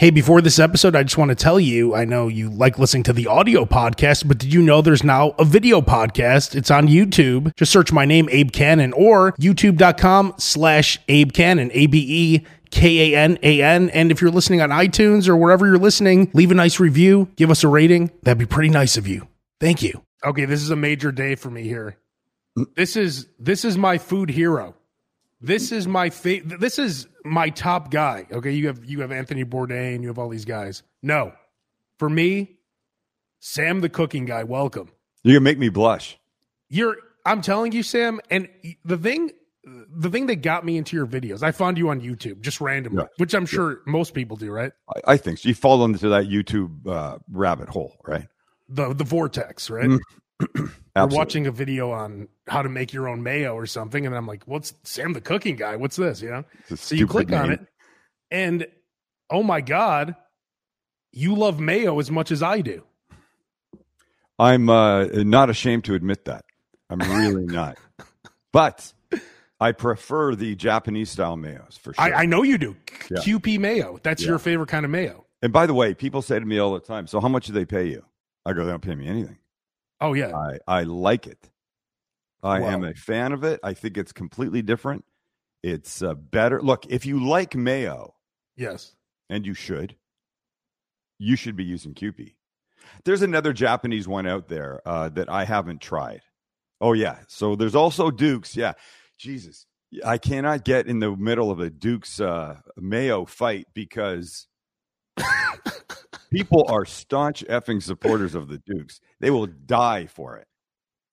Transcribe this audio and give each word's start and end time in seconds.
Hey, 0.00 0.08
before 0.08 0.40
this 0.40 0.58
episode, 0.58 0.96
I 0.96 1.02
just 1.02 1.18
want 1.18 1.28
to 1.28 1.34
tell 1.34 1.60
you 1.60 1.94
I 1.94 2.06
know 2.06 2.26
you 2.26 2.48
like 2.48 2.78
listening 2.78 3.02
to 3.02 3.12
the 3.12 3.26
audio 3.26 3.66
podcast, 3.66 4.26
but 4.26 4.38
did 4.38 4.50
you 4.50 4.62
know 4.62 4.80
there's 4.80 5.04
now 5.04 5.34
a 5.38 5.44
video 5.44 5.82
podcast? 5.82 6.54
It's 6.54 6.70
on 6.70 6.88
YouTube. 6.88 7.54
Just 7.56 7.70
search 7.70 7.92
my 7.92 8.06
name, 8.06 8.26
Abe 8.30 8.50
Kanan, 8.50 8.94
or 8.96 9.32
youtube.com 9.32 10.36
slash 10.38 10.98
Abe 11.08 11.32
Kanan, 11.32 11.70
A 11.74 11.86
B 11.86 12.06
E 12.08 12.46
K 12.70 13.12
A 13.12 13.18
N 13.18 13.38
A 13.42 13.60
N. 13.60 13.90
And 13.90 14.10
if 14.10 14.22
you're 14.22 14.30
listening 14.30 14.62
on 14.62 14.70
iTunes 14.70 15.28
or 15.28 15.36
wherever 15.36 15.66
you're 15.66 15.76
listening, 15.76 16.30
leave 16.32 16.50
a 16.50 16.54
nice 16.54 16.80
review, 16.80 17.28
give 17.36 17.50
us 17.50 17.62
a 17.62 17.68
rating. 17.68 18.10
That'd 18.22 18.38
be 18.38 18.46
pretty 18.46 18.70
nice 18.70 18.96
of 18.96 19.06
you. 19.06 19.28
Thank 19.60 19.82
you. 19.82 20.02
Okay, 20.24 20.46
this 20.46 20.62
is 20.62 20.70
a 20.70 20.76
major 20.76 21.12
day 21.12 21.34
for 21.34 21.50
me 21.50 21.64
here. 21.64 21.98
This 22.74 22.96
is 22.96 23.26
this 23.38 23.66
is 23.66 23.76
my 23.76 23.98
food 23.98 24.30
hero. 24.30 24.76
This 25.40 25.72
is 25.72 25.86
my 25.88 26.10
fa- 26.10 26.42
This 26.44 26.78
is 26.78 27.06
my 27.24 27.48
top 27.50 27.90
guy. 27.90 28.26
Okay, 28.30 28.52
you 28.52 28.66
have 28.66 28.84
you 28.84 29.00
have 29.00 29.10
Anthony 29.12 29.44
Bourdain, 29.44 30.02
you 30.02 30.08
have 30.08 30.18
all 30.18 30.28
these 30.28 30.44
guys. 30.44 30.82
No, 31.02 31.32
for 31.98 32.10
me, 32.10 32.58
Sam 33.40 33.80
the 33.80 33.88
cooking 33.88 34.26
guy. 34.26 34.44
Welcome. 34.44 34.90
You're 35.22 35.34
gonna 35.36 35.44
make 35.44 35.58
me 35.58 35.68
blush. 35.70 36.18
You're. 36.68 36.96
I'm 37.26 37.42
telling 37.42 37.72
you, 37.72 37.82
Sam. 37.82 38.20
And 38.30 38.48
the 38.84 38.96
thing, 38.96 39.30
the 39.64 40.08
thing 40.10 40.26
that 40.26 40.36
got 40.36 40.64
me 40.64 40.76
into 40.78 40.96
your 40.96 41.06
videos, 41.06 41.42
I 41.42 41.52
found 41.52 41.76
you 41.78 41.90
on 41.90 42.00
YouTube 42.00 42.40
just 42.40 42.60
randomly, 42.60 43.02
Yeah. 43.02 43.08
which 43.18 43.34
I'm 43.34 43.44
sure 43.46 43.80
most 43.86 44.14
people 44.14 44.36
do, 44.38 44.50
right? 44.50 44.72
I, 45.06 45.12
I 45.12 45.16
think 45.18 45.38
so. 45.38 45.48
You 45.48 45.54
fall 45.54 45.84
into 45.84 46.08
that 46.10 46.24
YouTube 46.26 46.86
uh, 46.86 47.18
rabbit 47.30 47.68
hole, 47.68 47.96
right? 48.06 48.26
The 48.68 48.92
the 48.94 49.04
vortex, 49.04 49.68
right? 49.70 49.86
Mm, 49.88 49.98
We're 50.96 51.06
watching 51.06 51.46
a 51.46 51.52
video 51.52 51.90
on 51.92 52.28
how 52.48 52.62
to 52.62 52.68
make 52.68 52.92
your 52.92 53.08
own 53.08 53.22
mayo 53.22 53.54
or 53.54 53.66
something, 53.66 54.04
and 54.06 54.14
I'm 54.14 54.26
like, 54.26 54.44
"What's 54.46 54.74
Sam 54.82 55.12
the 55.12 55.20
cooking 55.20 55.56
guy? 55.56 55.76
What's 55.76 55.96
this?" 55.96 56.20
You 56.20 56.30
know. 56.30 56.44
So 56.74 56.94
you 56.94 57.06
click 57.06 57.32
on 57.32 57.52
it, 57.52 57.60
and 58.30 58.66
oh 59.30 59.42
my 59.42 59.60
god, 59.60 60.16
you 61.12 61.34
love 61.34 61.60
mayo 61.60 61.98
as 62.00 62.10
much 62.10 62.30
as 62.30 62.42
I 62.42 62.60
do. 62.60 62.82
I'm 64.38 64.68
uh, 64.70 65.04
not 65.06 65.50
ashamed 65.50 65.84
to 65.84 65.94
admit 65.94 66.24
that. 66.24 66.44
I'm 66.88 66.98
really 67.00 67.44
not. 67.52 67.78
But 68.52 68.92
I 69.60 69.72
prefer 69.72 70.34
the 70.34 70.54
Japanese 70.56 71.10
style 71.10 71.36
mayos 71.36 71.78
for 71.78 71.92
sure. 71.94 72.02
I, 72.02 72.22
I 72.22 72.26
know 72.26 72.42
you 72.42 72.58
do. 72.58 72.76
Yeah. 73.10 73.18
Kewpie 73.18 73.58
mayo. 73.58 74.00
That's 74.02 74.22
Yeah. 74.22 74.30
your 74.30 74.38
favorite 74.38 74.68
kind 74.68 74.84
of 74.84 74.90
mayo. 74.90 75.24
and 75.42 75.52
by 75.52 75.66
the 75.66 75.74
way, 75.74 75.94
people 75.94 76.22
say 76.22 76.38
to 76.38 76.44
me 76.44 76.58
all 76.58 76.72
the 76.72 76.80
time, 76.80 77.06
"So 77.06 77.20
how 77.20 77.28
much 77.28 77.46
do 77.46 77.52
they 77.52 77.64
pay 77.66 77.86
you?" 77.88 78.04
I 78.44 78.54
go, 78.54 78.64
"They 78.64 78.70
don't 78.72 78.82
pay 78.82 78.94
me 78.94 79.06
anything. 79.06 79.36
Oh 80.00 80.12
yeah. 80.14 80.34
I 80.34 80.58
I 80.66 80.82
like 80.84 81.26
it. 81.26 81.50
I 82.42 82.60
am 82.62 82.84
a 82.84 82.94
fan 82.94 83.32
of 83.32 83.44
it. 83.44 83.60
I 83.62 83.74
think 83.74 83.98
it's 83.98 84.12
completely 84.12 84.62
different. 84.62 85.04
It's 85.62 86.02
uh, 86.02 86.14
better. 86.14 86.62
Look, 86.62 86.86
if 86.86 87.04
you 87.04 87.22
like 87.22 87.54
mayo, 87.54 88.14
Yes. 88.56 88.94
and 89.28 89.44
you 89.44 89.52
should, 89.52 89.96
you 91.18 91.36
should 91.36 91.54
be 91.54 91.64
using 91.64 91.92
Kewpie. 91.92 92.36
There's 93.04 93.20
another 93.20 93.52
Japanese 93.52 94.08
one 94.08 94.26
out 94.26 94.48
there 94.48 94.80
uh, 94.86 95.10
that 95.10 95.28
I 95.28 95.44
haven't 95.44 95.82
tried. 95.82 96.22
Oh 96.80 96.94
yeah, 96.94 97.18
so 97.28 97.56
there's 97.56 97.74
also 97.74 98.10
Dukes. 98.10 98.56
Yeah, 98.56 98.72
Jesus, 99.18 99.66
I 100.02 100.16
cannot 100.16 100.64
get 100.64 100.86
in 100.86 100.98
the 100.98 101.14
middle 101.14 101.50
of 101.50 101.60
a 101.60 101.68
Dukes 101.68 102.20
uh, 102.20 102.56
Mayo 102.78 103.26
fight 103.26 103.66
because 103.74 104.46
people 106.30 106.64
are 106.68 106.84
staunch 106.84 107.44
effing 107.48 107.82
supporters 107.82 108.34
of 108.34 108.48
the 108.48 108.58
Dukes. 108.58 109.00
They 109.20 109.30
will 109.30 109.46
die 109.46 110.06
for 110.06 110.36
it. 110.36 110.46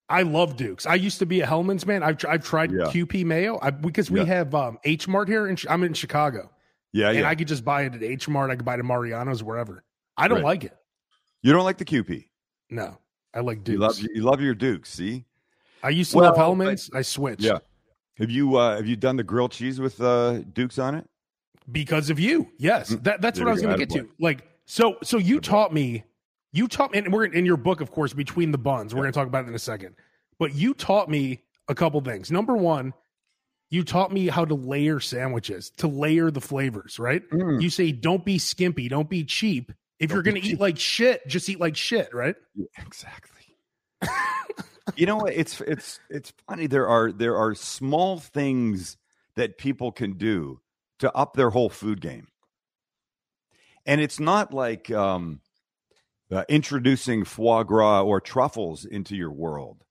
I 0.10 0.22
love 0.22 0.56
Dukes. 0.56 0.86
I 0.86 0.96
used 0.96 1.20
to 1.20 1.26
be 1.26 1.42
a 1.42 1.46
Hellmann's 1.46 1.86
man. 1.86 2.02
I've, 2.02 2.24
I've 2.28 2.44
tried 2.46 2.72
Yeah. 2.72 2.86
Kewpie 2.86 3.26
mayo 3.26 3.60
I, 3.62 3.72
because 3.72 4.10
we 4.10 4.20
Yeah. 4.22 4.26
have 4.28 4.56
um, 4.56 4.78
H 4.86 5.08
Mart 5.08 5.28
here, 5.28 5.48
and 5.48 5.62
I'm 5.70 5.84
in 5.84 5.94
Chicago, 5.94 6.50
Yeah, 6.94 7.10
and 7.10 7.20
yeah. 7.20 7.30
I 7.30 7.36
could 7.36 7.48
just 7.48 7.66
buy 7.66 7.84
it 7.84 7.94
at 7.94 8.02
H 8.04 8.30
Mart. 8.30 8.50
I 8.50 8.56
could 8.56 8.64
buy 8.66 8.76
it 8.76 8.80
at 8.80 8.86
Mariano's, 8.86 9.44
wherever. 9.44 9.84
I 10.16 10.28
don't 10.30 10.38
Right. 10.38 10.46
like 10.46 10.64
it. 10.64 10.78
you 11.44 11.52
don't 11.52 11.66
like 11.66 11.78
the 11.78 11.86
Kewpie. 11.86 12.30
No, 12.70 12.98
I 13.34 13.42
like 13.42 13.64
Dukes. 13.64 13.74
You 13.74 13.80
love 13.80 14.00
you 14.16 14.22
love 14.24 14.42
your 14.42 14.56
Dukes. 14.56 14.90
See, 14.92 15.26
I 15.84 15.90
used 15.90 16.12
to 16.12 16.18
Well, 16.18 16.30
love 16.30 16.38
Hellmann's. 16.38 16.90
I 16.94 17.02
switched. 17.02 17.42
Yeah. 17.44 17.60
have 18.18 18.30
you 18.32 18.56
uh, 18.56 18.78
have 18.78 18.88
you 18.88 18.96
done 18.96 19.18
the 19.18 19.24
grilled 19.24 19.52
cheese 19.52 19.80
with 19.80 20.00
uh, 20.02 20.40
Dukes 20.54 20.80
on 20.80 20.96
it? 20.96 21.06
because 21.70 22.10
of 22.10 22.18
you. 22.18 22.48
Yes, 22.58 22.92
Mm, 22.94 23.04
that, 23.04 23.20
that's 23.22 23.38
there 23.40 23.46
what 23.46 23.52
I 23.52 23.54
was 23.56 23.62
going 23.62 23.78
to 23.78 23.86
get 23.86 23.94
to. 24.00 24.08
Like, 24.20 24.46
so, 24.68 24.98
so 25.02 25.18
you 25.18 25.40
taught 25.40 25.74
me, 25.74 26.04
you 26.52 26.68
taught 26.68 26.92
me, 26.92 27.00
and 27.00 27.12
we're 27.12 27.26
in 27.26 27.46
your 27.46 27.58
book, 27.58 27.82
of 27.82 27.90
course, 27.90 28.14
between 28.14 28.52
the 28.52 28.58
buns. 28.58 28.94
We're 28.94 29.02
going 29.02 29.14
to 29.14 29.18
talk 29.18 29.28
about 29.28 29.46
it 29.46 29.48
in 29.48 29.56
a 29.56 29.60
second. 29.60 29.96
But 30.38 30.54
you 30.54 30.76
taught 30.76 31.10
me 31.10 31.42
a 31.68 31.74
couple 31.74 32.00
things. 32.02 32.30
Number 32.30 32.56
one, 32.56 32.94
you 33.70 33.84
taught 33.84 34.12
me 34.12 34.28
how 34.28 34.46
to 34.46 34.54
layer 34.54 35.00
sandwiches, 35.00 35.72
to 35.78 35.88
layer 35.88 36.30
the 36.30 36.42
flavors. 36.42 37.00
Right? 37.00 37.28
Mm. 37.32 37.62
You 37.62 37.70
say, 37.70 37.92
don't 37.92 38.24
be 38.24 38.38
skimpy, 38.38 38.88
don't 38.88 39.10
be 39.10 39.24
cheap. 39.24 39.72
If 40.00 40.10
Don't 40.10 40.18
you're 40.18 40.24
going 40.24 40.42
to 40.42 40.48
eat 40.48 40.60
like 40.60 40.78
shit, 40.78 41.28
just 41.28 41.50
eat 41.50 41.60
like 41.60 41.76
shit. 41.76 42.14
Right? 42.14 42.36
Yeah, 42.56 42.68
exactly. 42.86 43.42
you 44.96 45.06
know 45.06 45.18
what? 45.18 45.34
It's 45.34 45.60
it's 45.62 46.00
it's 46.10 46.34
funny. 46.48 46.68
There 46.68 46.88
are 46.88 47.12
there 47.12 47.36
are 47.36 47.56
small 47.56 48.20
things 48.20 48.98
that 49.36 49.58
people 49.58 49.92
can 49.92 50.14
do 50.14 50.60
to 51.00 51.12
up 51.16 51.36
their 51.36 51.50
whole 51.50 51.70
food 51.70 52.02
game, 52.02 52.28
and 53.88 54.00
it's 54.02 54.20
not 54.20 54.54
like 54.54 54.92
um, 54.92 55.42
uh, 56.32 56.44
introducing 56.50 57.24
foie 57.26 57.64
gras 57.64 58.04
or 58.04 58.22
truffles 58.22 58.86
into 58.86 59.16
your 59.16 59.32
world. 59.32 59.84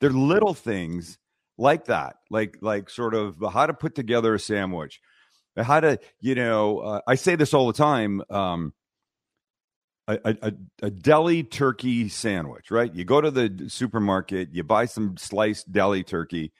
They're 0.00 0.10
little 0.10 0.54
things 0.54 1.18
like 1.56 1.84
that, 1.86 2.16
like 2.30 2.56
like 2.60 2.90
sort 2.90 3.14
of 3.14 3.36
how 3.52 3.66
to 3.66 3.74
put 3.74 3.94
together 3.94 4.34
a 4.34 4.40
sandwich, 4.40 5.00
how 5.56 5.80
to 5.80 5.98
you 6.20 6.34
know. 6.34 6.78
Uh, 6.80 7.00
I 7.06 7.14
say 7.14 7.36
this 7.36 7.54
all 7.54 7.68
the 7.68 7.72
time. 7.74 8.22
Um, 8.30 8.72
a, 10.08 10.18
a, 10.24 10.36
a- 10.42 10.86
a 10.86 10.90
deli 10.90 11.42
turkey 11.44 12.08
sandwich, 12.08 12.70
right? 12.70 12.92
You 12.92 13.04
go 13.04 13.20
to 13.22 13.30
the 13.30 13.66
supermarket, 13.68 14.50
you 14.52 14.62
buy 14.62 14.84
some 14.86 15.16
sliced 15.16 15.72
deli 15.72 16.02
turkey, 16.02 16.52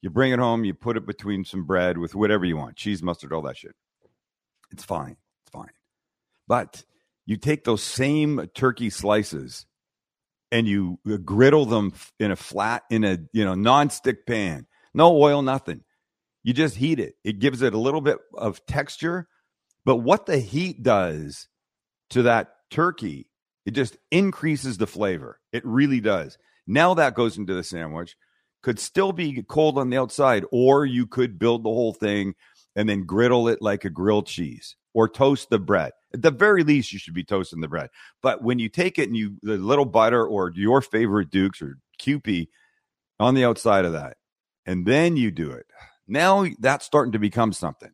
you 0.00 0.10
bring 0.10 0.32
it 0.32 0.38
home, 0.38 0.64
you 0.64 0.74
put 0.74 0.96
it 0.96 1.06
between 1.06 1.44
some 1.44 1.64
bread 1.64 1.98
with 1.98 2.14
whatever 2.14 2.44
you 2.44 2.56
want 2.56 2.76
cheese, 2.76 3.02
mustard, 3.02 3.32
all 3.32 3.42
that 3.42 3.56
shit. 3.56 3.74
It's 4.70 4.84
fine. 4.84 5.16
It's 5.42 5.50
fine. 5.50 5.70
But 6.46 6.84
you 7.26 7.36
take 7.36 7.64
those 7.64 7.82
same 7.82 8.48
turkey 8.54 8.90
slices 8.90 9.66
and 10.52 10.66
you 10.66 10.98
griddle 11.24 11.66
them 11.66 11.94
in 12.20 12.30
a 12.30 12.36
flat, 12.36 12.84
in 12.90 13.04
a 13.04 13.18
you 13.32 13.44
know 13.44 13.54
non-stick 13.54 14.26
pan, 14.26 14.66
no 14.92 15.16
oil, 15.16 15.42
nothing. 15.42 15.82
You 16.42 16.52
just 16.52 16.76
heat 16.76 17.00
it. 17.00 17.14
It 17.24 17.38
gives 17.38 17.62
it 17.62 17.74
a 17.74 17.78
little 17.78 18.02
bit 18.02 18.18
of 18.34 18.64
texture. 18.66 19.28
But 19.84 19.96
what 19.96 20.26
the 20.26 20.38
heat 20.38 20.82
does 20.82 21.48
to 22.10 22.22
that 22.22 22.54
turkey, 22.70 23.28
it 23.66 23.72
just 23.72 23.96
increases 24.10 24.78
the 24.78 24.86
flavor. 24.86 25.40
It 25.52 25.64
really 25.64 26.00
does. 26.00 26.38
Now 26.66 26.94
that 26.94 27.14
goes 27.14 27.38
into 27.38 27.54
the 27.54 27.64
sandwich. 27.64 28.16
Could 28.62 28.78
still 28.78 29.12
be 29.12 29.42
cold 29.42 29.76
on 29.76 29.90
the 29.90 29.98
outside, 29.98 30.44
or 30.50 30.86
you 30.86 31.06
could 31.06 31.38
build 31.38 31.64
the 31.64 31.68
whole 31.68 31.92
thing 31.92 32.34
and 32.76 32.88
then 32.88 33.04
griddle 33.04 33.48
it 33.48 33.62
like 33.62 33.84
a 33.84 33.90
grilled 33.90 34.26
cheese 34.26 34.76
or 34.94 35.08
toast 35.08 35.50
the 35.50 35.58
bread. 35.58 35.92
At 36.12 36.22
the 36.22 36.30
very 36.30 36.62
least, 36.62 36.92
you 36.92 36.98
should 36.98 37.14
be 37.14 37.24
toasting 37.24 37.60
the 37.60 37.68
bread. 37.68 37.90
But 38.22 38.42
when 38.42 38.58
you 38.58 38.68
take 38.68 38.98
it 38.98 39.08
and 39.08 39.16
you, 39.16 39.36
the 39.42 39.56
little 39.56 39.84
butter 39.84 40.26
or 40.26 40.52
your 40.54 40.80
favorite 40.80 41.30
Dukes 41.30 41.60
or 41.60 41.78
Kewpie 42.00 42.48
on 43.18 43.34
the 43.34 43.44
outside 43.44 43.84
of 43.84 43.92
that, 43.92 44.16
and 44.66 44.86
then 44.86 45.16
you 45.16 45.30
do 45.30 45.50
it, 45.50 45.66
now 46.06 46.46
that's 46.60 46.86
starting 46.86 47.12
to 47.12 47.18
become 47.18 47.52
something. 47.52 47.90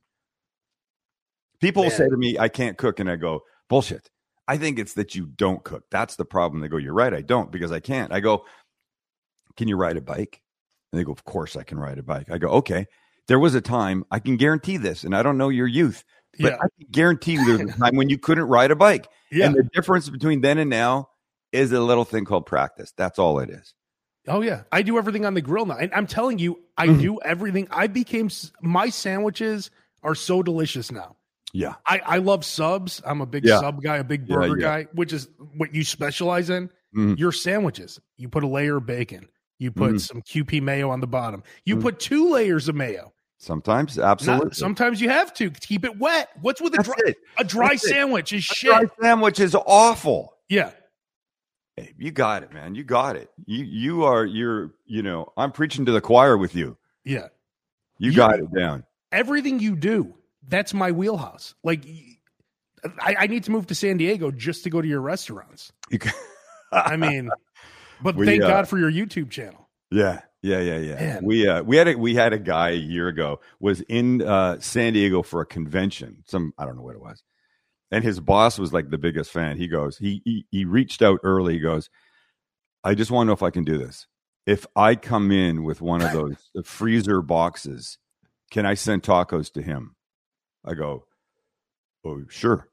People 1.60 1.82
will 1.82 1.90
Man. 1.90 1.98
say 1.98 2.08
to 2.08 2.16
me, 2.16 2.38
I 2.38 2.48
can't 2.48 2.78
cook. 2.78 3.00
And 3.00 3.10
I 3.10 3.16
go, 3.16 3.42
bullshit. 3.69 4.10
I 4.48 4.56
think 4.56 4.78
it's 4.78 4.94
that 4.94 5.14
you 5.14 5.26
don't 5.26 5.62
cook. 5.62 5.84
That's 5.90 6.16
the 6.16 6.24
problem. 6.24 6.60
They 6.60 6.69
go, 6.69 6.76
You're 6.76 6.94
right. 6.94 7.14
I 7.14 7.20
don't 7.20 7.52
because 7.52 7.70
I 7.70 7.80
can't. 7.80 8.12
I 8.12 8.20
go, 8.20 8.44
Can 9.56 9.69
you 9.69 9.76
ride 9.76 9.96
a 9.96 10.00
bike? 10.00 10.40
And 10.92 10.98
they 10.98 11.04
go, 11.04 11.12
Of 11.12 11.24
course 11.24 11.54
I 11.56 11.62
can 11.62 11.78
ride 11.78 11.98
a 11.98 12.02
bike. 12.02 12.30
I 12.30 12.38
go, 12.38 12.48
Okay. 12.48 12.86
There 13.30 13.38
was 13.38 13.54
a 13.54 13.60
time, 13.60 14.04
I 14.10 14.18
can 14.18 14.36
guarantee 14.36 14.76
this, 14.76 15.04
and 15.04 15.14
I 15.14 15.22
don't 15.22 15.38
know 15.38 15.50
your 15.50 15.68
youth, 15.68 16.02
but 16.41 16.50
Yeah. 16.50 16.56
I 16.56 16.66
can 16.76 16.88
guarantee 16.91 17.34
you 17.34 17.44
there 17.46 17.64
was 17.64 17.76
a 17.76 17.78
time 17.78 17.94
when 17.94 18.08
you 18.08 18.18
couldn't 18.18 18.48
ride 18.48 18.72
a 18.72 18.74
bike. 18.74 19.06
Yeah. 19.31 19.46
And 19.46 19.55
the 19.55 19.62
difference 19.72 20.08
between 20.10 20.40
then 20.40 20.58
and 20.58 20.69
now 20.69 21.10
is 21.52 21.70
a 21.70 21.81
little 21.81 22.05
thing 22.05 22.25
called 22.25 22.44
practice. 22.46 22.93
That's 22.96 23.20
all 23.20 23.38
it 23.38 23.49
is. 23.49 23.72
Oh 24.26 24.40
yeah, 24.40 24.62
I 24.72 24.82
do 24.82 24.99
everything 24.99 25.25
on 25.26 25.34
the 25.34 25.43
grill 25.43 25.64
now, 25.64 25.76
and 25.76 25.94
I'm 25.94 26.08
telling 26.08 26.40
you, 26.40 26.58
I 26.76 26.88
Mhm. 26.88 27.00
do 27.00 27.20
everything. 27.20 27.69
I 27.70 27.87
became 27.87 28.31
my 28.62 28.88
sandwiches 28.90 29.70
are 30.02 30.16
so 30.16 30.43
delicious 30.43 30.90
now. 30.90 31.14
Yeah. 31.52 31.75
I, 31.87 32.00
I 32.05 32.19
love 32.19 32.44
subs. 32.44 33.00
I'm 33.06 33.20
a 33.20 33.26
big 33.26 33.44
Yeah. 33.44 33.60
sub 33.60 33.81
guy, 33.81 33.99
a 33.99 34.05
big 34.05 34.26
burger 34.26 34.58
yeah. 34.58 34.82
guy, 34.82 34.88
which 34.93 35.12
is 35.12 35.28
what 35.56 35.72
you 35.72 35.84
specialize 35.84 36.50
in. 36.50 36.69
Mhm. 36.96 37.16
Your 37.16 37.31
sandwiches, 37.31 38.00
you 38.16 38.28
put 38.28 38.43
a 38.43 38.49
layer 38.49 38.78
of 38.78 38.87
bacon, 38.87 39.28
you 39.60 39.70
put 39.70 39.93
Mhm. 39.94 40.00
some 40.00 40.22
Kewpie 40.22 40.60
mayo 40.60 40.90
on 40.90 40.99
the 40.99 41.06
bottom, 41.06 41.44
you 41.64 41.76
Mhm. 41.76 41.82
put 41.82 42.00
two 42.00 42.28
layers 42.32 42.69
of 42.69 42.75
mayo. 42.75 43.12
Sometimes, 43.42 43.96
Not- 43.96 44.04
absolutely. 44.06 44.52
sometimes 44.52 45.00
you 45.00 45.08
have 45.08 45.32
to 45.34 45.50
keep 45.50 45.87
it 45.87 45.98
wet. 45.98 46.28
What's 46.42 46.60
with 46.60 46.75
a 46.75 46.76
That's 46.76 46.88
dry, 46.88 46.96
it. 47.06 47.16
a 47.38 47.44
dry 47.44 47.69
That's 47.69 47.88
sandwich? 47.88 48.34
Is 48.34 48.40
A 48.50 48.54
shit. 48.54 48.70
dry 48.70 48.82
sandwich 49.00 49.40
is 49.40 49.54
awful. 49.54 50.34
Yeah, 50.50 50.72
Hey, 51.76 51.94
you 51.96 52.10
got 52.10 52.42
it, 52.42 52.52
man. 52.52 52.75
You 52.75 52.84
got 52.84 53.16
it. 53.16 53.31
You 53.46 53.64
you 53.64 54.04
are 54.04 54.26
you're 54.26 54.72
you 54.84 55.02
know 55.02 55.32
I'm 55.38 55.52
preaching 55.52 55.87
to 55.87 55.92
the 55.92 56.02
choir 56.02 56.37
with 56.37 56.54
you. 56.54 56.76
yeah. 57.04 57.28
You 57.98 58.10
You- 58.10 58.16
got 58.16 58.38
it 58.40 58.52
down. 58.54 58.84
Everything 59.12 59.58
you 59.58 59.75
do, 59.75 60.14
that's 60.46 60.75
my 60.75 60.93
wheelhouse. 60.93 61.54
Like 61.64 61.84
I 62.98 63.26
need 63.26 63.44
to 63.44 63.50
move 63.50 63.66
to 63.69 63.75
San 63.75 63.96
Diego 63.96 64.31
just 64.31 64.64
to 64.64 64.70
go 64.70 64.81
to 64.82 64.86
your 64.88 65.00
restaurants. 65.00 65.72
You 65.90 65.98
I 66.72 66.96
mean, 66.96 67.31
but 68.02 68.16
We, 68.16 68.26
thank 68.26 68.43
uh, 68.43 68.48
God 68.48 68.69
for 68.69 68.78
your 68.78 68.90
YouTube 68.93 69.31
channel. 69.31 69.69
yeah, 69.90 70.20
yeah, 70.42 70.60
yeah, 70.60 70.78
yeah. 70.78 70.94
Man. 70.94 71.25
We 71.25 71.46
uh, 71.46 71.62
we 71.62 71.76
had 71.76 71.88
a 71.88 71.94
we 71.94 72.14
had 72.14 72.32
a 72.32 72.38
guy 72.38 72.70
a 72.70 72.75
year 72.75 73.08
ago 73.08 73.40
was 73.58 73.82
in 73.82 74.22
uh, 74.22 74.58
San 74.60 74.94
Diego 74.94 75.22
for 75.22 75.40
a 75.40 75.46
convention. 75.46 76.25
Some 76.26 76.54
I 76.56 76.64
don't 76.64 76.76
know 76.76 76.82
what 76.82 76.94
it 76.94 77.02
was, 77.02 77.22
and 77.90 78.02
his 78.02 78.20
boss 78.20 78.58
was 78.58 78.72
like 78.72 78.90
the 78.90 78.98
biggest 78.98 79.31
fan. 79.31 79.58
He 79.58 79.69
goes, 79.69 79.98
he 79.98 80.22
he, 80.25 80.46
he 80.50 80.64
reached 80.64 81.02
out 81.02 81.20
early. 81.22 81.54
He 81.54 81.60
goes, 81.60 81.90
I 82.82 82.94
just 82.94 83.10
want 83.10 83.26
to 83.26 83.28
know 83.28 83.34
if 83.34 83.42
I 83.42 83.50
can 83.50 83.64
do 83.64 83.76
this. 83.76 84.06
If 84.46 84.66
I 84.75 84.94
come 84.94 85.31
in 85.31 85.62
with 85.64 85.82
one 85.82 86.00
of 86.00 86.12
those 86.12 86.37
freezer 86.64 87.20
boxes, 87.20 87.98
can 88.50 88.64
I 88.64 88.75
send 88.75 89.02
tacos 89.02 89.52
to 89.52 89.62
him? 89.62 89.94
I 90.64 90.75
go, 90.75 91.04
oh 92.04 92.22
sure. 92.31 92.69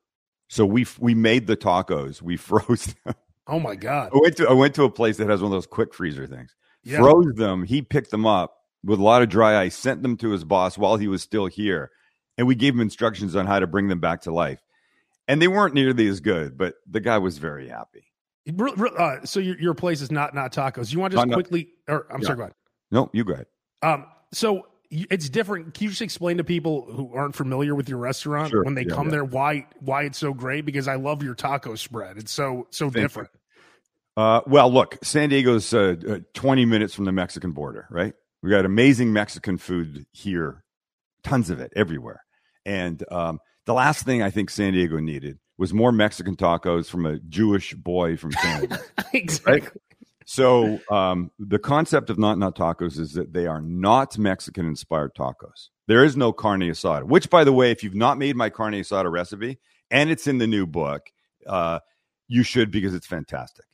So 0.47 0.65
we 0.65 0.85
we 0.99 1.13
made 1.13 1.47
the 1.47 1.57
tacos. 1.57 2.21
We 2.21 2.37
froze 2.37 2.95
them. 3.03 3.15
Oh 3.45 3.59
my 3.59 3.75
God. 3.75 4.11
I 4.13 4.19
went 4.21 4.37
to 4.37 4.49
I 4.49 4.53
went 4.53 4.75
to 4.75 4.83
a 4.83 4.89
place 4.89 5.17
that 5.17 5.29
has 5.29 5.41
one 5.41 5.51
of 5.51 5.55
those 5.55 5.67
quick 5.67 5.93
freezer 5.93 6.27
things. 6.27 6.55
Yeah. 6.87 6.97
Froze 6.99 7.33
them. 7.35 7.63
He 7.63 7.81
picked 7.81 8.11
them 8.11 8.25
up 8.25 8.55
with 8.83 8.99
a 8.99 9.03
lot 9.03 9.21
of 9.21 9.29
dry 9.29 9.59
ice. 9.61 9.75
Sent 9.75 10.01
them 10.01 10.17
to 10.17 10.29
his 10.29 10.43
boss 10.43 10.77
while 10.77 10.97
he 10.97 11.07
was 11.07 11.21
still 11.21 11.47
here, 11.47 11.91
and 12.37 12.47
we 12.47 12.55
gave 12.55 12.73
him 12.73 12.81
instructions 12.81 13.35
on 13.35 13.45
how 13.45 13.59
to 13.59 13.67
bring 13.67 13.87
them 13.87 13.99
back 13.99 14.21
to 14.21 14.31
life. 14.31 14.59
And 15.27 15.41
they 15.41 15.47
weren't 15.49 15.73
nearly 15.73 16.07
as 16.07 16.21
good, 16.21 16.57
but 16.57 16.75
the 16.89 17.01
guy 17.01 17.17
was 17.17 17.37
very 17.37 17.67
happy. 17.67 18.05
Uh, 18.97 19.17
so 19.25 19.41
your, 19.41 19.59
your 19.59 19.73
place 19.73 20.01
is 20.01 20.09
not 20.11 20.33
not 20.33 20.53
tacos. 20.53 20.93
You 20.93 20.99
want 20.99 21.11
to 21.11 21.17
just 21.17 21.27
Not- 21.27 21.33
quickly, 21.33 21.69
or 21.89 22.07
I'm 22.11 22.21
Yeah. 22.21 22.25
sorry, 22.27 22.37
go 22.37 22.43
ahead. 22.43 22.53
No, 22.91 23.09
you 23.11 23.25
go 23.25 23.33
ahead. 23.33 23.47
Um, 23.81 24.05
so 24.31 24.67
it's 24.89 25.27
different. 25.27 25.73
Can 25.73 25.83
you 25.83 25.89
just 25.89 26.01
explain 26.01 26.37
to 26.37 26.45
people 26.45 26.87
who 26.89 27.13
aren't 27.13 27.35
familiar 27.35 27.75
with 27.75 27.89
your 27.89 27.97
restaurant 27.97 28.51
Sure. 28.51 28.63
when 28.63 28.73
they 28.73 28.85
Yeah, 28.85 28.95
come 28.95 29.07
yeah. 29.07 29.11
there 29.11 29.25
why 29.25 29.67
why 29.81 30.03
it's 30.03 30.17
so 30.17 30.33
great? 30.33 30.65
Because 30.65 30.87
I 30.87 30.95
love 30.95 31.21
your 31.21 31.35
taco 31.35 31.75
spread. 31.75 32.15
It's 32.17 32.31
so 32.31 32.67
so 32.69 32.85
you. 32.85 32.91
different. 32.91 33.29
Uh, 34.17 34.41
well, 34.47 34.73
look, 34.73 34.97
San 35.03 35.29
Diego's 35.29 35.71
uh, 35.75 35.95
uh, 36.09 36.17
20 36.33 36.65
minutes 36.65 36.95
from 36.95 37.05
the 37.05 37.11
Mexican 37.11 37.51
border, 37.51 37.87
right? 37.91 38.15
We 38.41 38.49
got 38.49 38.65
amazing 38.65 39.13
Mexican 39.13 39.59
food 39.59 40.07
here, 40.11 40.63
tons 41.23 41.51
of 41.51 41.59
it 41.59 41.71
everywhere. 41.75 42.23
And 42.65 43.03
um, 43.11 43.39
the 43.65 43.75
last 43.75 44.05
thing 44.05 44.23
I 44.23 44.31
think 44.31 44.49
San 44.49 44.73
Diego 44.73 44.99
needed 44.99 45.37
was 45.59 45.71
more 45.71 45.91
Mexican 45.91 46.35
tacos 46.35 46.89
from 46.89 47.05
a 47.05 47.19
Jewish 47.19 47.75
boy 47.75 48.17
from 48.17 48.31
Canada. 48.31 48.79
exactly. 49.13 49.81
so 50.25 50.79
um, 50.89 51.29
the 51.37 51.59
concept 51.59 52.09
of 52.09 52.17
not 52.17 52.39
not 52.39 52.55
tacos 52.55 52.97
is 52.97 53.13
that 53.13 53.33
they 53.33 53.45
are 53.45 53.61
not 53.61 54.17
Mexican 54.17 54.65
inspired 54.65 55.13
tacos. 55.13 55.69
There 55.87 56.03
is 56.03 56.17
no 56.17 56.33
carne 56.33 56.61
asada, 56.61 57.03
which, 57.03 57.29
by 57.29 57.43
the 57.43 57.53
way, 57.53 57.69
if 57.69 57.83
you've 57.83 57.95
not 57.95 58.17
made 58.17 58.35
my 58.35 58.49
carne 58.49 58.73
asada 58.73 59.11
recipe 59.11 59.59
and 59.91 60.09
it's 60.09 60.25
in 60.25 60.39
the 60.39 60.47
new 60.47 60.65
book, 60.65 61.03
uh, 61.45 61.79
you 62.27 62.41
should 62.41 62.71
because 62.71 62.95
it's 62.95 63.07
fantastic. 63.07 63.66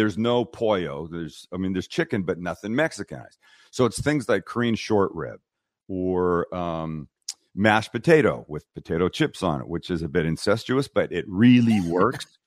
There's 0.00 0.16
no 0.16 0.46
pollo. 0.46 1.06
There's, 1.10 1.46
I 1.52 1.58
mean, 1.58 1.74
there's 1.74 1.86
chicken, 1.86 2.22
but 2.22 2.38
nothing 2.38 2.72
Mexicanized. 2.72 3.36
So 3.70 3.84
it's 3.84 4.00
things 4.00 4.30
like 4.30 4.46
Korean 4.46 4.74
short 4.76 5.12
rib 5.14 5.40
or 5.88 6.52
um, 6.54 7.06
mashed 7.54 7.92
potato 7.92 8.46
with 8.48 8.64
potato 8.72 9.10
chips 9.10 9.42
on 9.42 9.60
it, 9.60 9.68
which 9.68 9.90
is 9.90 10.00
a 10.00 10.08
bit 10.08 10.24
incestuous, 10.24 10.88
but 10.88 11.12
it 11.12 11.26
really 11.28 11.80
works. 11.86 12.38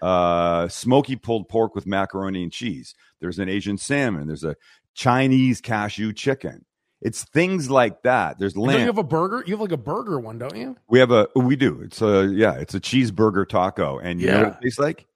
uh, 0.00 0.68
smoky 0.68 1.16
pulled 1.16 1.50
pork 1.50 1.74
with 1.74 1.84
macaroni 1.86 2.42
and 2.44 2.50
cheese. 2.50 2.94
There's 3.20 3.38
an 3.38 3.50
Asian 3.50 3.76
salmon. 3.76 4.26
There's 4.26 4.44
a 4.44 4.56
Chinese 4.94 5.60
cashew 5.60 6.14
chicken. 6.14 6.64
It's 7.02 7.24
things 7.24 7.68
like 7.68 8.02
that. 8.04 8.38
There's 8.38 8.54
Don't 8.54 8.70
you 8.70 8.78
have 8.78 8.96
a 8.96 9.02
burger? 9.02 9.44
You 9.46 9.52
have 9.54 9.60
like 9.60 9.72
a 9.72 9.76
burger 9.76 10.18
one, 10.18 10.38
don't 10.38 10.56
you? 10.56 10.76
we 10.88 10.98
have 11.00 11.10
a 11.10 11.28
we 11.36 11.56
do. 11.56 11.82
It's 11.82 12.00
a 12.00 12.32
yeah. 12.32 12.54
It's 12.54 12.74
a 12.74 12.80
cheeseburger 12.80 13.46
taco, 13.46 13.98
and 13.98 14.20
you 14.20 14.28
know 14.28 14.38
what 14.38 14.46
Yeah. 14.46 14.56
it 14.56 14.62
tastes 14.62 14.78
like? 14.78 15.06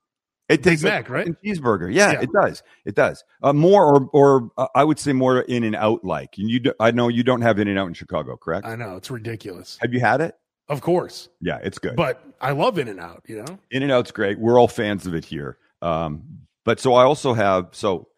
It 0.49 0.63
takes 0.63 0.83
Big 0.83 0.93
Mac, 0.93 1.09
right? 1.11 1.27
cheeseburger. 1.45 1.93
Yeah, 1.93 2.13
Yeah. 2.13 2.21
it 2.23 2.31
does. 2.33 2.63
It 2.85 2.95
does. 2.95 3.25
Uh, 3.43 3.53
more 3.53 3.85
or 3.85 4.09
or 4.13 4.51
uh, 4.57 4.69
I 4.75 4.85
would 4.85 4.99
say 4.99 5.13
more 5.13 5.41
in 5.41 5.65
and 5.65 5.75
out 5.75 6.05
like. 6.05 6.39
And 6.39 6.49
you, 6.49 6.61
do, 6.61 6.73
I 6.79 6.93
know 6.93 7.09
you 7.09 7.25
don't 7.25 7.41
have 7.43 7.59
in 7.59 7.67
and 7.69 7.79
out 7.79 7.89
in 7.89 7.95
Chicago, 7.95 8.37
correct? 8.37 8.67
I 8.67 8.77
know 8.77 8.97
it's 8.97 9.11
ridiculous. 9.11 9.77
have 9.81 9.93
you 9.93 10.01
had 10.01 10.21
it? 10.21 10.37
Of 10.69 10.81
course, 10.81 11.29
Yeah, 11.41 11.59
it's 11.63 11.79
good. 11.79 11.95
but 11.97 12.21
I 12.41 12.51
love 12.53 12.77
In 12.79 12.89
and 12.89 12.99
Out. 13.01 13.23
You 13.29 13.39
know, 13.45 13.59
In 13.71 13.83
and 13.85 13.93
Out's 13.93 14.11
great. 14.11 14.39
We're 14.39 14.59
all 14.59 14.67
fans 14.69 15.07
of 15.07 15.15
it 15.15 15.25
here. 15.25 15.59
Um, 15.83 16.41
but 16.65 16.81
so 16.81 16.95
I 16.95 17.05
also 17.05 17.35
have 17.35 17.69
so 17.73 18.09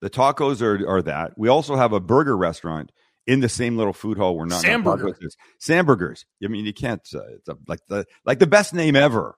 the 0.00 0.10
tacos 0.10 0.62
are 0.62 0.88
are 0.88 1.02
that. 1.02 1.36
We 1.38 1.48
also 1.48 1.74
have 1.76 1.92
a 1.92 1.98
burger 2.00 2.36
restaurant 2.36 2.92
in 3.26 3.40
the 3.40 3.48
same 3.48 3.76
little 3.76 3.92
food 3.92 4.16
hall 4.18 4.36
We're 4.36 4.46
Not 4.46 4.62
Samburger. 4.62 5.12
Samburgers. 5.60 6.24
I 6.44 6.46
mean, 6.48 6.64
you 6.66 6.72
can't. 6.72 7.00
Uh, 7.12 7.20
it's 7.34 7.48
a, 7.48 7.56
like 7.66 7.80
the 7.88 8.04
like 8.24 8.38
the 8.38 8.46
best 8.46 8.72
name 8.74 8.94
ever. 8.94 9.36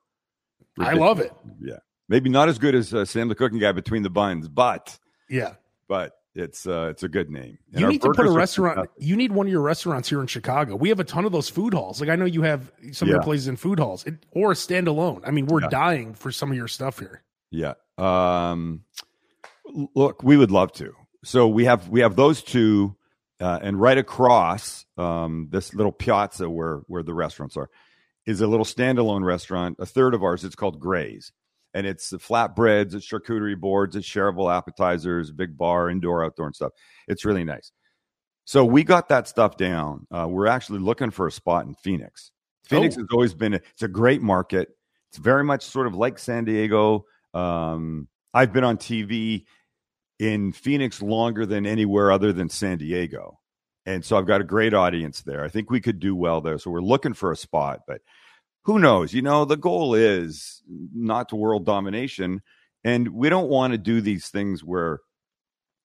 I 0.77 0.93
love 0.93 1.19
it. 1.19 1.33
Yeah, 1.59 1.77
maybe 2.09 2.29
not 2.29 2.49
as 2.49 2.59
good 2.59 2.75
as 2.75 2.93
uh, 2.93 3.05
Sam 3.05 3.29
the 3.29 3.35
Cooking 3.35 3.59
Guy 3.59 3.71
between 3.71 4.03
the 4.03 4.09
buns, 4.09 4.49
but 4.49 4.99
Yeah, 5.29 5.53
but 5.87 6.13
it's 6.35 6.67
uh, 6.67 6.87
it's 6.91 7.03
a 7.03 7.07
good 7.09 7.29
name. 7.29 7.57
And 7.71 7.81
you 7.81 7.87
need 7.87 8.01
to 8.01 8.11
put 8.11 8.25
a 8.25 8.31
restaurant. 8.31 8.89
You 8.97 9.15
need 9.15 9.31
one 9.31 9.47
of 9.47 9.51
your 9.51 9.61
restaurants 9.61 10.09
here 10.09 10.19
in 10.21 10.27
Chicago. 10.27 10.75
We 10.75 10.89
have 10.89 10.99
a 10.99 11.03
ton 11.03 11.25
of 11.25 11.31
those 11.31 11.49
food 11.49 11.73
halls. 11.73 12.01
Like 12.01 12.09
I 12.09 12.15
know 12.15 12.25
you 12.25 12.41
have 12.41 12.71
some 12.91 13.07
of 13.07 13.13
your 13.13 13.23
places 13.23 13.47
in 13.47 13.55
food 13.55 13.79
halls, 13.79 14.05
it, 14.05 14.25
or 14.31 14.53
standalone. 14.53 15.21
I 15.25 15.31
mean, 15.31 15.45
we're 15.47 15.61
Yeah. 15.61 15.69
dying 15.69 16.13
for 16.13 16.31
some 16.31 16.51
of 16.51 16.57
your 16.57 16.67
stuff 16.67 16.99
here. 16.99 17.23
Yeah. 17.51 17.73
Um, 17.97 18.83
look, 19.95 20.23
we 20.23 20.37
would 20.37 20.51
love 20.51 20.71
to. 20.73 20.93
So 21.23 21.47
we 21.47 21.65
have 21.65 21.89
we 21.89 21.99
have 22.01 22.15
those 22.15 22.41
two, 22.41 22.95
uh, 23.41 23.59
and 23.61 23.79
right 23.79 23.97
across 23.97 24.85
um, 24.97 25.47
this 25.49 25.73
little 25.73 25.91
piazza 25.91 26.49
where 26.49 26.77
where 26.87 27.03
the 27.03 27.13
restaurants 27.13 27.57
are 27.57 27.69
is 28.25 28.39
a 28.39 28.47
little 28.47 28.65
standalone 28.65 29.23
restaurant. 29.25 29.77
A 29.79 29.85
third 29.85 30.13
of 30.13 30.23
ours. 30.23 30.45
It's 30.45 30.55
called 30.55 30.79
Graze, 30.79 31.31
and 31.73 31.85
it's 31.85 32.11
flatbreads, 32.11 32.93
it's 32.93 33.07
charcuterie 33.07 33.59
boards, 33.59 33.95
it's 33.95 34.07
shareable 34.07 34.53
appetizers, 34.55 35.31
big 35.31 35.57
bar, 35.57 35.89
indoor, 35.89 36.23
outdoor, 36.23 36.47
and 36.47 36.55
stuff. 36.55 36.71
It's 37.07 37.25
really 37.25 37.43
nice. 37.43 37.71
So 38.45 38.65
we 38.65 38.83
got 38.83 39.09
that 39.09 39.27
stuff 39.27 39.57
down. 39.57 40.07
Uh, 40.11 40.27
we're 40.27 40.47
actually 40.47 40.79
looking 40.79 41.11
for 41.11 41.27
a 41.27 41.31
spot 41.31 41.65
in 41.65 41.75
Phoenix. 41.75 42.31
Phoenix 42.65 42.95
Oh. 42.97 43.01
has 43.01 43.07
always 43.11 43.33
been 43.33 43.53
a, 43.53 43.57
it's 43.57 43.83
a 43.83 43.87
great 43.87 44.21
market. 44.21 44.69
It's 45.09 45.17
very 45.19 45.43
much 45.43 45.63
sort 45.63 45.87
of 45.87 45.95
like 45.95 46.17
San 46.19 46.45
Diego. 46.45 47.05
Um, 47.33 48.07
I've 48.33 48.51
been 48.53 48.63
on 48.63 48.77
TV 48.77 49.45
in 50.19 50.51
Phoenix 50.51 51.01
longer 51.01 51.45
than 51.45 51.65
anywhere 51.65 52.11
other 52.11 52.33
than 52.33 52.49
San 52.49 52.77
Diego. 52.79 53.39
And 53.85 54.03
so 54.03 54.17
I've 54.17 54.27
got 54.27 54.41
a 54.41 54.43
great 54.43 54.73
audience 54.73 55.21
there. 55.21 55.43
I 55.43 55.47
think 55.49 55.71
we 55.71 55.79
could 55.81 55.99
do 55.99 56.15
well 56.15 56.41
there. 56.41 56.57
So 56.59 56.69
we're 56.69 56.81
looking 56.81 57.13
for 57.13 57.31
a 57.31 57.35
spot, 57.35 57.81
but 57.87 58.01
who 58.63 58.79
knows? 58.79 59.13
You 59.13 59.21
know, 59.21 59.45
the 59.45 59.57
goal 59.57 59.93
is 59.95 60.61
not 60.93 61.29
to 61.29 61.35
world 61.35 61.65
domination. 61.65 62.41
And 62.83 63.09
we 63.09 63.29
don't 63.29 63.49
want 63.49 63.73
to 63.73 63.77
do 63.77 63.99
these 64.01 64.27
things 64.29 64.63
where 64.63 64.99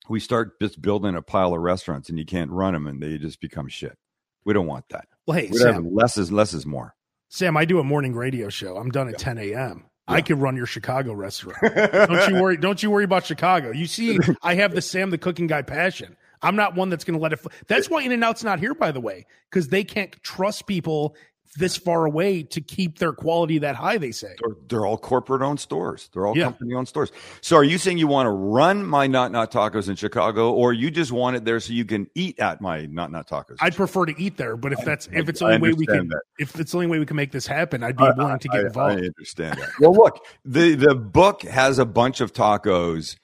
we 0.09 0.21
start 0.21 0.61
just 0.61 0.81
building 0.81 1.15
a 1.17 1.23
pile 1.23 1.55
of 1.55 1.61
restaurants 1.61 2.09
and 2.09 2.19
you 2.19 2.25
can't 2.27 2.51
run 2.51 2.75
them 2.75 2.87
and 2.87 3.03
they 3.03 3.19
just 3.19 3.41
become 3.41 3.69
shit. 3.69 3.97
We 4.45 4.53
don't 4.53 4.67
want 4.67 4.85
that. 4.91 5.07
Well, 5.27 5.39
hey, 5.39 5.51
Sam, 5.51 5.89
less 5.95 6.19
is 6.19 6.31
less 6.31 6.53
is 6.53 6.67
more. 6.67 6.95
Sam, 7.31 7.57
I 7.57 7.65
do 7.65 7.79
a 7.81 7.85
morning 7.85 8.15
radio 8.15 8.49
show. 8.49 8.77
I'm 8.77 8.91
done 8.91 9.09
at 9.09 9.19
10 9.19 9.39
a.m. 9.39 9.87
I 10.07 10.17
Yeah. 10.17 10.21
could 10.23 10.41
run 10.41 10.55
your 10.57 10.67
Chicago 10.67 11.15
restaurant. 11.15 11.59
don't 11.63 12.29
you 12.29 12.41
worry. 12.41 12.59
Don't 12.59 12.83
you 12.83 12.91
worry 12.91 13.05
about 13.05 13.25
Chicago. 13.25 13.71
You 13.73 13.87
see, 13.87 14.19
I 14.43 14.55
have 14.57 14.75
the 14.75 14.83
Sam 14.83 15.11
the 15.11 15.19
cooking 15.19 15.47
guy 15.47 15.63
passion. 15.63 16.17
I'm 16.43 16.57
not 16.57 16.75
one 16.75 16.91
that's 16.91 17.05
going 17.05 17.19
to 17.19 17.23
let 17.23 17.33
it. 17.33 17.41
F- 17.45 17.65
that's 17.67 17.89
why 17.89 18.03
In 18.03 18.13
and 18.13 18.23
Out's 18.23 18.45
not 18.45 18.61
here, 18.61 18.75
by 18.75 18.93
the 18.93 19.01
way, 19.01 19.25
because 19.51 19.69
they 19.69 19.83
can't 19.83 20.13
trust 20.23 20.67
people 20.67 21.17
this 21.57 21.77
far 21.77 22.05
away 22.05 22.43
to 22.43 22.61
keep 22.61 22.99
their 22.99 23.13
quality 23.13 23.59
that 23.59 23.77
high. 23.77 23.97
They 23.97 24.11
say. 24.11 24.35
They're, 24.43 24.57
they're 24.69 24.87
all 24.87 24.99
corporate 24.99 25.41
owned 25.41 25.61
stores. 25.61 26.11
They're 26.13 26.27
all 26.27 26.37
Yeah. 26.37 26.45
company 26.47 26.75
owned 26.75 26.89
stores. 26.89 27.13
So 27.43 27.57
are 27.57 27.63
you 27.65 27.79
saying 27.79 27.99
you 27.99 28.09
want 28.09 28.27
to 28.27 28.31
run 28.31 28.85
my 28.85 29.07
Not 29.07 29.31
Not 29.31 29.53
Tacos 29.53 29.89
in 29.89 29.95
Chicago 29.95 30.53
or 30.53 30.73
you 30.73 30.91
just 30.91 31.13
want 31.13 31.37
it 31.37 31.45
there 31.45 31.61
so 31.61 31.73
you 31.73 31.85
can 31.85 32.09
eat 32.17 32.41
at 32.41 32.61
my 32.61 32.87
Not 32.87 33.13
Not 33.13 33.29
Tacos? 33.29 33.57
I'd 33.61 33.77
prefer 33.77 34.07
to 34.07 34.15
eat 34.21 34.37
there, 34.37 34.57
but 34.57 34.73
if 34.73 34.85
that's 34.85 35.09
if 35.13 35.29
it's 35.29 35.39
the 35.41 35.47
only 35.47 35.59
way 35.59 35.73
we 35.75 35.87
can, 35.87 36.09
that. 36.09 36.23
if 36.41 36.59
it's 36.59 36.73
the 36.73 36.79
only 36.79 36.89
way 36.89 36.99
we 36.99 37.07
can 37.07 37.17
make 37.17 37.31
this 37.31 37.47
happen, 37.47 37.85
I'd 37.85 37.97
be 37.97 38.05
willing 38.17 38.39
to 38.41 38.49
get 38.49 38.77
I, 38.77 38.81
I 38.81 38.93
understand 38.97 39.59
that. 39.61 39.71
well, 39.79 39.95
look, 39.95 40.25
the, 40.45 40.75
the 40.75 40.95
book 40.97 41.43
has 41.43 41.79
a 41.79 41.85
bunch 41.87 42.21
of 42.21 42.33
tacos 42.33 43.17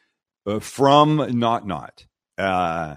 uh, 0.47 0.61
from 0.61 1.17
Not 1.39 1.67
Not. 1.67 2.07
Uh, 2.39 2.95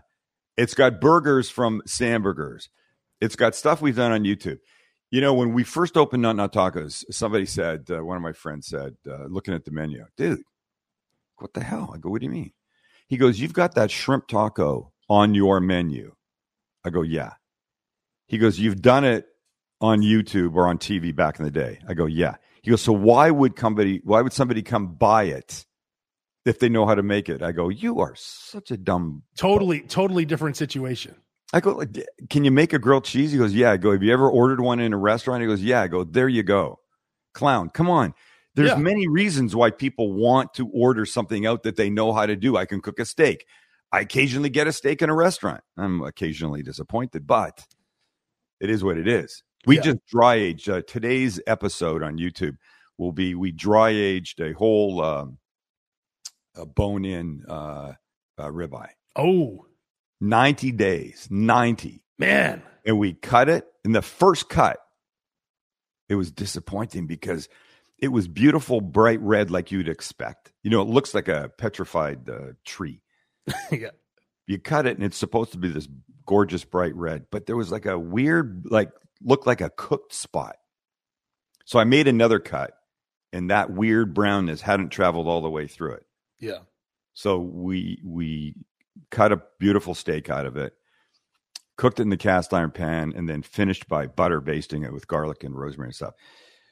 it's 0.58 0.76
got 0.76 1.02
burgers 1.02 1.50
from 1.50 1.82
Sam 1.88 2.22
Burgers. 2.22 2.70
It's 3.20 3.36
got 3.36 3.56
stuff 3.56 3.82
we've 3.82 3.96
done 3.96 4.12
on 4.12 4.24
YouTube. 4.24 4.60
You 5.14 5.22
know, 5.22 5.36
when 5.36 5.54
we 5.54 5.64
first 5.64 5.96
opened 5.96 6.24
Not 6.24 6.38
Not 6.38 6.54
Tacos, 6.54 7.06
somebody 7.12 7.46
said, 7.46 7.86
uh, 7.92 8.04
one 8.04 8.18
of 8.18 8.24
my 8.24 8.34
friends 8.34 8.66
said, 8.66 8.96
uh, 9.08 9.26
looking 9.26 9.54
at 9.54 9.64
the 9.64 9.70
menu, 9.70 10.04
dude, 10.18 10.42
what 11.38 11.54
the 11.54 11.64
hell? 11.64 11.92
I 11.94 12.00
go, 12.00 12.10
what 12.10 12.22
do 12.22 12.26
you 12.26 12.32
mean? 12.32 12.52
He 13.06 13.18
goes, 13.18 13.40
you've 13.40 13.54
got 13.54 13.76
that 13.76 13.92
shrimp 13.92 14.28
taco 14.28 14.92
on 15.08 15.36
your 15.36 15.60
menu. 15.60 16.16
I 16.84 16.90
go, 16.90 17.04
yeah. 17.04 17.34
He 18.26 18.40
goes, 18.40 18.58
you've 18.58 18.82
done 18.82 19.04
it 19.04 19.28
on 19.80 20.02
YouTube 20.02 20.56
or 20.56 20.68
on 20.68 20.80
TV 20.80 21.16
back 21.16 21.38
in 21.38 21.46
the 21.46 21.52
day. 21.52 21.78
I 21.88 21.94
go, 21.94 22.08
yeah. 22.08 22.38
He 22.64 22.72
goes, 22.72 22.82
so 22.82 22.92
why 22.92 23.30
would 23.30 23.60
somebody, 23.60 24.02
why 24.04 24.24
would 24.24 24.34
somebody 24.34 24.64
come 24.64 24.96
buy 24.96 25.26
it 25.26 25.64
if 26.44 26.58
they 26.58 26.70
know 26.70 26.88
how 26.88 26.96
to 26.96 27.04
make 27.04 27.30
it? 27.30 27.44
I 27.44 27.52
go, 27.52 27.70
you 27.70 28.00
are 28.00 28.16
such 28.16 28.72
a 28.72 28.78
dumb. 28.78 29.22
Totally, 29.38 29.82
totally 29.82 30.26
different 30.26 30.58
situation. 30.58 31.14
I 31.54 31.60
go, 31.60 31.74
like, 31.74 31.96
can 32.32 32.44
you 32.44 32.52
make 32.52 32.74
a 32.74 32.80
grilled 32.80 33.06
cheese? 33.06 33.32
He 33.32 33.38
goes, 33.38 33.54
yeah. 33.54 33.72
I 33.72 33.78
go, 33.78 33.92
have 33.92 34.02
you 34.04 34.12
ever 34.12 34.28
ordered 34.30 34.60
one 34.60 34.80
in 34.80 34.92
a 34.92 34.98
restaurant? 34.98 35.42
He 35.42 35.48
goes, 35.48 35.62
yeah. 35.62 35.82
I 35.82 35.88
go, 35.88 36.04
there 36.04 36.28
you 36.28 36.44
go. 36.44 36.80
clown. 37.34 37.70
Come 37.70 37.90
on. 37.90 38.14
There's 38.56 38.70
Yeah. 38.70 38.78
many 38.78 39.08
reasons 39.08 39.56
why 39.56 39.72
people 39.72 40.14
want 40.14 40.54
to 40.54 40.68
order 40.70 41.04
something 41.06 41.48
out 41.48 41.64
that 41.64 41.76
they 41.78 41.90
know 41.90 42.14
how 42.14 42.28
to 42.28 42.36
do. 42.36 42.58
I 42.58 42.66
can 42.66 42.80
cook 42.80 43.00
a 43.00 43.06
steak. 43.06 43.48
I 43.92 44.02
occasionally 44.02 44.50
get 44.50 44.68
a 44.68 44.72
steak 44.72 45.02
in 45.02 45.10
a 45.10 45.16
restaurant. 45.16 45.62
I'm 45.76 46.04
occasionally 46.04 46.62
disappointed, 46.62 47.26
but 47.26 47.66
it 48.60 48.70
is 48.70 48.84
what 48.84 48.98
it 49.00 49.08
is. 49.08 49.42
We 49.66 49.78
Yeah. 49.78 49.82
just 49.82 50.06
dry 50.08 50.36
aged. 50.36 50.70
Uh, 50.70 50.82
today's 50.84 51.40
episode 51.48 52.04
on 52.04 52.18
YouTube 52.20 52.58
will 53.00 53.12
be 53.12 53.34
we 53.34 53.52
dry 53.52 53.90
aged 53.90 54.40
a 54.40 54.54
whole 54.54 55.02
um, 55.04 55.40
a 56.56 56.66
bone 56.68 57.06
in 57.06 57.44
uh, 57.48 57.94
uh, 58.38 58.48
ribeye. 58.50 58.90
Oh 59.16 59.66
90 60.24 60.72
days, 60.72 61.28
90. 61.30 62.02
man, 62.18 62.64
And 62.86 62.98
we 62.98 63.14
cut 63.14 63.50
it. 63.50 63.68
In 63.84 63.92
the 63.92 64.02
first 64.02 64.48
cut, 64.48 64.78
it 66.08 66.16
was 66.16 66.32
disappointing 66.32 67.08
because 67.08 67.50
it 68.00 68.08
was 68.08 68.28
beautiful, 68.30 68.80
bright 68.80 69.20
red, 69.22 69.52
like 69.52 69.72
you'd 69.72 69.90
expect. 69.90 70.54
You 70.64 70.72
know, 70.72 70.82
it 70.82 70.88
looks 70.88 71.14
like 71.14 71.28
a 71.28 71.52
petrified 71.58 72.30
uh, 72.30 72.54
tree. 72.66 73.02
yeah, 73.72 73.90
You 74.48 74.60
cut 74.60 74.86
it, 74.86 74.96
and 74.96 75.06
it's 75.06 75.18
supposed 75.18 75.52
to 75.52 75.58
be 75.58 75.68
this 75.68 75.90
gorgeous, 76.26 76.64
bright 76.64 76.96
red, 76.96 77.26
but 77.30 77.46
there 77.46 77.58
was 77.58 77.72
like 77.72 77.86
a 77.86 78.00
weird, 78.00 78.64
like, 78.70 78.92
looked 79.22 79.46
like 79.46 79.60
a 79.60 79.70
cooked 79.70 80.14
spot. 80.14 80.56
So 81.66 81.80
I 81.80 81.84
made 81.84 82.08
another 82.08 82.40
cut, 82.40 82.72
and 83.34 83.50
that 83.50 83.72
weird 83.72 84.14
brownness 84.14 84.62
hadn't 84.62 84.90
traveled 84.90 85.28
all 85.28 85.42
the 85.42 85.50
way 85.50 85.68
through 85.68 85.96
it. 85.96 86.06
yeah. 86.40 86.60
So 87.14 87.38
we 87.40 88.00
we 88.04 88.56
cut 89.12 89.32
a 89.32 89.42
beautiful 89.60 89.94
steak 89.96 90.30
out 90.30 90.46
of 90.46 90.58
it, 90.58 90.74
cooked 91.78 92.00
it 92.00 92.04
in 92.04 92.10
the 92.10 92.18
cast 92.18 92.54
iron 92.54 92.72
pan, 92.72 93.14
and 93.16 93.28
then 93.28 93.42
finished 93.42 93.88
by 93.88 94.08
butter 94.08 94.42
basting 94.42 94.84
it 94.84 94.94
with 94.94 95.08
garlic 95.08 95.44
and 95.44 95.56
rosemary 95.58 95.88
and 95.90 95.96
stuff. 95.96 96.14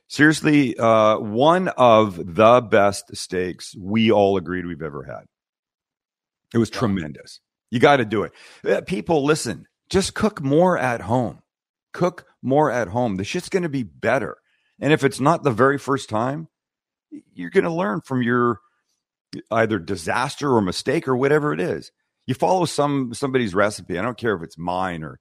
Seriously, 0.08 0.78
uh, 0.78 1.18
one 1.20 1.70
of 1.70 2.18
the 2.36 2.62
best 2.62 3.16
steaks 3.16 3.76
we 3.78 4.12
all 4.12 4.36
agreed 4.38 4.66
we've 4.66 4.82
ever 4.82 5.04
had. 5.04 5.24
It 6.54 6.58
was 6.58 6.72
Wow. 6.72 6.80
tremendous. 6.80 7.40
You 7.70 7.80
got 7.80 7.98
to 7.98 8.06
do 8.06 8.24
it. 8.24 8.34
Uh, 8.68 8.82
People, 8.82 9.24
listen, 9.24 9.68
just 9.90 10.14
cook 10.14 10.42
more 10.42 10.78
at 10.78 11.02
home. 11.02 11.40
Cook 11.94 12.26
more 12.42 12.70
at 12.72 12.90
home. 12.90 13.16
The 13.16 13.24
shit's 13.24 13.50
going 13.50 13.64
to 13.64 13.70
be 13.70 13.84
better. 13.84 14.38
And 14.80 14.92
if 14.92 15.04
it's 15.04 15.20
not 15.20 15.44
the 15.44 15.52
very 15.52 15.78
first 15.78 16.10
time, 16.10 16.50
you're 17.34 17.50
going 17.50 17.64
to 17.64 17.72
learn 17.72 18.02
from 18.02 18.22
your 18.22 18.60
either 19.50 19.80
disaster 19.80 20.52
or 20.54 20.62
mistake 20.62 21.08
or 21.08 21.16
whatever 21.16 21.54
it 21.54 21.62
is. 21.62 21.92
You 22.28 22.34
follow 22.34 22.66
some 22.66 23.14
somebody's 23.14 23.54
recipe. 23.56 23.98
I 23.98 24.02
don't 24.02 24.18
care 24.18 24.36
if 24.36 24.44
it's 24.44 24.58
mine 24.58 25.04
or 25.04 25.20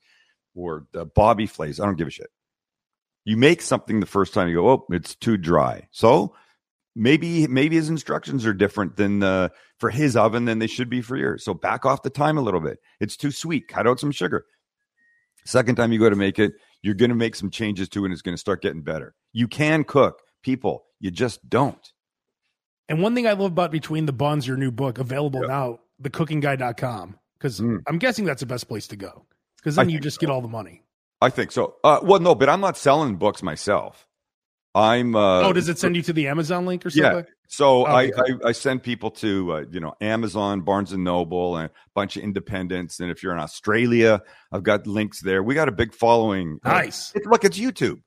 or 0.55 0.87
the 0.93 1.07
Bobby 1.07 1.47
Flays. 1.47 1.81
I 1.81 1.87
don't 1.87 1.97
give 1.97 2.09
a 2.09 2.11
shit. 2.11 2.29
You 3.25 3.37
make 3.37 3.63
something 3.63 4.01
the 4.01 4.07
first 4.07 4.33
time, 4.35 4.49
you 4.49 4.55
go, 4.55 4.71
oh, 4.71 4.87
it's 4.91 5.15
too 5.15 5.37
dry. 5.37 5.89
So 5.91 6.35
maybe 6.97 7.47
maybe 7.47 7.77
his 7.77 7.89
instructions 7.89 8.45
are 8.47 8.53
different 8.55 8.97
than 8.97 9.23
uh, 9.23 9.49
for 9.79 9.91
his 9.91 10.17
oven 10.17 10.45
than 10.45 10.59
they 10.59 10.67
should 10.67 10.91
be 10.91 11.01
for 11.03 11.17
yours. 11.17 11.45
So 11.45 11.55
back 11.55 11.85
off 11.87 12.03
the 12.03 12.11
time 12.11 12.39
a 12.39 12.43
little 12.43 12.61
bit. 12.61 12.79
It's 12.99 13.17
too 13.17 13.31
sweet. 13.31 13.69
Cut 13.69 13.87
out 13.87 14.01
some 14.01 14.11
sugar. 14.13 14.45
Second 15.47 15.77
time 15.77 15.93
you 15.93 15.99
go 15.99 16.11
to 16.11 16.17
make 16.17 16.39
it, 16.39 16.53
you're 16.83 16.95
going 16.95 17.09
to 17.11 17.15
make 17.15 17.35
some 17.35 17.51
changes 17.51 17.89
to 17.91 18.03
it, 18.03 18.07
and 18.07 18.13
it's 18.13 18.23
going 18.23 18.35
to 18.37 18.41
start 18.41 18.63
getting 18.63 18.83
better. 18.83 19.15
You 19.33 19.49
can 19.49 19.85
cook, 19.85 20.21
people. 20.43 20.85
You 20.99 21.11
just 21.11 21.49
don't. 21.49 21.93
And 22.89 23.01
one 23.01 23.15
thing 23.15 23.27
I 23.27 23.33
love 23.33 23.53
about 23.53 23.71
Between 23.71 24.05
the 24.07 24.13
Buns, 24.13 24.47
your 24.47 24.57
new 24.57 24.71
book, 24.71 24.99
available 24.99 25.41
Yeah. 25.43 25.47
now, 25.49 25.79
thecookingguy.com, 26.03 27.17
because 27.39 27.61
Mm. 27.61 27.79
I'm 27.87 27.99
guessing 27.99 28.25
that's 28.25 28.41
the 28.41 28.47
best 28.47 28.69
place 28.69 28.87
to 28.89 28.97
go. 28.97 29.27
Because 29.57 29.77
I 29.79 29.83
then 29.83 29.91
you 29.91 29.97
think 29.97 30.05
just 30.05 30.21
get 30.21 30.31
all 30.31 30.41
the 30.41 30.49
money. 30.49 30.83
I 31.21 31.29
think 31.31 31.53
so. 31.53 31.77
Uh, 31.85 32.01
well, 32.03 32.21
no, 32.21 32.35
but 32.35 32.49
I'm 32.49 32.61
not 32.63 32.77
selling 32.79 33.17
books 33.17 33.43
myself. 33.43 34.07
I'm. 34.75 35.15
Uh, 35.17 35.43
oh, 35.43 35.53
does 35.53 35.69
it 35.69 35.79
send 35.79 35.97
you 35.97 36.03
to 36.03 36.13
the 36.13 36.29
Amazon 36.29 36.65
link 36.65 36.87
or 36.87 36.91
something? 36.91 37.25
Yeah. 37.25 37.31
So 37.49 37.81
Oh, 37.83 37.85
I, 37.87 38.07
okay. 38.07 38.35
I 38.45 38.49
I 38.51 38.53
send 38.53 38.83
people 38.85 39.11
to 39.13 39.53
uh, 39.53 39.65
you 39.71 39.81
know 39.81 39.95
Amazon, 40.01 40.61
Barnes 40.61 40.93
and 40.93 41.03
Noble, 41.05 41.57
and 41.57 41.69
a 41.69 41.73
bunch 41.95 42.17
of 42.17 42.23
independents. 42.23 43.01
And 43.01 43.11
if 43.11 43.23
you're 43.23 43.33
in 43.33 43.41
Australia, 43.41 44.23
I've 44.53 44.63
got 44.63 44.87
links 44.87 45.21
there. 45.21 45.43
We 45.43 45.55
got 45.57 45.69
a 45.69 45.73
big 45.73 45.93
following. 45.93 46.61
Uh, 46.65 46.71
Nice. 46.71 47.13
it's, 47.17 47.27
look, 47.27 47.45
it's 47.45 47.59
YouTube, 47.59 48.01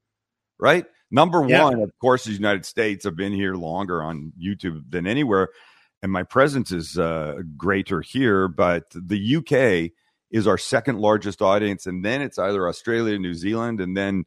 right? 0.58 0.86
Number 1.12 1.46
Yeah. 1.48 1.66
one, 1.66 1.82
of 1.82 1.92
course, 2.02 2.26
is 2.26 2.36
United 2.38 2.66
States. 2.66 3.06
I've 3.06 3.18
been 3.18 3.34
here 3.34 3.54
longer 3.56 4.02
on 4.02 4.32
YouTube 4.42 4.90
than 4.90 5.06
anywhere, 5.06 5.50
and 6.04 6.12
my 6.12 6.22
presence 6.22 6.72
is 6.72 7.00
uh, 7.00 7.42
greater 7.58 8.02
here. 8.02 8.48
But 8.48 8.84
the 8.94 9.38
UK 9.38 9.92
is 10.30 10.46
our 10.46 10.58
second 10.60 11.00
largest 11.00 11.42
audience, 11.42 11.88
and 11.88 12.06
then 12.06 12.22
it's 12.22 12.38
either 12.38 12.68
Australia, 12.68 13.18
New 13.18 13.34
Zealand, 13.34 13.82
and 13.82 13.98
then 13.98 14.26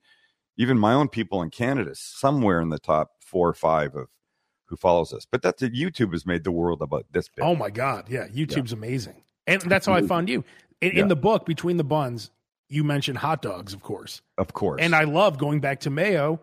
even 0.56 0.78
my 0.78 0.92
own 0.95 1.09
people 1.09 1.42
in 1.42 1.50
Canada, 1.50 1.90
somewhere 1.95 2.61
in 2.61 2.71
the 2.71 2.78
top 2.78 3.11
four 3.21 3.49
or 3.49 3.54
five 3.54 3.95
of 3.95 4.09
who 4.68 4.76
follows 4.76 5.12
us. 5.12 5.26
But 5.30 5.42
that's 5.42 5.62
it. 5.62 5.75
YouTube 5.75 6.12
has 6.12 6.26
made 6.26 6.42
the 6.42 6.50
world 6.50 6.83
about 6.83 7.06
this 7.12 7.28
big. 7.28 7.45
Oh 7.45 7.54
my 7.54 7.71
God. 7.71 8.06
Yeah. 8.09 8.26
YouTube's 8.26 8.73
amazing. 8.73 9.23
And 9.47 9.62
that's 9.62 9.87
how 9.87 9.92
I 9.92 10.02
found 10.02 10.28
you. 10.28 10.45
In, 10.80 10.92
Yeah. 10.97 11.02
in 11.02 11.09
the 11.09 11.14
book, 11.16 11.47
Between 11.47 11.76
the 11.76 11.85
Buns, 11.85 12.30
you 12.68 12.83
mentioned 12.83 13.18
hot 13.18 13.42
dogs, 13.42 13.73
of 13.75 13.83
course. 13.83 14.23
of 14.38 14.52
course. 14.54 14.80
And 14.83 14.95
I 14.97 15.04
love 15.04 15.38
going 15.38 15.61
back 15.61 15.80
to 15.80 15.90
mayo. 15.90 16.40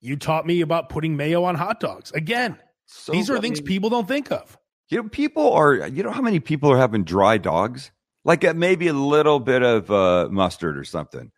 You 0.00 0.16
taught 0.16 0.46
me 0.46 0.62
about 0.62 0.88
putting 0.88 1.16
mayo 1.16 1.44
on 1.44 1.54
hot 1.54 1.78
dogs. 1.78 2.10
Again, 2.12 2.58
So, 2.86 3.12
these 3.12 3.30
are 3.30 3.36
I 3.36 3.40
things 3.40 3.60
mean, 3.60 3.66
people 3.68 3.88
don't 3.90 4.08
think 4.08 4.32
of. 4.32 4.58
You 4.90 5.02
know, 5.02 5.08
people 5.08 5.52
are. 5.52 5.86
You 5.88 6.02
know 6.02 6.10
how 6.10 6.22
many 6.22 6.40
people 6.40 6.70
are 6.70 6.78
having 6.78 7.04
dry 7.04 7.38
dogs? 7.38 7.92
Like 8.24 8.44
uh, 8.44 8.54
maybe 8.54 8.88
a 8.88 8.92
little 8.92 9.40
bit 9.40 9.62
of 9.62 9.90
uh, 9.90 10.28
mustard 10.30 10.76
or 10.76 10.84
something, 10.84 11.30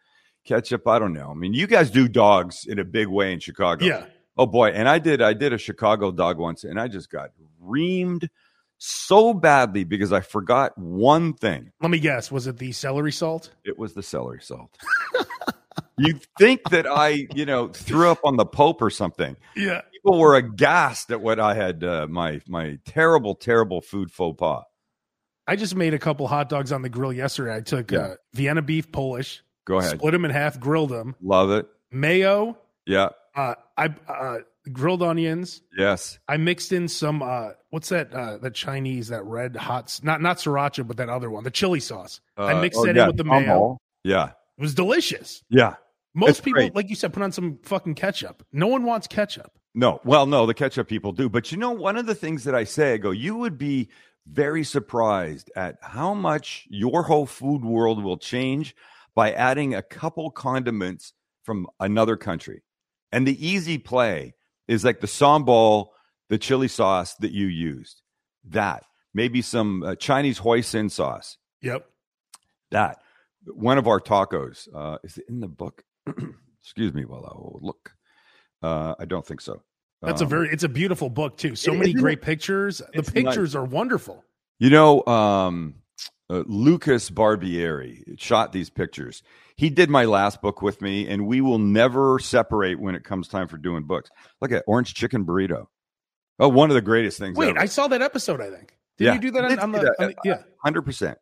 ketchup. 0.44 0.88
I 0.88 0.98
don't 0.98 1.12
know. 1.12 1.30
I 1.30 1.34
mean, 1.34 1.52
you 1.52 1.66
guys 1.66 1.90
do 1.90 2.08
dogs 2.08 2.66
in 2.66 2.78
a 2.78 2.84
big 2.84 3.08
way 3.08 3.32
in 3.32 3.38
Chicago. 3.38 3.84
Yeah. 3.84 4.06
Oh 4.36 4.46
boy, 4.46 4.70
and 4.70 4.88
I 4.88 4.98
did. 4.98 5.20
I 5.20 5.34
did 5.34 5.52
a 5.52 5.58
Chicago 5.58 6.10
dog 6.10 6.38
once, 6.38 6.64
and 6.64 6.80
I 6.80 6.88
just 6.88 7.10
got 7.10 7.30
reamed 7.62 8.28
so 8.78 9.32
badly 9.32 9.84
because 9.84 10.12
I 10.12 10.20
forgot 10.20 10.76
one 10.76 11.34
thing. 11.34 11.70
Let 11.80 11.90
me 11.90 12.00
guess. 12.00 12.32
Was 12.32 12.46
it 12.46 12.56
the 12.56 12.72
celery 12.72 13.12
salt? 13.12 13.50
It 13.64 13.78
was 13.78 13.92
the 13.92 14.02
celery 14.02 14.40
salt. 14.42 14.76
You'd 15.98 16.26
think 16.38 16.68
that 16.70 16.86
I, 16.86 17.28
you 17.34 17.46
know, 17.46 17.68
threw 17.68 18.10
up 18.10 18.18
on 18.24 18.36
the 18.36 18.46
Pope 18.46 18.82
or 18.82 18.90
something. 18.90 19.36
Yeah. 19.54 19.82
People 20.04 20.18
were 20.18 20.34
aghast 20.34 21.10
at 21.12 21.20
what 21.20 21.38
I 21.38 21.54
had. 21.54 21.84
Uh, 21.84 22.06
my 22.08 22.40
my 22.48 22.78
terrible, 22.84 23.34
terrible 23.34 23.80
food 23.80 24.10
faux 24.10 24.38
pas. 24.38 24.64
I 25.46 25.56
just 25.56 25.74
made 25.74 25.92
a 25.94 25.98
couple 25.98 26.26
hot 26.28 26.48
dogs 26.48 26.72
on 26.72 26.82
the 26.82 26.88
grill 26.88 27.12
yesterday. 27.12 27.54
I 27.56 27.60
took 27.60 27.90
Yeah. 27.90 27.98
uh, 27.98 28.14
Vienna 28.32 28.62
beef 28.62 28.90
Polish, 28.92 29.42
Go 29.64 29.78
ahead. 29.78 29.98
split 29.98 30.12
them 30.12 30.24
in 30.24 30.30
half, 30.30 30.58
grilled 30.60 30.90
them, 30.90 31.14
Love 31.20 31.50
it. 31.50 31.66
mayo, 31.90 32.56
Yeah. 32.86 33.08
uh, 33.34 33.54
I 33.76 33.94
uh, 34.08 34.38
grilled 34.72 35.02
onions. 35.02 35.62
Yes. 35.76 36.18
I 36.28 36.36
mixed 36.36 36.72
in 36.72 36.86
some 36.88 37.22
uh, 37.22 37.50
what's 37.70 37.88
that? 37.90 38.12
Uh, 38.12 38.38
that 38.38 38.54
Chinese, 38.54 39.08
that 39.08 39.24
red 39.24 39.56
hot, 39.56 39.98
not 40.02 40.20
not 40.20 40.38
sriracha, 40.38 40.86
but 40.86 40.96
that 40.98 41.08
other 41.08 41.30
one, 41.30 41.42
the 41.44 41.50
chili 41.50 41.80
sauce. 41.80 42.20
I 42.36 42.52
Uh, 42.54 42.60
mixed 42.60 42.78
oh, 42.80 42.86
that 42.86 42.94
yeah, 42.96 43.02
in 43.02 43.08
with 43.08 43.16
the 43.18 43.24
mayo. 43.24 43.78
Yeah. 44.04 44.30
It 44.58 44.60
was 44.62 44.74
delicious. 44.74 45.42
Yeah. 45.48 45.74
Most 46.14 46.30
It's 46.30 46.40
people, 46.40 46.60
great. 46.62 46.74
like 46.74 46.90
you 46.90 46.94
said, 46.96 47.12
put 47.12 47.22
on 47.22 47.32
some 47.32 47.58
fucking 47.62 47.94
ketchup. 47.94 48.44
No 48.52 48.66
one 48.66 48.84
wants 48.84 49.06
ketchup. 49.06 49.58
No. 49.74 50.00
Well, 50.04 50.26
no, 50.26 50.46
the 50.46 50.54
ketchup 50.54 50.88
people 50.88 51.12
do. 51.12 51.28
But 51.28 51.50
you 51.50 51.58
know, 51.58 51.70
one 51.70 51.96
of 51.96 52.06
the 52.06 52.14
things 52.14 52.44
that 52.44 52.54
I 52.54 52.64
say, 52.64 52.94
I 52.94 52.96
go, 52.98 53.10
you 53.10 53.36
would 53.36 53.58
be 53.58 53.88
very 54.26 54.64
surprised 54.64 55.50
at 55.56 55.78
how 55.82 56.14
much 56.14 56.66
your 56.68 57.02
whole 57.02 57.26
food 57.26 57.64
world 57.64 58.02
will 58.02 58.18
change 58.18 58.76
by 59.14 59.32
adding 59.32 59.74
a 59.74 59.82
couple 59.82 60.30
condiments 60.30 61.12
from 61.42 61.66
another 61.80 62.16
country. 62.16 62.62
And 63.10 63.26
the 63.26 63.46
easy 63.46 63.78
play 63.78 64.34
is 64.68 64.84
like 64.84 65.00
the 65.00 65.06
sambal, 65.06 65.88
the 66.28 66.38
chili 66.38 66.68
sauce 66.68 67.14
that 67.16 67.32
you 67.32 67.46
used. 67.46 68.00
That. 68.44 68.84
Maybe 69.12 69.42
some 69.42 69.82
uh, 69.82 69.96
Chinese 69.96 70.38
hoisin 70.38 70.90
sauce. 70.90 71.36
Yep. 71.62 71.86
that 72.70 72.98
one 73.46 73.78
of 73.78 73.86
our 73.86 74.00
tacos 74.00 74.68
uh, 74.74 74.98
is 75.02 75.18
it 75.18 75.24
in 75.28 75.40
the 75.40 75.48
book 75.48 75.84
excuse 76.62 76.92
me 76.94 77.04
while 77.04 77.24
i 77.24 77.64
look 77.64 77.92
uh, 78.62 78.94
i 78.98 79.04
don't 79.04 79.26
think 79.26 79.40
so 79.40 79.62
That's 80.02 80.20
a 80.20 80.24
Um, 80.24 80.30
very. 80.30 80.48
It's 80.50 80.64
a 80.64 80.68
beautiful 80.68 81.08
book 81.10 81.36
too. 81.36 81.54
So 81.54 81.72
it- 81.72 81.78
many 81.78 81.92
great 81.92 82.22
pictures. 82.22 82.82
The 82.94 83.02
pictures 83.04 83.54
are 83.54 83.64
wonderful. 83.64 84.24
you 84.58 84.70
know 84.70 85.04
um, 85.06 85.74
uh, 86.30 86.42
lucas 86.46 87.10
barbieri 87.10 88.18
shot 88.18 88.52
these 88.52 88.70
pictures 88.70 89.22
he 89.56 89.68
did 89.70 89.88
my 89.90 90.04
last 90.06 90.40
book 90.42 90.62
with 90.62 90.80
me 90.82 91.06
and 91.08 91.26
we 91.26 91.40
will 91.40 91.58
never 91.58 92.18
separate 92.18 92.80
when 92.80 92.94
it 92.94 93.04
comes 93.04 93.28
time 93.28 93.46
for 93.48 93.58
doing 93.58 93.82
books 93.84 94.10
look 94.40 94.50
at 94.52 94.62
orange 94.66 94.94
chicken 94.94 95.24
burrito 95.24 95.66
oh 96.40 96.48
one 96.48 96.70
of 96.70 96.74
the 96.74 96.80
greatest 96.80 97.18
things 97.18 97.36
Wait, 97.36 97.50
ever. 97.50 97.58
I 97.60 97.66
saw 97.66 97.86
that 97.88 98.02
episode. 98.02 98.40
I 98.40 98.50
think. 98.50 98.76
Did 98.98 99.04
Yeah. 99.04 99.14
you 99.14 99.20
do 99.20 99.30
that 99.32 99.44
on, 99.44 99.58
on 99.58 99.72
the, 99.72 99.78
that. 99.80 99.94
on 99.98 100.06
the- 100.08 100.14
Yeah. 100.24 100.42
100% 100.64 101.16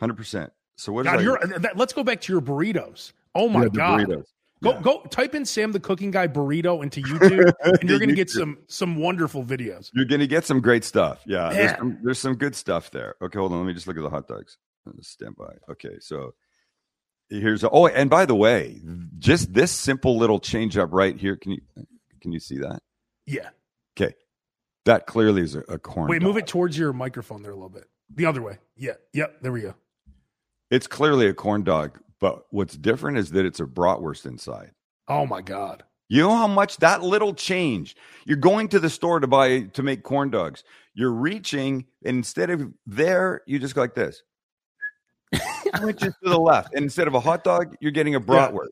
100% 0.00 0.50
so 0.78 0.92
what 0.92 1.04
God, 1.04 1.20
that, 1.62 1.76
let's 1.76 1.92
go 1.94 2.04
back 2.04 2.20
to 2.22 2.32
your 2.32 2.42
burritos. 2.42 3.12
Oh 3.34 3.48
my 3.48 3.62
Yeah, 3.62 3.68
god. 3.72 4.00
burritos. 4.06 4.24
Go 4.62 4.72
Yeah. 4.72 4.80
go 4.80 5.02
type 5.10 5.34
in 5.34 5.44
Sam 5.44 5.72
the 5.72 5.80
Cooking 5.80 6.10
Guy 6.10 6.28
burrito 6.28 6.82
into 6.82 7.02
YouTube, 7.02 7.52
and 7.80 7.88
you're 7.88 7.98
going 7.98 8.08
to 8.08 8.14
get 8.14 8.30
some 8.30 8.58
some 8.68 8.96
wonderful 8.96 9.44
videos. 9.44 9.90
You're 9.92 10.06
going 10.06 10.20
to 10.20 10.26
get 10.26 10.44
some 10.44 10.60
great 10.60 10.82
stuff. 10.84 11.22
Yeah, 11.26 11.50
there's 11.52 11.78
some, 11.78 11.98
there's 12.02 12.18
some 12.18 12.34
good 12.36 12.54
stuff 12.56 12.90
there. 12.90 13.16
Okay, 13.20 13.38
hold 13.38 13.52
on. 13.52 13.58
Let 13.58 13.66
me 13.66 13.74
just 13.74 13.86
look 13.86 13.96
at 13.98 14.02
the 14.02 14.10
hot 14.10 14.28
dogs. 14.28 14.56
Stand 15.02 15.36
by. 15.36 15.56
Okay, 15.68 15.98
so 16.00 16.34
here's 17.28 17.64
oh, 17.64 17.86
and 17.88 18.08
by 18.08 18.24
the 18.24 18.36
way, 18.36 18.80
just 19.18 19.52
this 19.52 19.72
simple 19.72 20.16
little 20.16 20.38
change 20.40 20.78
up 20.78 20.90
right 20.92 21.18
here. 21.18 21.36
Can 21.36 21.52
you 21.52 21.60
Can 22.20 22.32
you 22.32 22.40
see 22.40 22.58
that? 22.58 22.80
Yeah. 23.26 23.50
Okay. 24.00 24.14
That 24.84 25.06
clearly 25.06 25.42
is 25.42 25.54
a, 25.56 25.60
a 25.68 25.78
corn. 25.78 26.08
Wait, 26.08 26.20
dog. 26.20 26.28
move 26.28 26.36
it 26.36 26.46
towards 26.46 26.78
your 26.78 26.92
microphone 26.92 27.42
there 27.42 27.50
a 27.50 27.54
little 27.54 27.68
bit. 27.68 27.84
The 28.14 28.24
other 28.26 28.40
way. 28.40 28.58
Yeah. 28.76 28.92
Yep. 29.12 29.42
There 29.42 29.52
we 29.52 29.62
go. 29.62 29.74
It's 30.70 30.86
clearly 30.86 31.26
a 31.26 31.34
corn 31.34 31.64
dog, 31.64 31.98
but 32.20 32.42
what's 32.50 32.76
different 32.76 33.18
is 33.18 33.30
that 33.32 33.46
it's 33.46 33.60
a 33.60 33.64
bratwurst 33.64 34.26
inside. 34.26 34.72
Oh 35.08 35.26
my 35.26 35.42
God. 35.42 35.84
You 36.08 36.22
know 36.22 36.36
how 36.36 36.46
much 36.46 36.76
that 36.78 37.02
little 37.02 37.34
change. 37.34 37.96
You're 38.26 38.36
going 38.36 38.68
to 38.68 38.78
the 38.78 38.90
store 38.90 39.18
to 39.18 39.26
buy 39.26 39.62
to 39.62 39.82
make 39.82 40.04
corn 40.04 40.30
dogs. 40.30 40.62
You're 40.94 41.12
reaching, 41.12 41.86
and 42.04 42.18
instead 42.18 42.50
of 42.50 42.72
there, 42.86 43.42
you 43.46 43.58
just 43.58 43.74
go 43.74 43.80
like 43.80 43.94
this. 43.94 44.22
Went 45.82 45.98
just 45.98 46.16
to 46.22 46.30
the 46.30 46.38
left. 46.38 46.74
And 46.74 46.84
instead 46.84 47.08
of 47.08 47.14
a 47.14 47.20
hot 47.20 47.42
dog, 47.42 47.74
you're 47.80 47.90
getting 47.90 48.14
a 48.14 48.20
bratwurst. 48.20 48.68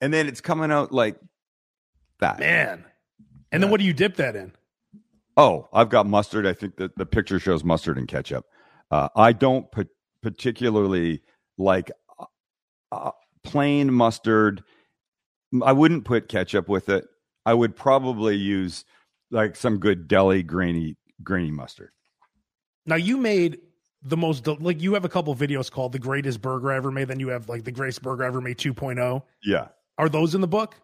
And 0.00 0.12
then 0.12 0.26
it's 0.26 0.40
coming 0.40 0.72
out 0.72 0.92
like 0.92 1.16
that. 2.20 2.40
Man. 2.40 2.84
And 3.52 3.62
then 3.62 3.70
what 3.70 3.78
do 3.78 3.86
you 3.86 3.92
dip 3.92 4.16
that 4.16 4.34
in? 4.34 4.52
Oh, 5.36 5.68
I've 5.72 5.90
got 5.90 6.06
mustard. 6.06 6.46
I 6.46 6.54
think 6.54 6.76
that 6.76 6.96
the 6.96 7.06
picture 7.06 7.38
shows 7.38 7.62
mustard 7.64 7.98
and 7.98 8.08
ketchup. 8.08 8.46
Uh, 8.90 9.08
I 9.14 9.32
don't 9.32 9.70
pa- 9.70 9.84
particularly 10.22 11.22
like 11.58 11.90
uh, 12.92 13.10
plain 13.42 13.92
mustard. 13.92 14.62
I 15.64 15.72
wouldn't 15.72 16.04
put 16.04 16.28
ketchup 16.28 16.68
with 16.68 16.88
it. 16.88 17.04
I 17.44 17.54
would 17.54 17.74
probably 17.74 18.36
use 18.36 18.84
like 19.30 19.56
some 19.56 19.78
good 19.78 20.06
deli 20.08 20.42
grainy 20.42 20.96
grainy 21.22 21.50
mustard. 21.50 21.90
Now 22.86 22.96
you 22.96 23.16
made 23.16 23.58
the 24.02 24.16
most 24.16 24.44
del- 24.44 24.58
like 24.60 24.80
you 24.80 24.94
have 24.94 25.04
a 25.04 25.08
couple 25.08 25.34
videos 25.34 25.70
called 25.70 25.92
the 25.92 25.98
greatest 25.98 26.40
burger 26.40 26.72
I 26.72 26.76
ever 26.76 26.90
made. 26.90 27.08
Then 27.08 27.20
you 27.20 27.28
have 27.28 27.48
like 27.48 27.64
the 27.64 27.72
greatest 27.72 28.02
burger 28.02 28.24
I 28.24 28.26
ever 28.28 28.40
made 28.40 28.58
2.0. 28.58 29.22
Yeah. 29.44 29.68
Are 29.98 30.08
those 30.08 30.34
in 30.34 30.40
the 30.40 30.48
book? 30.48 30.76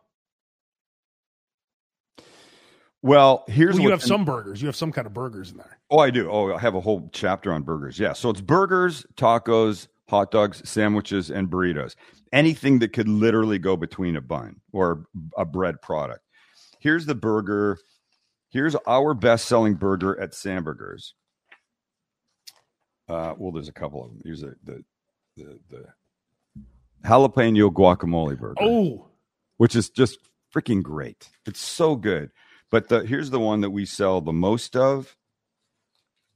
Well, 3.02 3.44
here's 3.46 3.74
Well, 3.76 3.84
you 3.84 3.90
have 3.90 4.02
in- 4.02 4.06
some 4.08 4.24
burgers. 4.24 4.60
You 4.60 4.66
have 4.66 4.76
some 4.76 4.90
kind 4.92 5.06
of 5.06 5.14
burgers 5.14 5.50
in 5.52 5.56
there. 5.56 5.78
Oh, 5.90 5.98
I 5.98 6.10
do. 6.10 6.30
Oh, 6.30 6.52
I 6.54 6.58
have 6.58 6.74
a 6.74 6.80
whole 6.80 7.08
chapter 7.12 7.52
on 7.52 7.62
burgers. 7.62 7.98
Yeah. 7.98 8.12
So 8.12 8.30
it's 8.30 8.40
burgers, 8.40 9.06
tacos, 9.16 9.86
hot 10.08 10.30
dogs, 10.30 10.62
sandwiches, 10.68 11.30
and 11.30 11.48
burritos. 11.48 11.94
Anything 12.32 12.78
that 12.80 12.92
could 12.92 13.08
literally 13.08 13.58
go 13.58 13.76
between 13.76 14.16
a 14.16 14.20
bun 14.20 14.60
or 14.72 15.04
a 15.36 15.44
bread 15.44 15.80
product. 15.80 16.20
Here's 16.80 17.06
the 17.06 17.14
burger. 17.14 17.78
Here's 18.50 18.74
our 18.86 19.14
best 19.14 19.46
selling 19.46 19.74
burger 19.74 20.18
at 20.20 20.34
Samburgers. 20.34 21.14
Uh, 23.08 23.34
well, 23.38 23.52
there's 23.52 23.68
a 23.68 23.72
couple 23.72 24.04
of 24.04 24.10
them. 24.10 24.20
Here's 24.24 24.42
a, 24.42 24.54
the, 24.64 24.84
the, 25.36 25.58
the 25.70 25.84
jalapeno 27.04 27.72
guacamole 27.72 28.38
burger 28.38 28.54
Oh, 28.60 29.08
which 29.56 29.74
is 29.74 29.88
just 29.88 30.18
freaking 30.54 30.82
great. 30.82 31.28
It's 31.46 31.60
so 31.60 31.96
good. 31.96 32.30
But 32.70 32.88
the 32.88 33.00
here's 33.00 33.30
the 33.30 33.40
one 33.40 33.62
that 33.62 33.70
we 33.70 33.86
sell 33.86 34.20
the 34.20 34.32
most 34.32 34.76
of. 34.76 35.16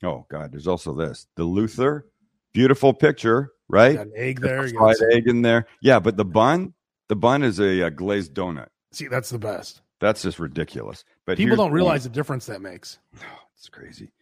Oh 0.02 0.26
God, 0.30 0.52
there's 0.52 0.66
also 0.66 0.94
this 0.94 1.26
the 1.36 1.44
Luther, 1.44 2.06
beautiful 2.54 2.94
picture, 2.94 3.52
right? 3.72 3.96
got 3.96 4.06
an 4.06 4.12
egg 4.14 4.40
there. 4.40 4.68
Fried 4.68 4.96
some- 4.96 5.08
egg 5.12 5.26
in 5.26 5.42
there, 5.42 5.66
yeah. 5.80 5.98
But 5.98 6.16
the 6.16 6.24
bun, 6.24 6.74
the 7.08 7.16
bun 7.16 7.42
is 7.42 7.58
a, 7.58 7.86
uh 7.86 7.90
glazed 7.90 8.34
donut. 8.34 8.68
See, 8.92 9.08
that's 9.08 9.30
the 9.30 9.38
best. 9.38 9.80
That's 10.00 10.22
just 10.22 10.38
ridiculous. 10.38 11.04
But 11.26 11.36
People 11.38 11.56
don't 11.56 11.72
realize 11.72 12.04
the 12.04 12.10
difference 12.10 12.46
that 12.46 12.60
makes. 12.60 12.98
it's 13.56 13.68
crazy, 13.68 14.12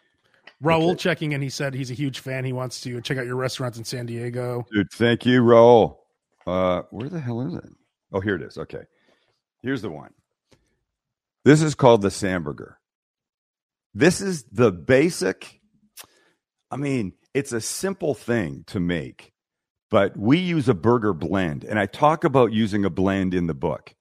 Raul 0.62 0.90
Okay. 0.92 0.96
checking 0.96 1.32
in. 1.32 1.42
He 1.42 1.48
said 1.50 1.74
he's 1.74 1.90
a 1.90 1.94
huge 1.94 2.20
fan. 2.20 2.44
He 2.44 2.52
wants 2.52 2.80
to 2.82 3.00
check 3.02 3.18
out 3.18 3.26
your 3.26 3.36
restaurants 3.36 3.76
in 3.78 3.84
San 3.84 4.06
Diego. 4.06 4.64
dude. 4.72 4.90
Thank 4.92 5.26
you, 5.26 5.42
Raul. 5.42 5.96
Uh, 6.46 6.82
where 6.90 7.08
the 7.08 7.20
hell 7.20 7.40
is 7.42 7.54
it? 7.54 7.64
Oh, 8.12 8.20
here 8.20 8.34
it 8.36 8.42
is. 8.42 8.56
Okay, 8.58 8.82
here's 9.62 9.82
the 9.82 9.90
one. 9.90 10.10
This 11.44 11.62
is 11.62 11.74
called 11.74 12.02
the 12.02 12.08
Samburger. 12.08 12.74
This 13.94 14.20
is 14.20 14.44
the 14.52 14.70
basic. 14.70 15.60
I 16.70 16.76
mean, 16.76 17.14
it's 17.34 17.52
a 17.52 17.60
simple 17.60 18.14
thing 18.14 18.64
to 18.68 18.78
make, 18.80 19.29
but 19.90 20.16
we 20.16 20.38
use 20.38 20.68
a 20.68 20.74
burger 20.74 21.12
blend, 21.12 21.64
and 21.64 21.78
I 21.78 21.86
talk 21.86 22.24
about 22.24 22.52
using 22.52 22.84
a 22.84 22.90
blend 22.90 23.34
in 23.34 23.46
the 23.46 23.54
book. 23.54 23.94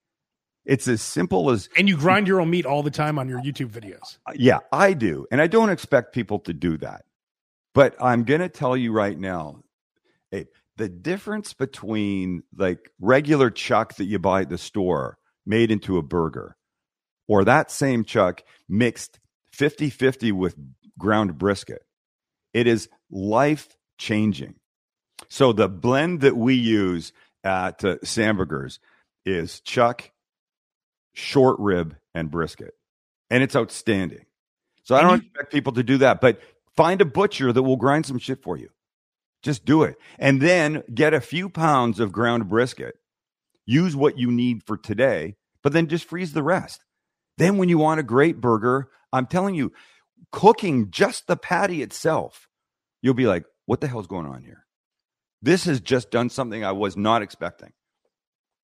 It's 0.65 0.87
as 0.87 1.01
simple 1.01 1.49
as 1.49 1.67
And 1.77 1.89
you 1.89 1.97
grind 1.97 2.27
your 2.27 2.39
own 2.39 2.49
meat 2.51 2.65
all 2.65 2.83
the 2.83 2.91
time 2.91 3.17
on 3.17 3.27
your 3.27 3.41
YouTube 3.41 3.71
videos. 3.71 4.19
Uh, 4.27 4.33
yeah, 4.35 4.59
I 4.71 4.93
do. 4.93 5.25
And 5.31 5.41
I 5.41 5.47
don't 5.47 5.71
expect 5.71 6.13
people 6.13 6.39
to 6.41 6.53
do 6.53 6.77
that. 6.77 7.05
But 7.73 7.95
I'm 7.99 8.23
going 8.23 8.41
to 8.41 8.49
tell 8.49 8.77
you 8.77 8.91
right 8.91 9.17
now 9.17 9.63
Abe, 10.31 10.47
the 10.77 10.89
difference 10.89 11.53
between 11.53 12.43
like 12.55 12.91
regular 12.99 13.49
chuck 13.49 13.95
that 13.95 14.05
you 14.05 14.19
buy 14.19 14.41
at 14.41 14.49
the 14.49 14.57
store 14.57 15.17
made 15.45 15.71
into 15.71 15.97
a 15.97 16.03
burger 16.03 16.55
or 17.27 17.45
that 17.45 17.71
same 17.71 18.03
chuck 18.03 18.43
mixed 18.67 19.19
50 19.53 19.89
50 19.89 20.31
with 20.31 20.55
ground 20.97 21.37
brisket, 21.37 21.81
it 22.53 22.67
is 22.67 22.89
life 23.09 23.75
changing. 23.97 24.55
So 25.29 25.53
the 25.53 25.69
blend 25.69 26.21
that 26.21 26.35
we 26.35 26.55
use 26.55 27.13
at 27.43 27.83
uh, 27.83 27.97
Samburgers 28.03 28.79
is 29.25 29.61
chuck, 29.61 30.11
short 31.13 31.59
rib, 31.59 31.95
and 32.13 32.31
brisket. 32.31 32.73
And 33.29 33.43
it's 33.43 33.55
outstanding. 33.55 34.25
So 34.83 34.95
I 34.95 35.01
don't 35.01 35.21
you- 35.21 35.27
expect 35.27 35.51
people 35.53 35.73
to 35.73 35.83
do 35.83 35.97
that, 35.99 36.19
but 36.21 36.39
find 36.75 37.01
a 37.01 37.05
butcher 37.05 37.53
that 37.53 37.63
will 37.63 37.75
grind 37.77 38.05
some 38.05 38.17
shit 38.19 38.41
for 38.41 38.57
you. 38.57 38.69
Just 39.43 39.65
do 39.65 39.83
it. 39.83 39.97
And 40.17 40.41
then 40.41 40.83
get 40.93 41.13
a 41.13 41.21
few 41.21 41.47
pounds 41.47 41.99
of 41.99 42.11
ground 42.11 42.49
brisket. 42.49 42.95
Use 43.65 43.95
what 43.95 44.17
you 44.17 44.31
need 44.31 44.63
for 44.65 44.77
today, 44.77 45.35
but 45.61 45.73
then 45.73 45.87
just 45.87 46.05
freeze 46.05 46.33
the 46.33 46.43
rest. 46.43 46.83
Then 47.37 47.57
when 47.57 47.69
you 47.69 47.77
want 47.77 47.99
a 47.99 48.03
great 48.03 48.41
burger, 48.41 48.89
I'm 49.13 49.27
telling 49.27 49.55
you, 49.55 49.71
cooking 50.31 50.91
just 50.91 51.27
the 51.27 51.37
patty 51.37 51.81
itself, 51.81 52.49
you'll 53.01 53.13
be 53.13 53.27
like, 53.27 53.45
what 53.65 53.79
the 53.79 53.87
hell's 53.87 54.07
going 54.07 54.25
on 54.25 54.43
here? 54.43 54.65
This 55.41 55.65
has 55.65 55.79
just 55.79 56.11
done 56.11 56.29
something 56.29 56.63
I 56.63 56.71
was 56.73 56.97
not 56.97 57.21
expecting. 57.21 57.71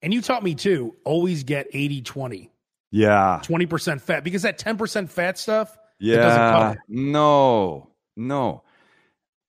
And 0.01 0.13
you 0.13 0.21
taught 0.21 0.43
me 0.43 0.55
too, 0.55 0.95
always 1.03 1.43
get 1.43 1.67
80 1.73 2.01
20, 2.01 2.51
Yeah. 2.91 3.41
20% 3.43 4.01
fat 4.01 4.23
because 4.23 4.43
that 4.43 4.59
10% 4.59 5.09
fat 5.09 5.38
stuff, 5.38 5.77
Yeah. 5.99 6.75
No, 6.88 7.89
no. 8.15 8.63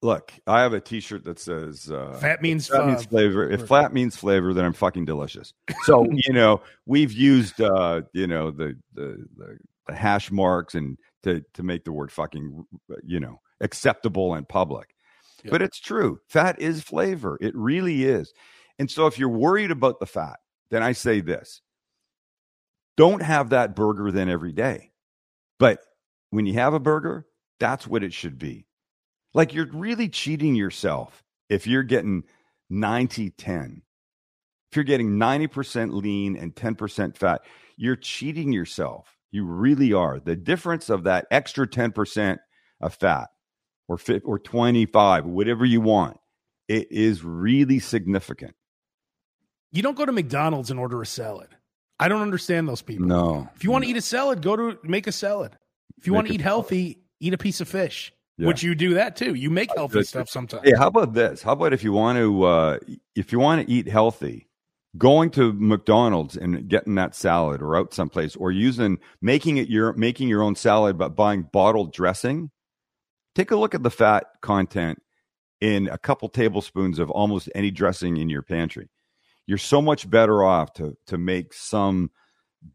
Look, 0.02 0.32
I 0.46 0.60
have 0.60 0.72
a 0.72 0.80
T-shirt 0.80 1.24
that 1.24 1.38
says 1.38 1.90
uh, 1.90 2.16
fat 2.20 2.42
means, 2.42 2.68
flat 2.68 2.82
uh, 2.82 2.86
means 2.86 3.04
flavor. 3.06 3.50
If 3.50 3.66
flat 3.66 3.92
means 3.92 4.14
flavor, 4.14 4.54
then 4.54 4.64
I'm 4.64 4.72
fucking 4.74 5.04
delicious. 5.04 5.52
So 5.82 6.06
you 6.12 6.32
know, 6.32 6.60
we've 6.84 7.12
used 7.12 7.60
uh, 7.60 8.02
you 8.12 8.26
know 8.26 8.50
the, 8.50 8.78
the 8.94 9.26
the 9.36 9.58
the 9.86 9.94
hash 9.94 10.30
marks 10.30 10.74
and 10.74 10.98
to 11.22 11.42
to 11.54 11.62
make 11.62 11.84
the 11.84 11.92
word 11.92 12.12
fucking 12.12 12.66
you 13.04 13.20
know 13.20 13.40
acceptable 13.60 14.34
and 14.34 14.48
public. 14.48 14.94
But 15.50 15.62
it's 15.62 15.80
true. 15.80 16.20
Fat 16.28 16.60
is 16.60 16.82
flavor. 16.82 17.38
It 17.40 17.54
really 17.54 18.04
is. 18.04 18.32
And 18.78 18.90
so 18.90 19.06
if 19.06 19.18
you're 19.18 19.28
worried 19.28 19.70
about 19.70 20.00
the 20.00 20.06
fat, 20.06 20.38
then 20.70 20.82
I 20.82 20.92
say 20.92 21.20
this. 21.20 21.62
Don't 22.96 23.22
have 23.22 23.50
that 23.50 23.76
burger 23.76 24.10
then 24.10 24.28
every 24.28 24.52
day. 24.52 24.92
But 25.58 25.80
when 26.30 26.46
you 26.46 26.54
have 26.54 26.74
a 26.74 26.80
burger, 26.80 27.26
that's 27.60 27.86
what 27.86 28.02
it 28.02 28.12
should 28.12 28.38
be. 28.38 28.66
Like 29.34 29.54
you're 29.54 29.70
really 29.72 30.08
cheating 30.08 30.54
yourself 30.54 31.22
if 31.48 31.66
you're 31.66 31.82
getting 31.82 32.24
90 32.70 33.30
10. 33.30 33.82
If 34.70 34.76
you're 34.76 34.84
getting 34.84 35.10
90% 35.10 35.92
lean 35.92 36.36
and 36.36 36.54
10% 36.54 37.16
fat, 37.16 37.42
you're 37.76 37.96
cheating 37.96 38.52
yourself. 38.52 39.16
You 39.30 39.44
really 39.44 39.92
are. 39.92 40.18
The 40.18 40.36
difference 40.36 40.90
of 40.90 41.04
that 41.04 41.26
extra 41.30 41.66
10% 41.66 42.38
of 42.80 42.94
fat 42.94 43.28
or 43.88 43.98
fit 43.98 44.22
or 44.24 44.38
25, 44.38 45.26
whatever 45.26 45.64
you 45.64 45.80
want, 45.80 46.18
it 46.68 46.90
is 46.90 47.22
really 47.22 47.78
significant. 47.78 48.54
you 49.72 49.82
don't 49.82 49.96
go 49.96 50.06
to 50.06 50.12
McDonald's 50.12 50.70
and 50.70 50.80
order 50.80 51.00
a 51.02 51.06
salad. 51.06 51.48
I 51.98 52.08
don't 52.08 52.22
understand 52.22 52.68
those 52.68 52.82
people. 52.82 53.06
No. 53.06 53.48
If 53.56 53.64
you 53.64 53.70
want 53.70 53.84
to 53.84 53.90
eat 53.90 53.96
a 53.96 54.02
salad, 54.02 54.42
go 54.42 54.56
to 54.56 54.78
make 54.82 55.06
a 55.06 55.12
salad. 55.12 55.56
If 55.98 56.06
you 56.06 56.12
Make 56.12 56.16
want 56.16 56.28
to 56.28 56.34
eat 56.34 56.40
healthy, 56.42 56.98
eat 57.20 57.32
a 57.32 57.38
piece 57.38 57.60
of 57.60 57.68
fish. 57.68 58.12
Yeah. 58.38 58.48
Which 58.48 58.62
you 58.62 58.74
do 58.74 58.94
that 58.94 59.16
too. 59.16 59.32
You 59.34 59.48
make 59.48 59.74
healthy 59.74 59.94
that's- 59.94 60.08
stuff 60.10 60.28
sometimes. 60.28 60.62
Hey, 60.68 60.74
how 60.76 60.88
about 60.88 61.14
this? 61.14 61.42
How 61.42 61.52
about 61.52 61.72
if 61.72 61.82
you 61.82 61.92
want 61.92 62.18
to 62.18 62.42
uh, 62.44 62.78
if 63.14 63.32
you 63.32 63.38
want 63.38 63.66
to 63.66 63.72
eat 63.72 63.88
healthy, 63.88 64.48
going 64.98 65.30
to 65.30 65.54
McDonald's 65.54 66.36
and 66.36 66.68
getting 66.68 66.96
that 66.96 67.14
salad 67.14 67.62
or 67.62 67.76
out 67.76 67.94
someplace 67.94 68.36
or 68.36 68.50
using 68.52 68.98
making 69.22 69.56
it 69.56 69.68
your 69.70 69.94
making 69.94 70.28
your 70.28 70.42
own 70.42 70.54
salad 70.54 70.98
but 70.98 71.16
buying 71.16 71.48
bottled 71.50 71.94
dressing. 71.94 72.50
Take 73.36 73.50
a 73.50 73.56
look 73.56 73.74
at 73.74 73.82
the 73.82 73.90
fat 73.90 74.24
content 74.40 75.02
in 75.60 75.88
a 75.88 75.98
couple 75.98 76.26
tablespoons 76.30 76.98
of 76.98 77.10
almost 77.10 77.50
any 77.54 77.70
dressing 77.70 78.16
in 78.16 78.30
your 78.30 78.40
pantry. 78.40 78.88
You're 79.46 79.58
so 79.58 79.82
much 79.82 80.08
better 80.08 80.42
off 80.42 80.72
to 80.74 80.96
to 81.08 81.18
make 81.18 81.52
some 81.52 82.10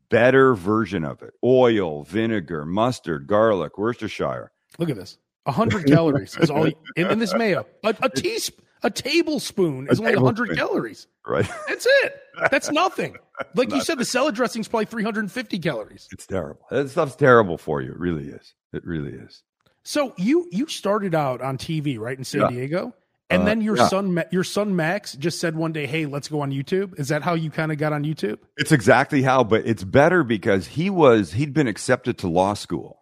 better 0.09 0.53
version 0.53 1.03
of 1.03 1.23
it. 1.23 1.33
Oil, 1.43 2.03
vinegar, 2.03 2.63
mustard, 2.63 3.25
garlic, 3.25 3.79
Worcestershire. 3.79 4.51
Look 4.77 4.91
at 4.91 4.97
this. 4.97 5.17
100 5.45 5.87
calories 5.87 6.37
is 6.37 6.51
all 6.51 6.69
in, 6.95 7.17
this 7.17 7.33
mayo. 7.33 7.65
A, 7.83 7.89
a, 7.89 7.93
teasp- 8.09 8.59
A 8.83 8.91
tablespoon 8.91 9.87
is 9.89 9.99
A 9.99 10.03
only 10.03 10.15
100 10.15 10.55
calories. 10.55 11.07
Right? 11.25 11.49
That's 11.67 11.87
it. 12.03 12.21
That's 12.51 12.69
nothing. 12.69 13.15
Like 13.55 13.71
you 13.71 13.81
said, 13.81 13.97
the 13.97 14.05
salad 14.05 14.35
dressing's 14.35 14.67
probably 14.67 14.85
350 14.85 15.57
calories. 15.57 16.07
It's 16.11 16.27
terrible. 16.27 16.61
That 16.69 16.87
stuff's 16.91 17.15
terrible 17.15 17.57
for 17.57 17.81
you. 17.81 17.93
It 17.93 17.99
really 17.99 18.27
is. 18.27 18.53
It 18.71 18.85
really 18.85 19.13
is. 19.13 19.41
So 19.83 20.13
you 20.17 20.47
you 20.51 20.67
started 20.67 21.15
out 21.15 21.41
on 21.41 21.57
TV, 21.57 21.97
right, 21.97 22.17
in 22.17 22.23
San 22.23 22.41
Yeah. 22.41 22.47
Diego, 22.49 22.93
and 23.29 23.41
Uh, 23.41 23.45
then 23.45 23.61
your 23.61 23.77
yeah. 23.77 23.87
son 23.87 24.23
your 24.31 24.43
son 24.43 24.75
Max 24.75 25.13
just 25.15 25.39
said 25.39 25.55
one 25.55 25.71
day, 25.71 25.87
"Hey, 25.87 26.05
let's 26.05 26.27
go 26.27 26.41
on 26.41 26.51
YouTube." 26.51 26.99
Is 26.99 27.07
that 27.07 27.23
how 27.23 27.33
you 27.33 27.49
kind 27.49 27.71
of 27.71 27.77
got 27.77 27.91
on 27.93 28.03
YouTube? 28.03 28.37
It's 28.57 28.71
exactly 28.71 29.23
how, 29.23 29.43
but 29.43 29.65
it's 29.65 29.83
better 29.83 30.23
because 30.23 30.67
he 30.67 30.89
was 30.89 31.33
he'd 31.33 31.53
been 31.53 31.67
accepted 31.67 32.17
to 32.19 32.27
law 32.27 32.53
school, 32.53 33.01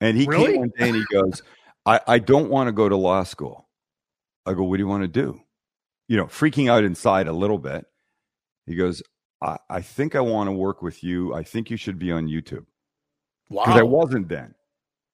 and 0.00 0.16
he 0.16 0.26
Really? 0.26 0.52
came 0.52 0.58
one 0.60 0.68
day 0.76 0.88
and 0.88 0.96
he 0.96 1.04
goes, 1.12 1.42
"I 1.86 2.00
I 2.08 2.18
don't 2.18 2.50
want 2.50 2.68
to 2.68 2.72
go 2.72 2.88
to 2.88 2.96
law 2.96 3.22
school." 3.22 3.68
I 4.46 4.54
go, 4.54 4.64
"What 4.64 4.78
do 4.78 4.82
you 4.82 4.88
want 4.88 5.02
to 5.04 5.08
do?" 5.08 5.40
You 6.08 6.16
know, 6.16 6.24
freaking 6.26 6.68
out 6.70 6.82
inside 6.84 7.28
a 7.28 7.32
little 7.32 7.58
bit. 7.58 7.86
He 8.66 8.74
goes, 8.74 9.02
"I, 9.40 9.58
I 9.70 9.80
think 9.82 10.16
I 10.16 10.20
want 10.22 10.48
to 10.48 10.52
work 10.52 10.82
with 10.82 11.04
you. 11.04 11.34
I 11.34 11.44
think 11.44 11.70
you 11.70 11.76
should 11.76 11.98
be 12.00 12.10
on 12.10 12.26
YouTube." 12.26 12.66
Wow. 13.50 13.64
Because 13.64 13.80
I 13.80 13.84
wasn't 13.84 14.28
then. 14.28 14.54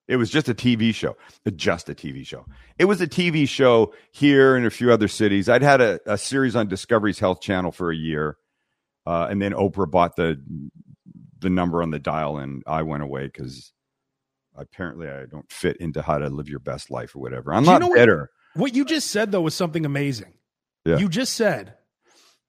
It 0.07 0.17
was 0.17 0.29
just 0.31 0.49
a 0.49 0.55
TV 0.55 0.95
show, 0.95 1.17
just 1.57 1.88
a 1.88 1.95
TV 1.95 2.27
show. 2.27 2.45
It 2.79 2.85
was 2.85 3.01
a 3.01 3.07
TV 3.07 3.49
show 3.49 3.95
here 4.12 4.55
and 4.55 4.67
a 4.67 4.71
few 4.71 4.93
other 4.93 5.09
cities. 5.09 5.49
I'd 5.49 5.62
had 5.62 5.81
a, 5.81 5.99
a 6.07 6.19
series 6.19 6.55
on 6.55 6.69
Discovery's 6.69 7.19
Health 7.19 7.40
Channel 7.40 7.73
for 7.73 7.90
a 7.90 7.97
year, 7.97 8.37
uh, 9.07 9.29
and 9.31 9.40
then 9.40 9.53
Oprah 9.53 9.90
bought 9.90 10.17
the 10.17 10.40
the 11.38 11.49
number 11.51 11.83
on 11.83 11.90
the 11.90 11.99
dial, 11.99 12.37
and 12.38 12.62
I 12.67 12.83
went 12.83 13.03
away 13.03 13.25
because 13.27 13.73
apparently 14.57 15.09
I 15.09 15.27
don't 15.27 15.51
fit 15.51 15.79
into 15.79 16.01
how 16.03 16.19
to 16.19 16.29
live 16.29 16.49
your 16.49 16.59
best 16.61 16.90
life 16.90 17.17
or 17.17 17.21
whatever. 17.21 17.53
I'm 17.53 17.62
Do 17.64 17.71
you 17.71 17.73
not 17.73 17.81
know 17.81 17.88
what- 17.88 17.99
What 18.55 18.75
you 18.75 18.85
just 18.85 19.11
said 19.11 19.33
though 19.33 19.40
was 19.40 19.55
something 19.55 19.85
amazing. 19.87 20.35
Yeah. 20.85 20.99
You 20.99 21.09
just 21.09 21.35
said 21.35 21.75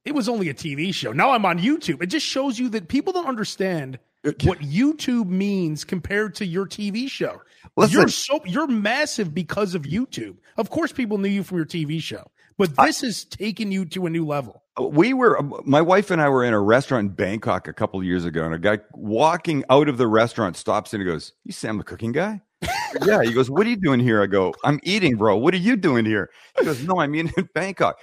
it 0.03 0.13
was 0.13 0.27
only 0.29 0.49
a 0.49 0.53
TV 0.53 0.93
show. 0.93 1.13
Now 1.13 1.31
I'm 1.31 1.45
on 1.45 1.57
YouTube. 1.59 2.03
It 2.03 2.07
just 2.07 2.25
shows 2.25 2.59
you 2.59 2.69
that 2.69 2.89
people 2.89 3.11
don't 3.13 3.27
understand 3.27 3.97
what 4.43 4.59
YouTube 4.59 5.27
means 5.27 5.83
compared 5.83 6.35
to 6.35 6.45
your 6.45 6.65
TV 6.65 7.09
show. 7.09 7.41
Listen, 7.77 7.99
You're 7.99 8.07
so 8.07 8.39
you're 8.45 8.67
massive 8.67 9.33
because 9.33 9.75
of 9.75 9.83
YouTube. 9.83 10.37
Of 10.57 10.69
course, 10.69 10.91
people 10.91 11.17
knew 11.17 11.29
you 11.29 11.43
from 11.43 11.57
your 11.57 11.65
TV 11.65 12.01
show, 12.01 12.25
but 12.57 12.75
this 12.75 13.01
has 13.01 13.25
taken 13.25 13.71
you 13.71 13.85
to 13.85 14.05
a 14.05 14.09
new 14.09 14.25
level. 14.25 14.63
we 14.79 15.13
were 15.13 15.41
my 15.65 15.81
wife 15.81 16.11
and 16.11 16.21
I 16.21 16.29
were 16.29 16.43
in 16.43 16.53
a 16.53 16.59
restaurant 16.59 17.09
in 17.09 17.15
Bangkok 17.15 17.67
a 17.67 17.73
couple 17.73 17.99
of 17.99 18.05
years 18.05 18.25
ago, 18.25 18.45
and 18.45 18.53
a 18.53 18.59
guy 18.59 18.79
walking 18.93 19.63
out 19.69 19.89
of 19.89 19.97
the 19.97 20.07
restaurant 20.07 20.55
stops 20.57 20.93
in 20.93 21.01
and 21.01 21.09
goes, 21.09 21.33
"You 21.43 21.51
Sam 21.51 21.77
the 21.77 21.83
cooking 21.83 22.11
guy?" 22.11 22.41
yeah. 23.05 23.21
He 23.23 23.33
goes, 23.33 23.49
"What 23.49 23.65
are 23.67 23.69
you 23.69 23.75
doing 23.75 23.99
here?" 23.99 24.21
I 24.23 24.27
go, 24.27 24.53
"I'm 24.63 24.79
eating, 24.83 25.17
bro. 25.17 25.35
What 25.37 25.53
are 25.53 25.57
you 25.57 25.75
doing 25.75 26.05
here?" 26.05 26.29
He 26.57 26.65
goes, 26.65 26.81
"No, 26.83 26.99
I'm 26.99 27.13
in 27.15 27.31
Bangkok." 27.53 27.97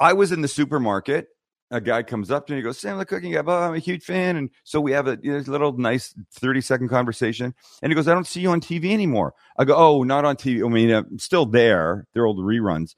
I 0.00 0.14
was 0.14 0.32
in 0.32 0.40
the 0.40 0.48
supermarket. 0.48 1.28
A 1.72 1.80
guy 1.80 2.02
comes 2.02 2.30
up 2.30 2.46
to 2.46 2.52
me 2.52 2.58
and 2.58 2.64
he 2.64 2.68
goes, 2.68 2.78
Sam 2.78 2.98
the 2.98 3.04
cooking 3.06 3.32
guy, 3.32 3.42
oh, 3.44 3.50
I'm 3.50 3.74
a 3.74 3.78
huge 3.78 4.04
fan. 4.04 4.36
And 4.36 4.50
so 4.62 4.80
we 4.80 4.92
have 4.92 5.08
a 5.08 5.18
you 5.22 5.32
know, 5.32 5.38
little 5.46 5.72
nice 5.72 6.14
30 6.34 6.60
second 6.60 6.88
conversation. 6.88 7.54
And 7.82 7.90
he 7.90 7.96
goes, 7.96 8.06
I 8.06 8.14
don't 8.14 8.26
see 8.26 8.42
you 8.42 8.50
on 8.50 8.60
TV 8.60 8.92
anymore. 8.92 9.34
I 9.58 9.64
go, 9.64 9.74
Oh, 9.74 10.02
not 10.02 10.24
on 10.24 10.36
TV. 10.36 10.64
I 10.64 10.68
mean, 10.68 10.90
I'm 10.90 11.18
still 11.18 11.46
there. 11.46 12.06
They're 12.12 12.26
old 12.26 12.38
reruns. 12.38 12.94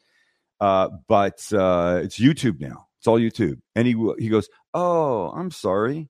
Uh, 0.61 0.89
but 1.09 1.41
uh, 1.53 2.01
it's 2.03 2.19
YouTube 2.19 2.61
now. 2.61 2.87
It's 2.99 3.07
all 3.07 3.19
YouTube. 3.19 3.61
And 3.75 3.87
he 3.87 3.95
he 4.19 4.31
goes, 4.31 4.49
"Oh, 4.73 5.29
I'm 5.29 5.51
sorry." 5.51 6.09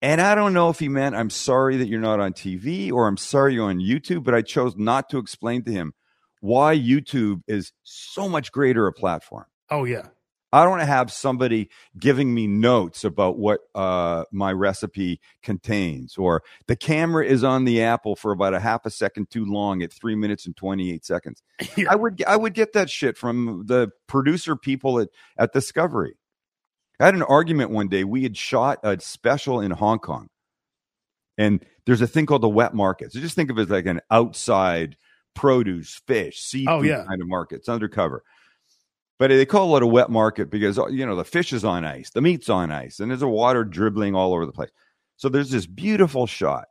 And 0.00 0.22
I 0.22 0.34
don't 0.34 0.54
know 0.54 0.70
if 0.70 0.78
he 0.78 0.88
meant 0.88 1.14
I'm 1.14 1.28
sorry 1.28 1.76
that 1.76 1.88
you're 1.88 2.00
not 2.00 2.18
on 2.18 2.32
TV 2.32 2.90
or 2.90 3.06
I'm 3.06 3.18
sorry 3.18 3.54
you're 3.54 3.68
on 3.68 3.78
YouTube, 3.78 4.24
but 4.24 4.34
I 4.34 4.40
chose 4.40 4.74
not 4.76 5.10
to 5.10 5.18
explain 5.18 5.64
to 5.64 5.70
him 5.70 5.92
why 6.40 6.76
YouTube 6.76 7.42
is 7.46 7.72
so 7.82 8.26
much 8.26 8.52
greater 8.52 8.86
a 8.86 8.92
platform. 8.92 9.44
Oh 9.70 9.84
yeah. 9.84 10.08
I 10.54 10.62
don't 10.62 10.70
want 10.70 10.82
to 10.82 10.86
have 10.86 11.10
somebody 11.12 11.68
giving 11.98 12.32
me 12.32 12.46
notes 12.46 13.02
about 13.04 13.38
what 13.38 13.60
uh, 13.74 14.24
my 14.30 14.52
recipe 14.52 15.20
contains, 15.42 16.16
or 16.16 16.42
the 16.68 16.76
camera 16.76 17.24
is 17.26 17.42
on 17.42 17.64
the 17.64 17.82
apple 17.82 18.14
for 18.16 18.30
about 18.32 18.54
a 18.54 18.60
half 18.60 18.86
a 18.86 18.90
second 18.90 19.30
too 19.30 19.44
long 19.44 19.82
at 19.82 19.92
three 19.92 20.14
minutes 20.14 20.46
and 20.46 20.56
twenty 20.56 20.92
eight 20.92 21.04
seconds. 21.04 21.42
Yeah. 21.76 21.86
I 21.90 21.96
would 21.96 22.22
I 22.26 22.36
would 22.36 22.54
get 22.54 22.72
that 22.74 22.88
shit 22.88 23.16
from 23.16 23.64
the 23.66 23.90
producer 24.06 24.54
people 24.56 25.00
at 25.00 25.08
at 25.38 25.52
Discovery. 25.52 26.14
I 27.00 27.06
had 27.06 27.14
an 27.14 27.22
argument 27.22 27.70
one 27.70 27.88
day. 27.88 28.04
We 28.04 28.22
had 28.22 28.36
shot 28.36 28.78
a 28.84 29.00
special 29.00 29.60
in 29.60 29.72
Hong 29.72 29.98
Kong, 29.98 30.28
and 31.36 31.64
there's 31.86 32.00
a 32.00 32.06
thing 32.06 32.26
called 32.26 32.42
the 32.42 32.48
wet 32.48 32.74
market. 32.74 33.12
So 33.12 33.18
just 33.20 33.34
think 33.34 33.50
of 33.50 33.58
it 33.58 33.62
as 33.62 33.70
like 33.70 33.86
an 33.86 34.00
outside 34.10 34.96
produce, 35.34 36.00
fish, 36.06 36.40
seafood 36.40 36.72
Oh, 36.72 36.82
yeah. 36.82 37.04
kind 37.04 37.20
of 37.20 37.26
market. 37.28 37.56
It's 37.56 37.68
undercover. 37.68 38.22
But 39.18 39.28
they 39.28 39.46
call 39.46 39.76
it 39.76 39.82
a 39.82 39.86
wet 39.86 40.10
market 40.10 40.50
because 40.50 40.76
you 40.90 41.06
know 41.06 41.14
the 41.14 41.24
fish 41.24 41.52
is 41.52 41.64
on 41.64 41.84
ice, 41.84 42.10
the 42.10 42.20
meat's 42.20 42.48
on 42.48 42.72
ice, 42.72 42.98
and 42.98 43.10
there's 43.10 43.22
a 43.22 43.28
water 43.28 43.64
dribbling 43.64 44.14
all 44.14 44.34
over 44.34 44.44
the 44.44 44.52
place. 44.52 44.70
So 45.16 45.28
there's 45.28 45.50
this 45.50 45.66
beautiful 45.66 46.26
shot, 46.26 46.66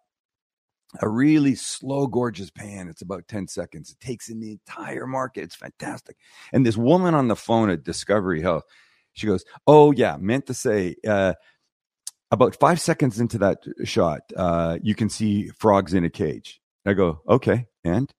a 1.01 1.07
really 1.07 1.55
slow, 1.55 2.07
gorgeous 2.07 2.51
pan. 2.51 2.87
It's 2.87 3.01
about 3.01 3.27
10 3.27 3.47
seconds. 3.47 3.91
It 3.91 3.99
takes 4.05 4.29
in 4.29 4.39
the 4.39 4.51
entire 4.51 5.07
market. 5.07 5.43
It's 5.43 5.55
fantastic. 5.55 6.17
And 6.51 6.65
this 6.65 6.77
woman 6.77 7.13
on 7.13 7.27
the 7.27 7.35
phone 7.35 7.69
at 7.69 7.83
Discovery 7.83 8.41
Health, 8.41 8.63
she 9.13 9.27
goes, 9.27 9.43
Oh, 9.65 9.91
yeah, 9.91 10.17
meant 10.19 10.47
to 10.47 10.53
say, 10.53 10.95
uh, 11.07 11.33
about 12.31 12.55
five 12.55 12.81
seconds 12.81 13.19
into 13.19 13.37
that 13.39 13.59
shot, 13.83 14.21
uh, 14.35 14.79
you 14.81 14.95
can 14.95 15.09
see 15.09 15.49
frogs 15.49 15.93
in 15.93 16.03
a 16.03 16.09
cage. 16.09 16.61
I 16.85 16.93
go, 16.93 17.21
Okay. 17.27 17.67
And 17.83 18.11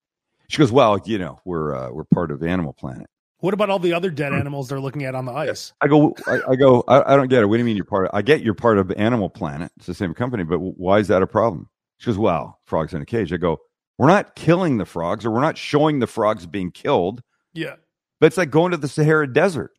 she 0.49 0.57
goes, 0.57 0.71
Well, 0.71 0.99
you 1.05 1.17
know, 1.17 1.39
we're, 1.45 1.75
uh, 1.75 1.91
we're 1.91 2.05
part 2.05 2.31
of 2.31 2.43
Animal 2.43 2.73
Planet. 2.73 3.07
What 3.39 3.53
about 3.53 3.69
all 3.69 3.79
the 3.79 3.93
other 3.93 4.09
dead 4.09 4.31
hmm. 4.31 4.39
animals 4.39 4.69
they're 4.69 4.79
looking 4.79 5.03
at 5.03 5.15
on 5.15 5.25
the 5.25 5.33
ice? 5.33 5.73
I 5.81 5.87
go, 5.87 6.15
I, 6.27 6.39
I 6.49 6.55
go, 6.55 6.83
I, 6.87 7.13
I 7.13 7.15
don't 7.15 7.27
get 7.27 7.43
it. 7.43 7.47
What 7.47 7.55
do 7.55 7.59
you 7.59 7.65
mean 7.65 7.75
you're 7.75 7.85
part 7.85 8.05
of? 8.05 8.11
I 8.13 8.21
get 8.21 8.41
you're 8.41 8.53
part 8.53 8.77
of 8.77 8.91
Animal 8.91 9.29
Planet. 9.29 9.71
It's 9.77 9.85
the 9.85 9.93
same 9.93 10.13
company, 10.13 10.43
but 10.43 10.59
why 10.59 10.99
is 10.99 11.07
that 11.09 11.21
a 11.21 11.27
problem? 11.27 11.69
She 11.97 12.07
goes, 12.07 12.17
well, 12.17 12.59
frogs 12.65 12.93
in 12.93 13.01
a 13.01 13.05
cage. 13.05 13.31
I 13.31 13.37
go, 13.37 13.59
we're 13.97 14.07
not 14.07 14.35
killing 14.35 14.77
the 14.77 14.85
frogs, 14.85 15.25
or 15.25 15.31
we're 15.31 15.41
not 15.41 15.57
showing 15.57 15.99
the 15.99 16.07
frogs 16.07 16.45
being 16.45 16.71
killed. 16.71 17.21
Yeah. 17.53 17.75
But 18.19 18.27
it's 18.27 18.37
like 18.37 18.49
going 18.51 18.71
to 18.71 18.77
the 18.77 18.87
Sahara 18.87 19.31
Desert 19.31 19.71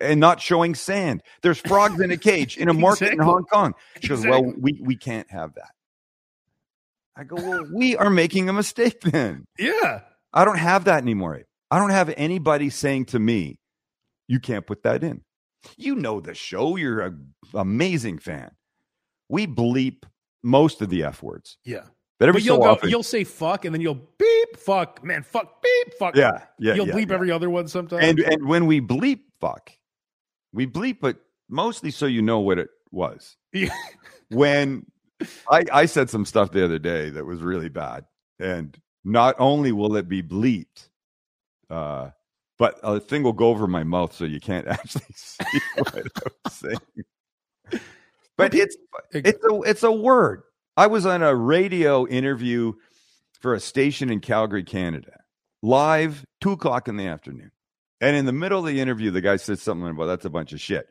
and 0.00 0.20
not 0.20 0.40
showing 0.40 0.74
sand. 0.74 1.22
There's 1.42 1.58
frogs 1.58 2.00
in 2.00 2.10
a 2.10 2.16
cage 2.16 2.56
in 2.56 2.68
a 2.68 2.74
market 2.74 3.12
in 3.12 3.18
Hong 3.18 3.44
Kong. 3.44 3.74
She 4.00 4.08
goes, 4.08 4.24
well, 4.24 4.42
we 4.42 4.80
we 4.82 4.96
can't 4.96 5.30
have 5.30 5.54
that. 5.54 5.70
I 7.16 7.24
go, 7.24 7.36
well, 7.36 7.66
we 7.72 7.96
are 7.96 8.10
making 8.10 8.48
a 8.48 8.52
mistake 8.52 9.00
then. 9.00 9.44
Yeah. 9.58 10.02
I 10.32 10.44
don't 10.44 10.58
have 10.58 10.84
that 10.84 11.02
anymore. 11.02 11.42
I 11.70 11.78
don't 11.78 11.90
have 11.90 12.12
anybody 12.16 12.70
saying 12.70 13.06
to 13.06 13.18
me, 13.18 13.58
you 14.26 14.40
can't 14.40 14.66
put 14.66 14.82
that 14.84 15.04
in. 15.04 15.22
You 15.76 15.96
know 15.96 16.20
the 16.20 16.34
show. 16.34 16.76
You're 16.76 17.00
an 17.00 17.34
amazing 17.54 18.18
fan. 18.18 18.50
We 19.28 19.46
bleep 19.46 20.04
most 20.42 20.80
of 20.80 20.88
the 20.88 21.04
F 21.04 21.22
words. 21.22 21.58
Yeah. 21.64 21.82
But 22.18 22.28
every 22.28 22.40
But 22.40 22.46
you'll 22.46 22.56
so 22.56 22.62
go, 22.62 22.70
often. 22.70 22.90
you'll 22.90 23.02
say 23.02 23.24
fuck, 23.24 23.64
and 23.64 23.74
then 23.74 23.80
you'll 23.80 24.00
beep, 24.18 24.56
fuck, 24.56 25.04
man, 25.04 25.22
fuck, 25.22 25.62
beep, 25.62 25.94
fuck. 25.98 26.16
yeah, 26.16 26.42
yeah. 26.58 26.74
you'll 26.74 26.88
yeah, 26.88 26.94
bleep 26.94 27.08
yeah. 27.08 27.14
every 27.14 27.30
other 27.30 27.48
one 27.48 27.68
sometimes. 27.68 28.02
And, 28.04 28.18
and 28.20 28.48
when 28.48 28.66
we 28.66 28.80
bleep 28.80 29.20
fuck, 29.40 29.70
we 30.52 30.66
bleep 30.66 30.98
but 31.00 31.18
mostly 31.48 31.90
so 31.90 32.06
you 32.06 32.22
know 32.22 32.40
what 32.40 32.58
it 32.58 32.70
was. 32.90 33.36
Yeah. 33.52 33.72
When 34.30 34.86
I, 35.50 35.64
I 35.72 35.86
said 35.86 36.10
some 36.10 36.24
stuff 36.24 36.50
the 36.50 36.64
other 36.64 36.78
day 36.78 37.10
that 37.10 37.24
was 37.24 37.40
really 37.40 37.68
bad. 37.68 38.04
And 38.38 38.76
not 39.04 39.36
only 39.38 39.72
will 39.72 39.96
it 39.96 40.08
be 40.08 40.22
bleeped, 40.22 40.88
uh, 41.70 42.10
but 42.58 42.78
a 42.82 42.98
thing 43.00 43.22
will 43.22 43.32
go 43.32 43.48
over 43.48 43.66
my 43.66 43.84
mouth 43.84 44.14
so 44.14 44.24
you 44.24 44.40
can't 44.40 44.66
actually 44.68 45.04
see 45.14 45.44
what 45.76 45.94
I'm 45.96 46.50
saying. 46.50 46.76
But 48.36 48.54
it's 48.54 48.76
it's 49.12 49.44
a 49.44 49.60
it's 49.62 49.82
a 49.82 49.92
word. 49.92 50.42
I 50.76 50.86
was 50.86 51.04
on 51.06 51.22
a 51.22 51.34
radio 51.34 52.06
interview 52.06 52.72
for 53.40 53.54
a 53.54 53.60
station 53.60 54.10
in 54.10 54.20
Calgary, 54.20 54.62
Canada, 54.62 55.12
live 55.62 56.24
two 56.40 56.52
o'clock 56.52 56.86
in 56.88 56.96
the 56.96 57.06
afternoon. 57.06 57.50
And 58.00 58.16
in 58.16 58.26
the 58.26 58.32
middle 58.32 58.60
of 58.60 58.66
the 58.66 58.80
interview, 58.80 59.10
the 59.10 59.20
guy 59.20 59.36
said 59.36 59.58
something 59.58 59.88
about 59.90 60.06
that's 60.06 60.24
a 60.24 60.30
bunch 60.30 60.52
of 60.52 60.60
shit. 60.60 60.86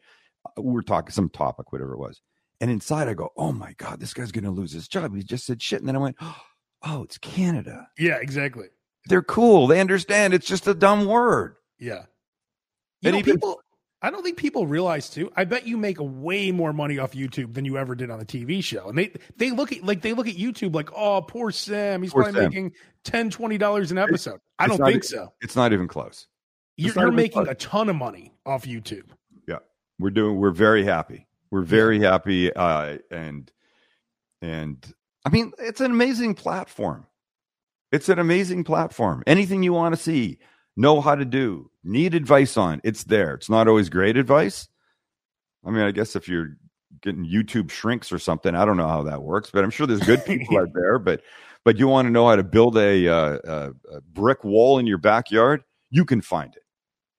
Uh, 0.45 0.61
We 0.61 0.73
were 0.73 0.81
talking 0.83 1.11
some 1.11 1.29
topic, 1.29 1.71
whatever 1.71 1.93
it 1.93 1.99
was. 1.99 2.21
And 2.59 2.69
inside, 2.69 3.07
I 3.07 3.13
go, 3.13 3.29
"Oh 3.37 3.53
my 3.53 3.73
god, 3.77 4.01
this 4.01 4.13
guy's 4.13 4.31
going 4.33 4.43
to 4.43 4.51
lose 4.51 4.73
his 4.73 4.89
job." 4.89 5.15
He 5.15 5.23
just 5.23 5.45
said 5.45 5.61
shit, 5.61 5.79
and 5.79 5.87
then 5.87 5.95
I 5.95 5.99
went, 5.99 6.17
"Oh, 6.83 7.03
it's 7.03 7.17
Canada. 7.17 7.87
yeah, 7.97 8.17
exactly. 8.17 8.67
They're 9.08 9.22
cool. 9.24 9.67
They 9.67 9.80
understand. 9.80 10.34
It's 10.34 10.48
just 10.48 10.67
a 10.67 10.74
dumb 10.74 11.06
word." 11.06 11.56
Yeah. 11.80 12.04
You 13.02 13.12
know, 13.12 13.20
even- 13.20 13.36
people, 13.36 13.62
I 14.02 14.10
don't 14.10 14.24
think 14.24 14.38
people 14.38 14.65
realize 14.67 15.10
too. 15.10 15.32
I 15.36 15.43
bet 15.46 15.67
you 15.67 15.78
make 15.78 15.98
way 16.00 16.52
more 16.52 16.74
money 16.74 16.98
off 17.00 17.13
YouTube 17.13 17.54
than 17.54 17.65
you 17.65 17.78
ever 17.78 17.96
did 17.96 18.10
on 18.10 18.20
the 18.20 18.26
TV 18.26 18.63
show. 18.63 18.89
And 18.89 18.98
they 18.98 19.12
they 19.38 19.52
look 19.52 19.72
at 19.72 19.84
like 19.84 20.02
they 20.02 20.13
look 20.13 20.28
at 20.28 20.36
YouTube 20.36 20.74
like, 20.76 20.89
oh, 20.96 21.22
poor 21.22 21.52
Sam. 21.52 22.02
He's 22.02 22.12
Poor 22.13 22.24
probably 22.24 22.41
Sam. 22.41 22.50
making 22.50 22.72
10 23.04 23.30
dollars 23.58 23.91
an 23.91 23.98
episode. 23.98 24.39
I 24.60 24.67
don't 24.67 24.78
think 24.78 25.04
e- 25.04 25.08
so. 25.08 25.32
It's 25.41 25.56
not 25.56 25.74
even 25.74 25.88
close. 25.88 26.28
You're, 26.76 26.93
you're 26.93 27.04
even 27.06 27.15
making 27.15 27.43
close. 27.46 27.48
a 27.50 27.56
ton 27.56 27.89
of 27.89 27.96
money 27.96 28.34
off 28.46 28.65
YouTube. 28.65 29.06
Yeah, 29.48 29.60
we're 30.00 30.10
doing 30.12 30.38
we're 30.38 30.52
very 30.52 30.84
happy 30.84 31.26
we're 31.50 31.62
very 31.62 32.00
happy 32.02 32.52
uh 32.54 32.98
and 33.10 33.50
and 34.41 34.93
i 35.26 35.30
mean 35.30 35.54
it's 35.60 35.80
an 35.80 35.89
amazing 35.91 36.36
platform 36.36 37.06
it's 37.91 38.10
an 38.10 38.19
amazing 38.19 38.63
platform 38.63 39.23
anything 39.28 39.63
you 39.63 39.73
want 39.73 39.95
to 39.95 40.02
see 40.02 40.39
know 40.78 41.02
how 41.02 41.15
to 41.15 41.26
do, 41.26 41.69
need 41.84 42.13
advice 42.13 42.56
on, 42.56 42.80
it's 42.84 43.04
there. 43.06 43.34
It's 43.34 43.50
not 43.50 43.67
always 43.67 43.89
great 43.89 44.15
advice. 44.15 44.69
I 45.65 45.71
mean, 45.71 45.82
I 45.82 45.91
guess 45.91 46.15
if 46.15 46.30
you're 46.30 46.56
getting 47.02 47.26
YouTube 47.26 47.71
shrinks 47.71 48.12
or 48.12 48.19
something, 48.19 48.56
I 48.56 48.63
don't 48.63 48.78
know 48.78 48.88
how 48.88 49.04
that 49.04 49.23
works, 49.23 49.50
but 49.52 49.63
I'm 49.63 49.71
sure 49.71 49.88
there's 49.88 50.02
good 50.02 50.23
people 50.23 50.60
out 50.60 50.69
there. 50.73 51.00
But 51.00 51.23
but 51.65 51.80
you 51.80 51.88
want 51.88 52.06
to 52.06 52.12
know 52.12 52.30
how 52.30 52.38
to 52.38 52.43
build 52.43 52.78
a, 52.78 53.08
uh, 53.10 53.39
a, 53.43 53.71
a 53.95 54.02
brick 54.13 54.45
wall 54.45 54.80
in 54.80 54.88
your 54.88 55.00
backyard, 55.00 55.63
you 55.89 56.06
can 56.06 56.21
find 56.21 56.56
it. 56.56 56.63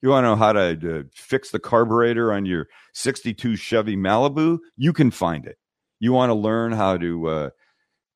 You 0.00 0.10
want 0.10 0.24
to 0.24 0.28
know 0.28 0.36
how 0.36 0.52
to, 0.52 0.76
to 0.76 1.06
fix 1.12 1.50
the 1.50 1.58
carburetor 1.58 2.32
on 2.32 2.46
your 2.46 2.68
62 2.94 3.56
Chevy 3.56 3.96
Malibu, 3.96 4.58
you 4.76 4.94
can 4.94 5.10
find 5.10 5.44
it. 5.44 5.58
You 6.00 6.12
want 6.12 6.30
to 6.30 6.34
learn 6.34 6.72
how 6.72 6.96
to 6.96 7.26
uh, 7.28 7.50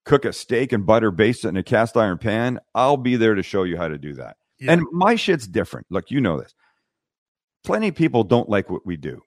cook 0.04 0.24
a 0.24 0.32
steak 0.32 0.72
and 0.72 0.86
butter 0.86 1.10
baste 1.10 1.44
it 1.44 1.48
in 1.48 1.56
a 1.56 1.62
cast 1.62 1.96
iron 1.96 2.18
pan, 2.18 2.58
I'll 2.74 2.96
be 2.96 3.16
there 3.16 3.34
to 3.34 3.42
show 3.42 3.62
you 3.62 3.76
how 3.76 3.88
to 3.88 3.98
do 3.98 4.14
that. 4.14 4.36
Yeah. 4.58 4.72
And 4.72 4.84
my 4.92 5.16
shit's 5.16 5.46
different. 5.46 5.86
Look, 5.90 6.10
you 6.10 6.20
know 6.20 6.40
this. 6.40 6.54
Plenty 7.64 7.88
of 7.88 7.94
people 7.94 8.24
don't 8.24 8.48
like 8.48 8.70
what 8.70 8.84
we 8.84 8.96
do. 8.96 9.22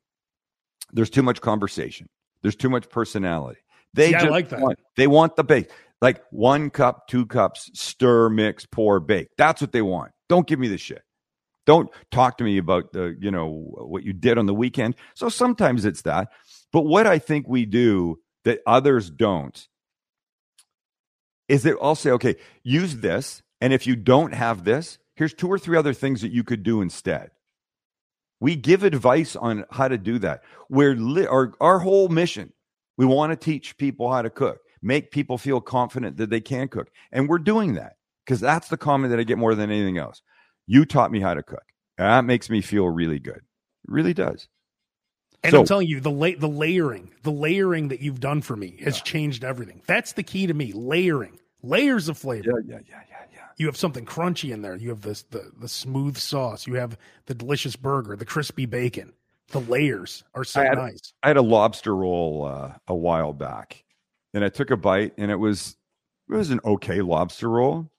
There's 0.92 1.10
too 1.10 1.24
much 1.24 1.42
conversation. 1.42 2.08
There's 2.42 2.56
too 2.56 2.70
much 2.70 2.90
personality. 2.90 3.60
They 3.94 4.12
just 4.12 4.28
like 4.28 4.50
that. 4.50 4.60
Want, 4.60 4.80
they 4.98 5.08
want 5.08 5.36
the 5.36 5.44
bake. 5.44 5.72
Like 6.02 6.22
one 6.32 6.70
cup, 6.70 7.08
two 7.08 7.26
cups, 7.26 7.72
stir, 7.74 8.30
mix, 8.30 8.66
pour, 8.66 9.00
bake. 9.00 9.30
That's 9.38 9.62
what 9.62 9.72
they 9.72 9.82
want. 9.82 10.12
Don't 10.28 10.46
give 10.46 10.60
me 10.60 10.68
the 10.68 10.78
shit. 10.78 11.02
Don't 11.66 11.90
talk 12.12 12.38
to 12.38 12.44
me 12.44 12.58
about 12.58 12.92
the, 12.92 13.16
you 13.20 13.32
know, 13.32 13.48
what 13.48 14.04
you 14.04 14.14
did 14.14 14.38
on 14.38 14.46
the 14.46 14.54
weekend. 14.54 14.96
So 15.16 15.30
sometimes 15.30 15.86
it's 15.86 16.04
that. 16.04 16.28
But 16.72 16.82
what 16.82 17.08
I 17.08 17.18
think 17.18 17.48
we 17.48 17.66
do 17.66 18.20
that 18.44 18.60
others 18.68 19.10
don't 19.10 19.68
is 21.48 21.64
that 21.64 21.78
I'll 21.82 21.96
say, 21.96 22.12
okay, 22.12 22.36
use 22.64 22.98
this. 22.98 23.42
And 23.62 23.74
if 23.74 23.88
you 23.88 23.96
don't 23.96 24.34
have 24.34 24.64
this, 24.64 24.98
here's 25.16 25.34
two 25.34 25.48
or 25.48 25.58
three 25.58 25.78
other 25.78 25.94
things 25.94 26.22
that 26.22 26.32
you 26.32 26.44
could 26.44 26.64
do 26.64 26.82
instead. 26.82 27.32
We 28.40 28.56
give 28.56 28.84
advice 28.84 29.36
on 29.36 29.66
how 29.72 29.88
to 29.88 29.98
do 29.98 30.20
that. 30.20 30.44
We're 30.70 30.96
li- 30.96 31.28
our, 31.28 31.54
our 31.62 31.80
whole 31.80 32.10
mission, 32.10 32.52
we 32.98 33.06
want 33.06 33.32
to 33.32 33.36
teach 33.38 33.78
people 33.78 34.12
how 34.12 34.22
to 34.22 34.30
cook, 34.30 34.60
make 34.82 35.12
people 35.12 35.38
feel 35.38 35.62
confident 35.62 36.18
that 36.18 36.30
they 36.30 36.42
can 36.42 36.68
cook. 36.68 36.90
And 37.12 37.30
we're 37.30 37.40
doing 37.40 37.76
that 37.76 37.94
because 38.26 38.40
that's 38.40 38.68
the 38.68 38.78
comment 38.78 39.12
that 39.12 39.20
I 39.20 39.24
get 39.24 39.38
more 39.38 39.56
than 39.56 39.72
anything 39.72 39.98
else. 39.98 40.22
You 40.68 40.86
taught 40.86 41.12
me 41.12 41.22
how 41.22 41.34
to 41.34 41.44
cook. 41.44 41.64
That 41.98 42.26
makes 42.26 42.50
me 42.50 42.62
feel 42.62 42.90
really 42.90 43.20
good. 43.20 43.38
It 43.38 43.88
really 43.88 44.14
does. 44.14 44.48
And 45.46 45.52
so, 45.52 45.60
I'm 45.60 45.66
telling 45.66 45.88
you, 45.88 46.00
the 46.00 46.12
la- 46.12 46.38
the 46.38 46.48
layering, 46.48 47.12
the 47.24 47.32
layering 47.32 47.90
that 47.90 48.02
you've 48.02 48.20
done 48.20 48.42
for 48.42 48.56
me 48.56 48.78
has 48.84 48.98
yeah. 48.98 49.04
changed 49.04 49.44
everything. 49.44 49.82
That's 49.88 50.14
the 50.14 50.24
key 50.24 50.48
to 50.48 50.54
me. 50.54 50.74
Layering, 50.74 51.40
layers 51.62 52.10
of 52.10 52.18
flavor. 52.18 52.64
Yeah, 52.68 52.76
yeah, 52.76 52.82
yeah, 52.90 53.02
yeah, 53.10 53.26
yeah. 53.34 53.40
You 53.58 53.68
have 53.68 53.78
something 53.78 54.06
crunchy 54.06 54.52
in 54.52 54.62
there. 54.62 54.76
You 54.76 54.90
have 54.90 55.02
this 55.02 55.24
the 55.24 55.52
the 55.60 55.68
smooth 55.68 56.18
sauce. 56.18 56.68
You 56.68 56.76
have 56.76 56.98
the 57.28 57.36
delicious 57.36 57.76
burger, 57.76 58.16
the 58.16 58.26
crispy 58.26 58.66
bacon. 58.66 59.14
The 59.50 59.62
layers 59.62 60.24
are 60.34 60.44
so 60.44 60.62
I 60.62 60.66
had, 60.66 60.78
nice. 60.78 61.14
I 61.22 61.28
had 61.28 61.38
a 61.38 61.42
lobster 61.42 61.96
roll 61.96 62.46
uh, 62.46 62.74
a 62.88 62.96
while 62.96 63.32
back, 63.32 63.84
and 64.34 64.44
I 64.44 64.50
took 64.50 64.72
a 64.72 64.78
bite, 64.78 65.14
and 65.18 65.30
it 65.30 65.36
was 65.36 65.78
it 66.30 66.36
was 66.36 66.50
an 66.50 66.60
okay 66.66 67.02
lobster 67.02 67.50
roll, 67.50 67.92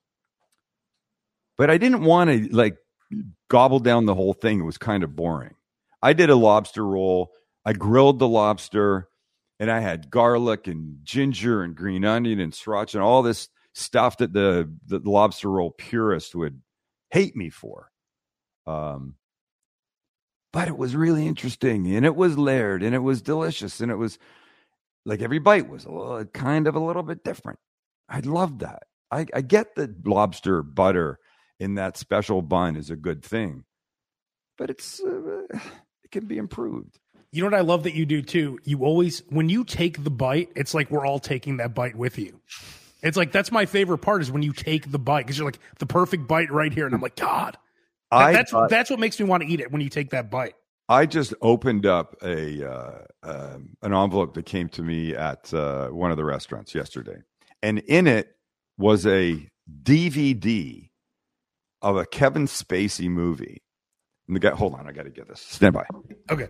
but 1.57 1.69
I 1.69 1.77
didn't 1.77 2.01
want 2.01 2.29
to 2.29 2.53
like 2.53 2.77
gobble 3.47 3.79
down 3.79 4.05
the 4.05 4.15
whole 4.15 4.33
thing. 4.33 4.59
It 4.59 4.63
was 4.63 4.77
kind 4.77 5.03
of 5.03 5.15
boring. 5.15 5.55
I 6.01 6.13
did 6.13 6.29
a 6.29 6.35
lobster 6.35 6.85
roll. 6.85 7.31
I 7.67 7.73
grilled 7.73 8.19
the 8.19 8.29
lobster 8.29 9.09
and 9.59 9.69
I 9.69 9.81
had 9.81 10.09
garlic 10.09 10.67
and 10.67 10.99
ginger 11.03 11.63
and 11.63 11.75
green 11.75 12.05
onion 12.05 12.39
and 12.39 12.53
sriracha 12.53 12.93
and 12.93 13.03
all 13.03 13.21
this 13.21 13.49
stuff 13.73 14.19
that 14.19 14.31
the, 14.31 14.73
the 14.85 15.01
lobster 15.03 15.51
roll 15.51 15.71
purist 15.71 16.33
would 16.33 16.61
hate 17.11 17.35
me 17.35 17.49
for. 17.49 17.91
Um, 18.65 19.15
but 20.53 20.69
it 20.69 20.77
was 20.77 20.95
really 20.95 21.27
interesting 21.27 21.93
and 21.93 22.05
it 22.05 22.15
was 22.15 22.37
layered 22.37 22.83
and 22.83 22.95
it 22.95 22.99
was 22.99 23.21
delicious 23.21 23.81
and 23.81 23.91
it 23.91 23.97
was 23.97 24.17
like 25.05 25.21
every 25.21 25.39
bite 25.39 25.67
was 25.67 25.83
a 25.83 25.91
little, 25.91 26.23
kind 26.23 26.67
of 26.67 26.75
a 26.77 26.79
little 26.79 27.03
bit 27.03 27.25
different. 27.25 27.59
I 28.07 28.21
loved 28.21 28.61
that. 28.61 28.83
I, 29.11 29.25
I 29.33 29.41
get 29.41 29.75
that 29.75 30.07
lobster 30.07 30.63
butter 30.63 31.19
in 31.59 31.75
that 31.75 31.97
special 31.97 32.41
bun 32.41 32.77
is 32.77 32.89
a 32.91 32.95
good 32.95 33.25
thing, 33.25 33.65
but 34.57 34.69
it's 34.69 35.01
uh, 35.01 35.41
it 36.07 36.11
can 36.11 36.27
be 36.27 36.37
improved. 36.37 36.97
You 37.31 37.43
know 37.43 37.47
what 37.49 37.59
I 37.59 37.61
love 37.61 37.83
that 37.83 37.93
you 37.93 38.05
do 38.05 38.21
too? 38.21 38.59
You 38.63 38.83
always, 38.83 39.21
when 39.29 39.49
you 39.49 39.63
take 39.63 40.03
the 40.03 40.09
bite, 40.09 40.49
it's 40.55 40.73
like 40.73 40.89
we're 40.89 41.05
all 41.05 41.19
taking 41.19 41.57
that 41.57 41.75
bite 41.75 41.95
with 41.95 42.17
you. 42.17 42.39
It's 43.03 43.17
like 43.17 43.31
that's 43.31 43.51
my 43.51 43.65
favorite 43.65 43.99
part 43.99 44.21
is 44.21 44.31
when 44.31 44.41
you 44.41 44.53
take 44.53 44.91
the 44.91 44.99
bite 44.99 45.25
because 45.25 45.37
you're 45.37 45.45
like 45.45 45.59
the 45.77 45.85
perfect 45.85 46.27
bite 46.27 46.51
right 46.51 46.73
here, 46.73 46.85
and 46.85 46.95
I'm 46.95 47.01
like, 47.01 47.15
God, 47.15 47.57
I, 48.11 48.31
that's 48.31 48.53
that's 48.69 48.89
what 48.89 48.99
makes 48.99 49.19
me 49.19 49.25
want 49.25 49.43
to 49.43 49.49
eat 49.49 49.59
it 49.59 49.71
when 49.71 49.81
you 49.81 49.89
take 49.89 50.11
that 50.11 50.31
bite. 50.31 50.55
I 50.89 51.05
just 51.05 51.33
opened 51.41 51.85
up 51.85 52.15
a 52.23 52.67
uh, 52.67 52.99
uh, 53.21 53.57
an 53.81 53.93
envelope 53.93 54.33
that 54.33 54.45
came 54.45 54.69
to 54.69 54.81
me 54.81 55.15
at 55.15 55.53
uh, 55.53 55.89
one 55.89 56.11
of 56.11 56.17
the 56.17 56.25
restaurants 56.25 56.73
yesterday, 56.73 57.17
and 57.61 57.79
in 57.79 58.07
it 58.07 58.35
was 58.77 59.05
a 59.05 59.47
DVD 59.83 60.89
of 61.81 61.97
a 61.97 62.05
Kevin 62.05 62.47
Spacey 62.47 63.09
movie. 63.09 63.61
And 64.27 64.35
the 64.35 64.39
guy, 64.39 64.51
hold 64.51 64.73
on, 64.73 64.87
I 64.87 64.91
got 64.91 65.03
to 65.03 65.09
get 65.09 65.27
this. 65.27 65.41
Stand 65.41 65.73
by. 65.73 65.85
Okay. 66.29 66.47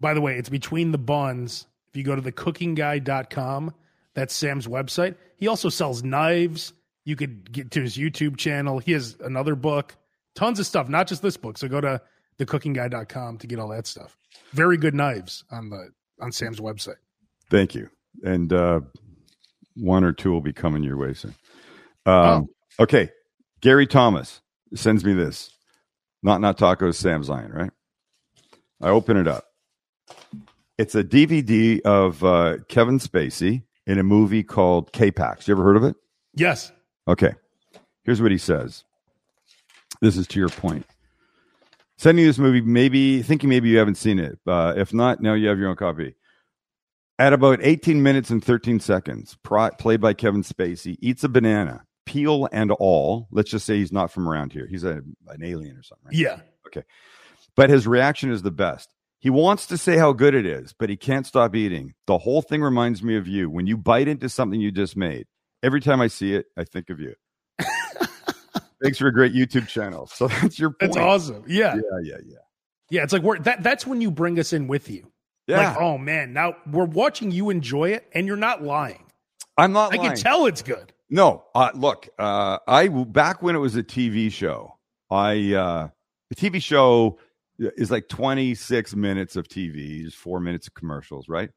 By 0.00 0.14
the 0.14 0.20
way, 0.20 0.36
it's 0.36 0.48
between 0.48 0.92
the 0.92 0.98
buns. 0.98 1.66
If 1.88 1.96
you 1.96 2.02
go 2.02 2.14
to 2.16 2.22
thecookingguy.com, 2.22 3.74
that's 4.14 4.34
Sam's 4.34 4.66
website. 4.66 5.16
He 5.36 5.48
also 5.48 5.68
sells 5.68 6.02
knives. 6.02 6.72
You 7.04 7.16
could 7.16 7.50
get 7.52 7.70
to 7.72 7.82
his 7.82 7.96
YouTube 7.96 8.36
channel. 8.36 8.78
He 8.78 8.92
has 8.92 9.16
another 9.20 9.54
book, 9.54 9.96
tons 10.34 10.58
of 10.58 10.66
stuff, 10.66 10.88
not 10.88 11.06
just 11.06 11.22
this 11.22 11.36
book. 11.36 11.56
So 11.58 11.68
go 11.68 11.80
to 11.80 12.00
thecookingguy.com 12.38 13.38
to 13.38 13.46
get 13.46 13.58
all 13.58 13.68
that 13.68 13.86
stuff. 13.86 14.16
Very 14.52 14.76
good 14.76 14.94
knives 14.94 15.44
on 15.50 15.70
the 15.70 15.90
on 16.20 16.32
Sam's 16.32 16.60
website. 16.60 16.96
Thank 17.50 17.74
you. 17.74 17.88
And 18.22 18.52
uh 18.52 18.80
one 19.76 20.04
or 20.04 20.12
two 20.12 20.32
will 20.32 20.40
be 20.40 20.52
coming 20.52 20.82
your 20.82 20.96
way 20.96 21.12
soon. 21.12 21.34
Um, 22.06 22.48
oh. 22.78 22.82
okay. 22.84 23.10
Gary 23.60 23.86
Thomas 23.86 24.40
sends 24.74 25.04
me 25.04 25.12
this. 25.12 25.50
Not 26.22 26.40
not 26.40 26.58
tacos, 26.58 26.94
Sam's 26.94 27.28
Lion, 27.28 27.52
right? 27.52 27.70
I 28.80 28.88
open 28.88 29.16
it 29.16 29.26
up. 29.26 29.44
It's 30.78 30.94
a 30.94 31.02
DVD 31.02 31.80
of 31.82 32.22
uh, 32.22 32.58
Kevin 32.68 32.98
Spacey 32.98 33.62
in 33.86 33.98
a 33.98 34.02
movie 34.02 34.42
called 34.42 34.92
K-Pax. 34.92 35.48
You 35.48 35.54
ever 35.54 35.62
heard 35.62 35.76
of 35.76 35.84
it? 35.84 35.96
Yes. 36.34 36.70
Okay. 37.08 37.34
Here's 38.04 38.20
what 38.20 38.30
he 38.30 38.38
says. 38.38 38.84
This 40.00 40.16
is 40.16 40.26
to 40.28 40.38
your 40.38 40.50
point. 40.50 40.86
Sending 41.96 42.24
you 42.24 42.28
this 42.28 42.38
movie, 42.38 42.60
maybe 42.60 43.22
thinking 43.22 43.48
maybe 43.48 43.70
you 43.70 43.78
haven't 43.78 43.94
seen 43.94 44.18
it. 44.18 44.38
Uh, 44.46 44.74
if 44.76 44.92
not, 44.92 45.22
now 45.22 45.32
you 45.32 45.48
have 45.48 45.58
your 45.58 45.70
own 45.70 45.76
copy. 45.76 46.14
At 47.18 47.32
about 47.32 47.60
18 47.62 48.02
minutes 48.02 48.28
and 48.28 48.44
13 48.44 48.80
seconds, 48.80 49.38
played 49.42 50.00
by 50.02 50.12
Kevin 50.12 50.42
Spacey, 50.42 50.98
eats 51.00 51.24
a 51.24 51.30
banana, 51.30 51.86
peel 52.04 52.46
and 52.52 52.70
all. 52.72 53.28
Let's 53.30 53.50
just 53.50 53.64
say 53.64 53.78
he's 53.78 53.92
not 53.92 54.10
from 54.10 54.28
around 54.28 54.52
here. 54.52 54.66
He's 54.66 54.84
a, 54.84 55.02
an 55.28 55.42
alien 55.42 55.78
or 55.78 55.82
something. 55.82 56.08
Right? 56.08 56.16
Yeah. 56.16 56.40
Okay. 56.66 56.82
But 57.56 57.70
his 57.70 57.86
reaction 57.86 58.30
is 58.30 58.42
the 58.42 58.50
best. 58.50 58.92
He 59.18 59.30
wants 59.30 59.66
to 59.68 59.78
say 59.78 59.96
how 59.96 60.12
good 60.12 60.34
it 60.34 60.46
is, 60.46 60.74
but 60.78 60.90
he 60.90 60.96
can't 60.96 61.26
stop 61.26 61.56
eating. 61.56 61.94
The 62.06 62.18
whole 62.18 62.42
thing 62.42 62.62
reminds 62.62 63.02
me 63.02 63.16
of 63.16 63.26
you. 63.26 63.50
When 63.50 63.66
you 63.66 63.76
bite 63.76 64.08
into 64.08 64.28
something 64.28 64.60
you 64.60 64.70
just 64.70 64.96
made, 64.96 65.26
every 65.62 65.80
time 65.80 66.00
I 66.00 66.08
see 66.08 66.34
it, 66.34 66.46
I 66.56 66.64
think 66.64 66.90
of 66.90 67.00
you. 67.00 67.14
Thanks 68.82 68.98
for 68.98 69.08
a 69.08 69.12
great 69.12 69.32
YouTube 69.32 69.68
channel. 69.68 70.06
So 70.06 70.28
that's 70.42 70.58
your 70.58 70.70
point. 70.70 70.92
That's 70.92 70.96
awesome. 70.96 71.44
Yeah. 71.46 71.74
Yeah, 71.74 71.80
yeah, 72.02 72.16
yeah. 72.26 72.36
Yeah, 72.88 73.02
it's 73.02 73.12
like 73.12 73.22
we're 73.22 73.40
that 73.40 73.64
that's 73.64 73.84
when 73.84 74.00
you 74.00 74.12
bring 74.12 74.38
us 74.38 74.52
in 74.52 74.68
with 74.68 74.88
you. 74.88 75.10
Yeah. 75.48 75.70
Like, 75.70 75.80
oh 75.80 75.98
man, 75.98 76.32
now 76.32 76.56
we're 76.70 76.84
watching 76.84 77.32
you 77.32 77.50
enjoy 77.50 77.90
it 77.90 78.06
and 78.12 78.28
you're 78.28 78.36
not 78.36 78.62
lying. 78.62 79.04
I'm 79.56 79.72
not 79.72 79.92
I 79.92 79.96
lying. 79.96 80.10
can 80.10 80.18
tell 80.18 80.46
it's 80.46 80.62
good. 80.62 80.92
No, 81.08 81.44
uh, 81.54 81.70
look, 81.74 82.08
uh, 82.18 82.58
I 82.66 82.88
back 82.88 83.42
when 83.42 83.56
it 83.56 83.58
was 83.58 83.74
a 83.74 83.82
TV 83.82 84.30
show, 84.30 84.76
I 85.10 85.54
uh, 85.54 85.88
the 86.30 86.36
TV 86.36 86.62
show 86.62 87.18
is 87.58 87.90
like 87.90 88.08
26 88.08 88.94
minutes 88.94 89.36
of 89.36 89.48
TV, 89.48 90.12
four 90.12 90.40
minutes 90.40 90.66
of 90.66 90.74
commercials, 90.74 91.28
right? 91.28 91.50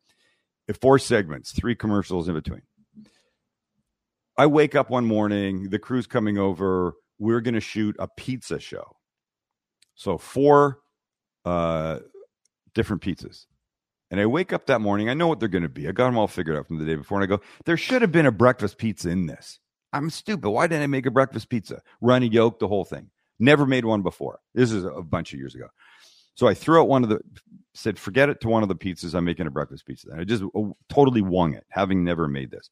Four 0.82 1.00
segments, 1.00 1.52
three 1.52 1.76
commercials 1.76 2.28
in 2.28 2.36
between. 2.36 2.62
I 4.38 4.46
wake 4.46 4.76
up 4.76 4.90
one 4.90 5.06
morning, 5.06 5.70
the 5.70 5.80
crew's 5.80 6.08
coming 6.08 6.38
over. 6.38 6.94
We're 7.18 7.42
going 7.42 7.56
to 7.56 7.60
shoot 7.60 7.96
a 8.00 8.08
pizza 8.08 8.60
show. 8.60 8.96
So, 9.96 10.18
four 10.18 10.80
uh, 11.44 12.00
different 12.74 13.02
pizzas. 13.02 13.46
And 14.12 14.20
I 14.20 14.26
wake 14.26 14.54
up 14.54 14.68
that 14.68 14.80
morning. 14.80 15.10
I 15.10 15.14
know 15.14 15.28
what 15.28 15.40
they're 15.40 15.50
going 15.50 15.64
to 15.64 15.70
be. 15.70 15.88
I 15.88 15.92
got 15.92 16.06
them 16.06 16.18
all 16.18 16.28
figured 16.28 16.56
out 16.56 16.68
from 16.68 16.80
the 16.80 16.86
day 16.86 16.96
before. 16.96 17.22
And 17.22 17.24
I 17.24 17.36
go, 17.36 17.42
there 17.66 17.78
should 17.78 18.02
have 18.02 18.12
been 18.12 18.26
a 18.26 18.32
breakfast 18.32 18.78
pizza 18.78 19.10
in 19.10 19.28
this. 19.28 19.60
I'm 19.92 20.10
stupid. 20.10 20.50
Why 20.50 20.68
didn't 20.68 20.84
I 20.84 20.88
make 20.88 21.06
a 21.06 21.12
breakfast 21.12 21.50
pizza? 21.50 21.82
Runny 22.02 22.28
yolk, 22.28 22.60
the 22.60 22.68
whole 22.68 22.86
thing. 22.86 23.10
Never 23.40 23.66
made 23.66 23.86
one 23.86 24.02
before. 24.02 24.40
This 24.54 24.72
is 24.72 24.84
a 24.84 25.02
bunch 25.02 25.34
of 25.34 25.40
years 25.40 25.56
ago. 25.56 25.68
So 26.36 26.48
I 26.48 26.54
threw 26.54 26.82
out 26.82 26.88
one 26.88 27.04
of 27.04 27.10
the, 27.10 27.20
said, 27.74 28.00
forget 28.00 28.30
it 28.30 28.42
to 28.42 28.48
one 28.48 28.64
of 28.64 28.70
the 28.70 28.76
pizzas. 28.76 29.14
I'm 29.14 29.26
making 29.26 29.48
a 29.48 29.52
breakfast 29.52 29.86
pizza. 29.86 30.10
I 30.18 30.24
just 30.24 30.44
uh, 30.44 30.62
totally 30.90 31.22
wung 31.22 31.54
it, 31.54 31.66
having 31.70 32.04
never 32.04 32.28
made 32.28 32.52
this. 32.52 32.70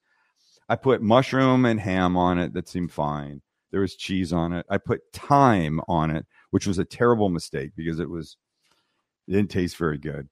I 0.70 0.76
put 0.76 1.02
mushroom 1.02 1.66
and 1.66 1.80
ham 1.80 2.18
on 2.18 2.40
it. 2.40 2.54
That 2.54 2.68
seemed 2.68 2.92
fine. 2.92 3.42
There 3.72 3.82
was 3.82 3.96
cheese 3.96 4.32
on 4.34 4.54
it. 4.54 4.66
I 4.70 4.78
put 4.78 5.02
thyme 5.14 5.82
on 5.88 6.12
it, 6.12 6.26
which 6.52 6.68
was 6.68 6.80
a 6.80 6.86
terrible 6.86 7.30
mistake 7.30 7.72
because 7.76 8.00
it 8.00 8.10
was 8.10 8.38
it 9.28 9.34
didn't 9.34 9.52
taste 9.52 9.78
very 9.78 9.98
good. 9.98 10.30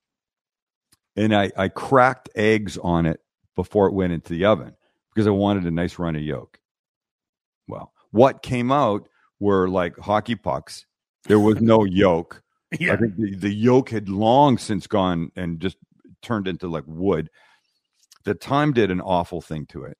And 1.16 1.36
I, 1.36 1.52
I 1.56 1.68
cracked 1.70 2.30
eggs 2.36 2.78
on 2.78 3.06
it 3.06 3.20
before 3.56 3.88
it 3.88 3.94
went 3.94 4.14
into 4.14 4.34
the 4.34 4.46
oven 4.46 4.76
because 5.14 5.28
I 5.28 5.32
wanted 5.32 5.66
a 5.66 5.72
nice 5.72 5.98
runny 6.00 6.22
yolk. 6.22 6.60
Well, 7.68 7.94
what 8.12 8.44
came 8.44 8.72
out 8.72 9.08
were 9.40 9.70
like 9.70 9.98
hockey 9.98 10.36
pucks. 10.36 10.86
There 11.28 11.40
was 11.40 11.62
no 11.62 11.84
yolk. 11.84 12.42
Yeah. 12.80 12.94
I 12.94 12.98
think 12.98 13.16
the, 13.18 13.36
the 13.36 13.54
yolk 13.54 13.90
had 13.90 14.10
long 14.10 14.58
since 14.58 14.88
gone 14.88 15.32
and 15.36 15.60
just 15.60 15.78
turned 16.22 16.48
into 16.48 16.68
like 16.68 16.84
wood. 16.88 17.30
The 18.24 18.34
time 18.34 18.74
did 18.74 18.92
an 18.92 19.02
awful 19.02 19.42
thing 19.42 19.66
to 19.68 19.84
it. 19.84 19.98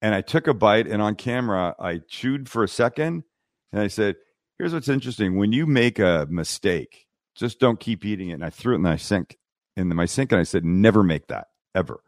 And 0.00 0.14
I 0.14 0.20
took 0.20 0.46
a 0.46 0.54
bite 0.54 0.86
and 0.86 1.00
on 1.00 1.14
camera, 1.14 1.74
I 1.78 2.00
chewed 2.08 2.48
for 2.48 2.64
a 2.64 2.68
second 2.68 3.24
and 3.72 3.80
I 3.80 3.88
said, 3.88 4.16
Here's 4.58 4.74
what's 4.74 4.88
interesting. 4.88 5.36
When 5.36 5.52
you 5.52 5.66
make 5.66 5.98
a 5.98 6.26
mistake, 6.30 7.06
just 7.34 7.58
don't 7.58 7.80
keep 7.80 8.04
eating 8.04 8.28
it. 8.28 8.34
And 8.34 8.44
I 8.44 8.50
threw 8.50 8.74
it 8.74 8.76
in 8.76 8.82
my 8.82 8.96
sink, 8.96 9.38
in 9.76 9.88
my 9.88 10.06
sink, 10.06 10.32
and 10.32 10.40
I 10.40 10.44
said, 10.44 10.64
Never 10.64 11.02
make 11.02 11.28
that 11.28 11.48
ever. 11.74 12.00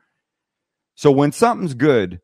So 0.95 1.11
when 1.11 1.33
something's 1.33 1.75
good, 1.75 2.21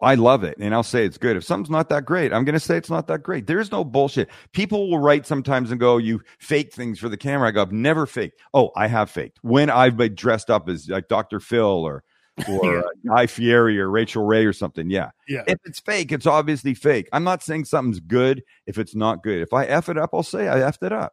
I 0.00 0.16
love 0.16 0.42
it 0.42 0.56
and 0.58 0.74
I'll 0.74 0.82
say 0.82 1.04
it's 1.06 1.18
good. 1.18 1.36
If 1.36 1.44
something's 1.44 1.70
not 1.70 1.88
that 1.90 2.04
great, 2.04 2.32
I'm 2.32 2.44
going 2.44 2.54
to 2.54 2.60
say 2.60 2.76
it's 2.76 2.90
not 2.90 3.06
that 3.06 3.22
great. 3.22 3.46
There's 3.46 3.70
no 3.70 3.84
bullshit. 3.84 4.28
People 4.52 4.90
will 4.90 4.98
write 4.98 5.24
sometimes 5.26 5.70
and 5.70 5.78
go, 5.78 5.98
You 5.98 6.20
fake 6.40 6.72
things 6.72 6.98
for 6.98 7.08
the 7.08 7.16
camera. 7.16 7.48
I 7.48 7.50
go, 7.52 7.62
I've 7.62 7.70
never 7.72 8.06
faked. 8.06 8.40
Oh, 8.52 8.70
I 8.74 8.88
have 8.88 9.08
faked. 9.10 9.38
When 9.42 9.70
I've 9.70 9.96
been 9.96 10.14
dressed 10.16 10.50
up 10.50 10.68
as 10.68 10.88
like 10.88 11.06
Dr. 11.08 11.38
Phil 11.38 11.64
or 11.64 12.02
or 12.48 12.64
Yeah. 12.74 12.80
uh, 12.80 13.14
Guy 13.14 13.26
Fieri 13.26 13.78
or 13.78 13.88
Rachael 13.90 14.24
Ray 14.24 14.44
or 14.46 14.52
something. 14.52 14.90
Yeah. 14.90 15.10
Yeah. 15.28 15.44
If 15.46 15.58
it's 15.64 15.78
fake, 15.80 16.10
it's 16.10 16.26
obviously 16.26 16.74
fake. 16.74 17.08
I'm 17.12 17.24
not 17.24 17.42
saying 17.42 17.66
something's 17.66 18.00
good 18.00 18.42
if 18.66 18.78
it's 18.78 18.96
not 18.96 19.22
good. 19.22 19.42
If 19.42 19.52
I 19.52 19.66
F 19.66 19.88
it 19.88 19.98
up, 19.98 20.10
I'll 20.12 20.22
say 20.24 20.48
I 20.48 20.56
effed 20.58 20.82
it 20.84 20.92
up. 20.92 21.12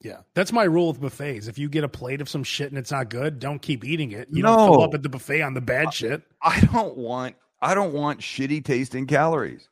Yeah. 0.00 0.20
That's 0.34 0.52
my 0.52 0.64
rule 0.64 0.88
with 0.88 1.00
buffets. 1.00 1.48
If 1.48 1.58
you 1.58 1.68
get 1.68 1.82
a 1.84 1.88
plate 1.88 2.20
of 2.20 2.28
some 2.28 2.44
shit 2.44 2.68
and 2.70 2.78
it's 2.78 2.92
not 2.92 3.10
good, 3.10 3.38
don't 3.40 3.60
keep 3.60 3.84
eating 3.84 4.12
it. 4.12 4.28
You 4.30 4.42
No. 4.42 4.56
don't 4.56 4.68
fill 4.72 4.82
up 4.84 4.94
at 4.94 5.02
the 5.02 5.08
buffet 5.08 5.42
on 5.42 5.54
the 5.54 5.60
bad 5.60 5.92
shit. 5.92 6.22
I 6.40 6.60
don't 6.72 6.96
want 6.96 7.36
I 7.64 7.74
don't 7.74 7.92
want 7.94 8.20
shitty 8.20 8.64
tasting 8.64 9.06
calories. 9.06 9.68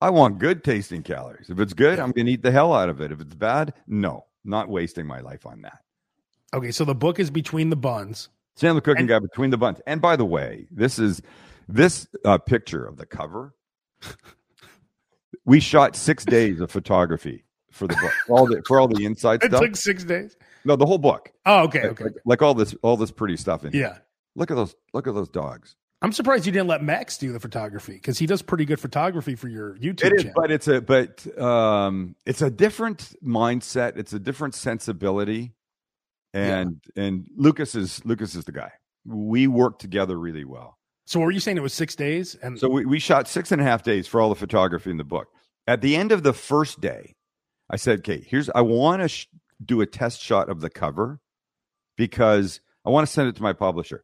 I 0.00 0.10
want 0.10 0.38
good 0.38 0.62
tasting 0.62 1.02
calories. 1.02 1.50
If 1.50 1.58
it's 1.58 1.72
good, 1.74 1.98
I'm 1.98 2.12
going 2.12 2.26
to 2.26 2.32
eat 2.32 2.42
the 2.42 2.50
hell 2.52 2.72
out 2.72 2.88
of 2.88 3.00
it. 3.00 3.12
If 3.12 3.20
it's 3.20 3.34
bad, 3.34 3.74
no, 3.86 4.26
not 4.44 4.68
wasting 4.68 5.06
my 5.06 5.20
life 5.20 5.46
on 5.46 5.62
that. 5.62 5.78
Okay, 6.54 6.70
so 6.70 6.84
the 6.84 6.94
book 6.94 7.18
is 7.18 7.30
between 7.30 7.70
the 7.70 7.76
buns. 7.76 8.28
Sam 8.56 8.74
the 8.74 8.80
cooking 8.80 9.00
And- 9.00 9.08
guy 9.08 9.18
between 9.18 9.50
the 9.50 9.56
buns. 9.58 9.80
And 9.86 10.00
by 10.00 10.16
the 10.16 10.24
way, 10.24 10.66
this 10.70 10.98
is 10.98 11.22
this 11.68 12.06
uh, 12.24 12.38
picture 12.38 12.84
of 12.84 12.96
the 12.96 13.06
cover. 13.06 13.54
we 15.44 15.60
shot 15.60 15.96
six 15.96 16.24
days 16.36 16.60
of 16.60 16.70
photography 16.70 17.44
for 17.70 17.86
the 17.86 17.94
book, 17.96 18.12
all 18.28 18.46
the 18.46 18.62
for 18.66 18.80
all 18.80 18.88
the 18.88 19.04
inside 19.04 19.42
It 19.44 19.50
stuff. 19.50 19.60
took 19.62 19.76
six 19.76 20.04
days. 20.04 20.36
no, 20.64 20.76
the 20.76 20.86
whole 20.86 20.98
book. 20.98 21.30
Oh, 21.46 21.62
okay, 21.64 21.82
Like- 21.82 21.90
okay. 21.92 22.04
Like, 22.04 22.14
like 22.24 22.42
all 22.42 22.54
this, 22.54 22.74
all 22.82 22.96
this 22.96 23.10
pretty 23.10 23.36
stuff 23.36 23.64
in. 23.64 23.72
here. 23.72 23.82
Yeah. 23.82 23.98
Look 24.34 24.50
at 24.50 24.56
those. 24.56 24.74
Look 24.92 25.06
at 25.08 25.14
those 25.14 25.28
dogs. 25.28 25.76
I'm 26.02 26.12
surprised 26.12 26.46
you 26.46 26.52
didn't 26.52 26.68
let 26.68 26.82
Max 26.82 27.18
do 27.18 27.32
the 27.32 27.40
photography 27.40 27.92
because 27.94 28.18
he 28.18 28.24
does 28.26 28.40
pretty 28.40 28.64
good 28.64 28.80
photography 28.80 29.34
for 29.34 29.48
your 29.48 29.76
YouTube 29.76 30.04
It 30.04 30.12
is, 30.14 30.22
channel. 30.22 30.40
but 30.40 30.50
it's 30.50 30.66
a 30.66 30.80
but 30.80 31.38
um, 31.38 32.16
it's 32.24 32.40
a 32.40 32.50
different 32.50 33.14
mindset. 33.22 33.98
It's 33.98 34.12
a 34.14 34.18
different 34.18 34.54
sensibility, 34.54 35.52
and 36.32 36.80
and 36.96 37.26
Lucas 37.36 37.74
is 37.74 38.02
Lucas 38.06 38.34
is 38.34 38.44
the 38.46 38.52
guy. 38.52 38.72
We 39.04 39.46
work 39.46 39.78
together 39.78 40.18
really 40.18 40.44
well. 40.44 40.78
so 41.06 41.20
were 41.20 41.30
you 41.30 41.40
saying 41.40 41.56
it 41.58 41.62
was 41.62 41.74
six 41.74 41.94
days? 41.96 42.34
And 42.42 42.58
So 42.58 42.68
we, 42.68 42.84
we 42.86 42.98
shot 42.98 43.28
six 43.28 43.52
and 43.52 43.60
a 43.60 43.64
half 43.64 43.82
days 43.82 44.06
for 44.06 44.20
all 44.22 44.28
the 44.30 44.34
photography 44.34 44.90
in 44.90 44.96
the 44.96 45.04
book. 45.04 45.28
At 45.66 45.80
the 45.82 45.96
end 45.96 46.12
of 46.12 46.22
the 46.22 46.32
first 46.32 46.80
day, 46.80 47.14
I 47.68 47.76
said, 47.76 47.98
"Okay, 48.00 48.24
here's 48.26 48.48
I 48.54 48.62
want 48.62 49.02
to 49.02 49.08
sh- 49.08 49.26
do 49.62 49.82
a 49.82 49.86
test 49.86 50.22
shot 50.22 50.48
of 50.48 50.62
the 50.62 50.70
cover 50.70 51.20
because 51.98 52.60
I 52.86 52.90
want 52.90 53.06
to 53.06 53.12
send 53.12 53.28
it 53.28 53.36
to 53.36 53.42
my 53.42 53.52
publisher. 53.52 54.02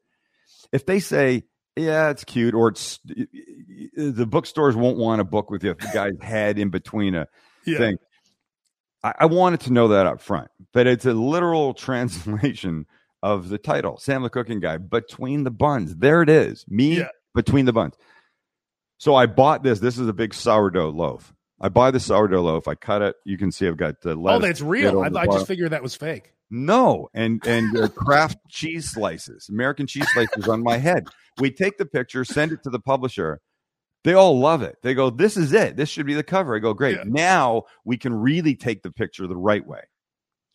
If 0.73 0.85
they 0.85 1.01
say." 1.01 1.45
Yeah, 1.77 2.09
it's 2.11 2.25
cute, 2.25 2.55
or 2.55 2.69
it's 2.69 2.99
the 3.05 4.27
bookstores 4.27 4.75
won't 4.75 4.97
want 4.97 5.21
a 5.21 5.25
book 5.25 5.51
with 5.51 5.62
the 5.62 5.75
guy's 5.95 6.19
head 6.21 6.59
in 6.59 6.71
between 6.71 7.15
a 7.15 7.29
yeah, 7.67 7.79
thing. 7.79 7.99
I, 9.05 9.15
I 9.21 9.27
wanted 9.27 9.61
to 9.61 9.73
know 9.73 9.89
that 9.89 10.07
up 10.07 10.21
front, 10.21 10.49
but 10.73 10.87
it's 10.87 11.05
a 11.05 11.12
literal 11.12 11.75
translation 11.75 12.87
of 13.23 13.49
the 13.51 13.59
title, 13.59 13.99
Sam 13.99 14.23
the 14.23 14.31
Cooking 14.31 14.61
Guy, 14.61 14.79
between 14.79 15.45
the 15.45 15.51
buns. 15.51 15.97
There 15.97 16.23
it 16.23 16.29
is, 16.29 16.65
me 16.69 16.99
Yeah. 16.99 17.09
between 17.35 17.67
the 17.67 17.73
buns. 17.73 17.95
So 18.99 19.15
I 19.15 19.27
bought 19.27 19.62
this. 19.62 19.81
This 19.81 19.99
is 19.99 20.09
a 20.09 20.12
big 20.15 20.33
sourdough 20.33 20.91
loaf. 20.91 21.35
I 21.61 21.69
buy 21.69 21.91
the 21.91 22.01
sourdough 22.01 22.43
loaf. 22.43 22.69
I 22.69 22.75
cut 22.75 23.03
it. 23.03 23.17
You 23.25 23.37
can 23.37 23.53
see 23.53 23.67
I've 23.67 23.77
got 23.77 24.01
the 24.01 24.17
oh, 24.17 24.39
that's 24.39 24.61
real. 24.62 25.01
I, 25.01 25.11
I 25.21 25.27
just 25.27 25.47
figured 25.47 25.73
that 25.73 25.83
was 25.83 25.95
fake. 25.95 26.33
No, 26.51 27.09
and 27.13 27.45
and 27.47 27.77
uh, 27.77 27.89
Kraft 27.89 28.39
cheese 28.49 28.91
slices, 28.91 29.49
American 29.49 29.87
cheese 29.87 30.07
slices 30.13 30.47
on 30.49 30.63
my 30.63 30.77
head. 30.79 31.09
We 31.39 31.51
take 31.51 31.77
the 31.79 31.87
picture, 31.87 32.25
send 32.25 32.53
it 32.53 32.63
to 32.63 32.71
the 32.71 32.79
publisher. 32.79 33.41
They 34.05 34.13
all 34.15 34.39
love 34.39 34.63
it. 34.63 34.77
They 34.83 34.95
go, 34.95 35.11
"This 35.11 35.37
is 35.37 35.53
it. 35.53 35.77
This 35.77 35.89
should 35.89 36.07
be 36.07 36.15
the 36.15 36.23
cover." 36.23 36.55
I 36.55 36.61
go, 36.61 36.73
"Great. 36.73 36.99
Yeah. 36.99 37.05
Now 37.07 37.65
we 37.85 37.97
can 37.97 38.15
really 38.15 38.55
take 38.55 38.83
the 38.83 38.93
picture 38.93 39.27
the 39.27 39.37
right 39.37 39.67
way." 39.67 39.81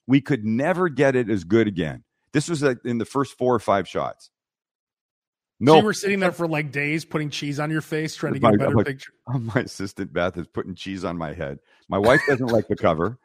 We 0.08 0.22
could 0.22 0.46
never 0.46 0.88
get 0.90 1.16
it 1.16 1.30
as 1.30 1.44
good 1.44 1.68
again. 1.68 2.04
This 2.34 2.50
was 2.50 2.64
like 2.64 2.78
in 2.86 2.98
the 2.98 3.06
first 3.06 3.38
four 3.38 3.54
or 3.54 3.60
five 3.60 3.88
shots. 3.88 4.30
No, 5.60 5.74
No, 5.74 5.80
you 5.80 5.86
were 5.86 5.94
sitting 5.94 6.20
there 6.20 6.32
for 6.32 6.48
like 6.48 6.72
days 6.72 7.06
putting 7.06 7.30
cheese 7.30 7.60
on 7.60 7.70
your 7.70 7.82
face 7.82 8.16
trying 8.16 8.34
to 8.34 8.40
My- 8.40 8.52
get 8.52 8.56
a 8.56 8.64
better 8.64 8.76
like- 8.78 8.86
picture. 8.88 9.12
my 9.28 9.62
assistant 9.62 10.12
Beth 10.14 10.38
is 10.38 10.48
putting 10.48 10.74
cheese 10.74 11.04
on 11.04 11.18
my 11.18 11.34
head. 11.34 11.60
My 11.90 11.98
wife 12.00 12.22
doesn't 12.28 12.48
like 12.48 12.68
the 12.68 12.76
cover. 12.78 13.20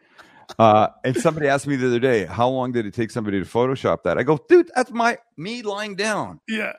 Uh, 0.59 0.89
and 1.05 1.17
somebody 1.17 1.49
asked 1.49 1.67
me 1.67 1.77
the 1.77 1.87
other 1.87 1.99
day, 1.99 2.25
how 2.25 2.49
long 2.49 2.73
did 2.73 2.87
it 2.87 2.95
take 2.95 3.11
somebody 3.11 3.41
to 3.41 3.47
Photoshop 3.47 4.03
that? 4.05 4.17
I 4.19 4.23
go, 4.23 4.39
dude, 4.49 4.71
that's 4.75 4.91
my 4.91 5.19
me 5.37 5.63
lying 5.63 5.97
down. 5.97 6.41
Yeah, 6.49 6.75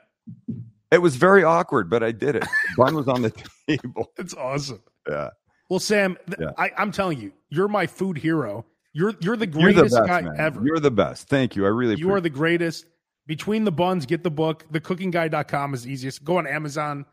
It 0.92 1.00
was 1.02 1.16
very 1.18 1.44
awkward, 1.44 1.90
but 1.90 2.02
I 2.04 2.12
did 2.12 2.36
it. 2.36 2.46
Bun 2.78 2.96
was 2.96 3.08
on 3.08 3.22
the 3.24 3.32
table. 3.68 4.12
it's 4.18 4.34
awesome. 4.34 4.82
Yeah. 5.10 5.30
Well, 5.70 5.80
Sam, 5.80 6.18
th- 6.28 6.38
Yeah. 6.40 6.52
I, 6.58 6.72
I'm 6.78 6.92
telling 6.92 7.20
you, 7.20 7.34
you're 7.50 7.68
my 7.68 7.88
food 7.88 8.18
hero. 8.18 8.66
You're 8.94 9.14
you're 9.20 9.36
the 9.38 9.48
You're 9.48 9.74
greatest 9.74 9.94
the 9.96 10.02
best, 10.02 10.08
guy 10.10 10.22
man. 10.22 10.36
ever. 10.40 10.66
You're 10.66 10.80
the 10.80 10.90
best. 10.92 11.28
Thank 11.28 11.56
you. 11.56 11.66
I 11.66 11.70
really 11.70 11.96
You 11.98 12.12
are 12.14 12.22
the 12.22 12.30
greatest. 12.30 12.86
Between 13.28 13.64
the 13.66 13.72
buns, 13.72 14.06
get 14.06 14.24
the 14.24 14.32
book. 14.32 14.66
Thecookingguy.com 14.72 15.74
is 15.74 15.86
easiest. 15.86 16.24
Go 16.24 16.38
on 16.38 16.48
Amazon, 16.48 17.06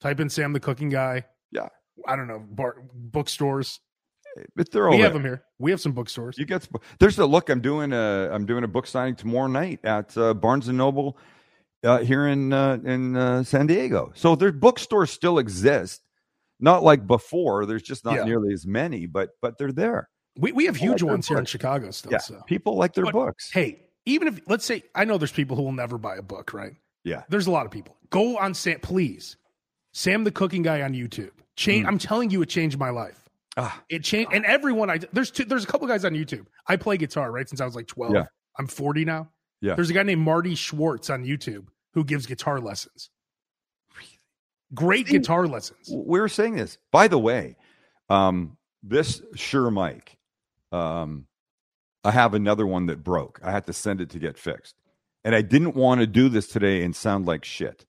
type 0.00 0.20
in 0.20 0.28
Sam 0.30 0.52
the 0.52 0.60
Cooking 0.60 0.88
Guy. 0.88 1.24
Yeah. 1.50 1.68
I 2.06 2.14
don't 2.16 2.28
know, 2.28 2.38
bar, 2.38 2.76
bookstores. 2.94 3.80
But 4.56 4.70
they're 4.70 4.88
all 4.88 4.96
we 4.96 5.02
have 5.02 5.12
them 5.12 5.22
here. 5.22 5.42
We 5.58 5.70
have 5.70 5.80
some 5.80 5.92
bookstores. 5.92 6.36
You 6.38 6.46
get 6.46 6.68
there's 6.98 7.16
the 7.16 7.26
look. 7.26 7.48
I'm 7.48 7.60
doing 7.60 7.92
a 7.92 8.30
I'm 8.32 8.46
doing 8.46 8.64
a 8.64 8.68
book 8.68 8.86
signing 8.86 9.14
tomorrow 9.16 9.48
night 9.48 9.80
at 9.84 10.16
uh, 10.16 10.34
Barnes 10.34 10.68
and 10.68 10.78
Noble 10.78 11.16
uh, 11.84 11.98
here 11.98 12.26
in 12.28 12.52
uh, 12.52 12.78
in 12.84 13.16
uh, 13.16 13.42
San 13.42 13.66
Diego. 13.66 14.12
So 14.14 14.34
their 14.36 14.52
bookstores 14.52 15.10
still 15.10 15.38
exist, 15.38 16.02
not 16.60 16.82
like 16.82 17.06
before. 17.06 17.66
There's 17.66 17.82
just 17.82 18.04
not 18.04 18.14
Yeah. 18.16 18.24
nearly 18.24 18.52
as 18.52 18.66
many, 18.66 19.06
but 19.06 19.30
but 19.42 19.58
they're 19.58 19.72
there. 19.72 20.08
We, 20.36 20.52
we 20.52 20.66
have 20.66 20.74
People 20.76 20.88
huge 20.94 21.02
like 21.02 21.10
ones 21.10 21.28
here 21.28 21.38
in. 21.38 21.44
Chicago 21.46 21.90
still. 21.90 22.12
Yeah, 22.12 22.18
So 22.18 22.40
people 22.46 22.76
like 22.76 22.94
their 22.94 23.04
But- 23.04 23.12
books. 23.14 23.50
hey, 23.50 23.82
even 24.06 24.28
if 24.28 24.40
let's 24.46 24.64
say 24.64 24.84
I 24.94 25.04
know 25.04 25.18
there's 25.18 25.32
people 25.32 25.56
who 25.56 25.62
will 25.64 25.72
never 25.72 25.98
buy 25.98 26.16
a 26.16 26.22
book, 26.22 26.52
right? 26.54 26.74
Yeah. 27.04 27.22
There's 27.28 27.46
a 27.46 27.50
lot 27.50 27.64
of 27.66 27.72
people. 27.72 27.96
Go 28.10 28.36
on 28.38 28.54
Sam, 28.54 28.78
please. 28.80 29.36
Sam 29.92 30.24
the 30.24 30.30
Cooking 30.30 30.62
Guy 30.62 30.82
on 30.82 30.92
YouTube. 30.92 31.30
Change. 31.56 31.84
Mm. 31.84 31.88
I'm 31.88 31.98
telling 31.98 32.30
you, 32.30 32.40
it 32.42 32.48
changed 32.48 32.78
my 32.78 32.90
life. 32.90 33.27
Ah, 33.58 33.82
It 33.88 34.04
changed, 34.04 34.32
and 34.32 34.44
everyone 34.44 34.88
I 34.88 34.98
there's 35.12 35.30
two, 35.32 35.44
there's 35.44 35.64
a 35.64 35.66
couple 35.66 35.88
guys 35.88 36.04
on 36.04 36.12
YouTube. 36.12 36.46
I 36.68 36.76
play 36.76 36.96
guitar 36.96 37.30
right 37.32 37.48
since 37.48 37.60
I 37.60 37.64
was 37.64 37.74
like 37.74 37.88
12. 37.88 38.14
Yeah. 38.14 38.26
I'm 38.58 38.68
40 38.68 39.04
now. 39.04 39.30
Yeah. 39.60 39.74
There's 39.74 39.90
a 39.90 39.92
guy 39.92 40.04
named 40.04 40.22
Marty 40.22 40.54
Schwartz 40.54 41.10
on 41.10 41.24
YouTube 41.24 41.66
who 41.94 42.04
gives 42.04 42.24
guitar 42.26 42.60
lessons. 42.60 43.10
Great 44.74 45.06
guitar 45.06 45.46
lessons. 45.46 45.90
we 45.90 46.20
were 46.20 46.28
saying 46.28 46.54
this. 46.56 46.78
By 46.92 47.08
the 47.08 47.18
way, 47.18 47.56
um, 48.08 48.56
this 48.82 49.22
Shure 49.34 49.70
mic, 49.70 50.16
um, 50.72 51.26
I 52.04 52.10
have 52.12 52.34
another 52.34 52.66
one 52.66 52.86
that 52.86 53.02
broke. 53.02 53.40
I 53.42 53.50
had 53.50 53.66
to 53.66 53.72
send 53.72 54.00
it 54.00 54.10
to 54.10 54.18
get 54.18 54.38
fixed, 54.38 54.76
and 55.24 55.34
I 55.34 55.42
didn't 55.42 55.74
want 55.74 56.00
to 56.00 56.06
do 56.06 56.28
this 56.28 56.46
today 56.48 56.84
and 56.84 56.94
sound 56.94 57.26
like 57.26 57.44
shit. 57.44 57.86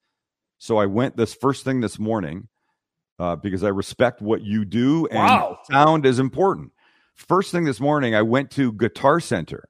So 0.58 0.78
I 0.78 0.88
went 0.88 1.16
this 1.16 1.34
first 1.34 1.64
thing 1.64 1.82
this 1.82 2.00
morning 2.00 2.48
uh, 3.20 3.36
because 3.36 3.64
I 3.64 3.70
respect 3.70 4.22
what 4.22 4.42
you 4.42 4.66
do, 4.66 5.06
and 5.08 5.18
Wow. 5.20 5.60
sound 5.70 6.06
is 6.06 6.20
important. 6.20 6.72
First 7.16 7.52
thing 7.52 7.66
this 7.66 7.80
morning, 7.82 8.16
I 8.16 8.22
went 8.22 8.52
to 8.52 8.72
Guitar 8.72 9.20
Center 9.20 9.68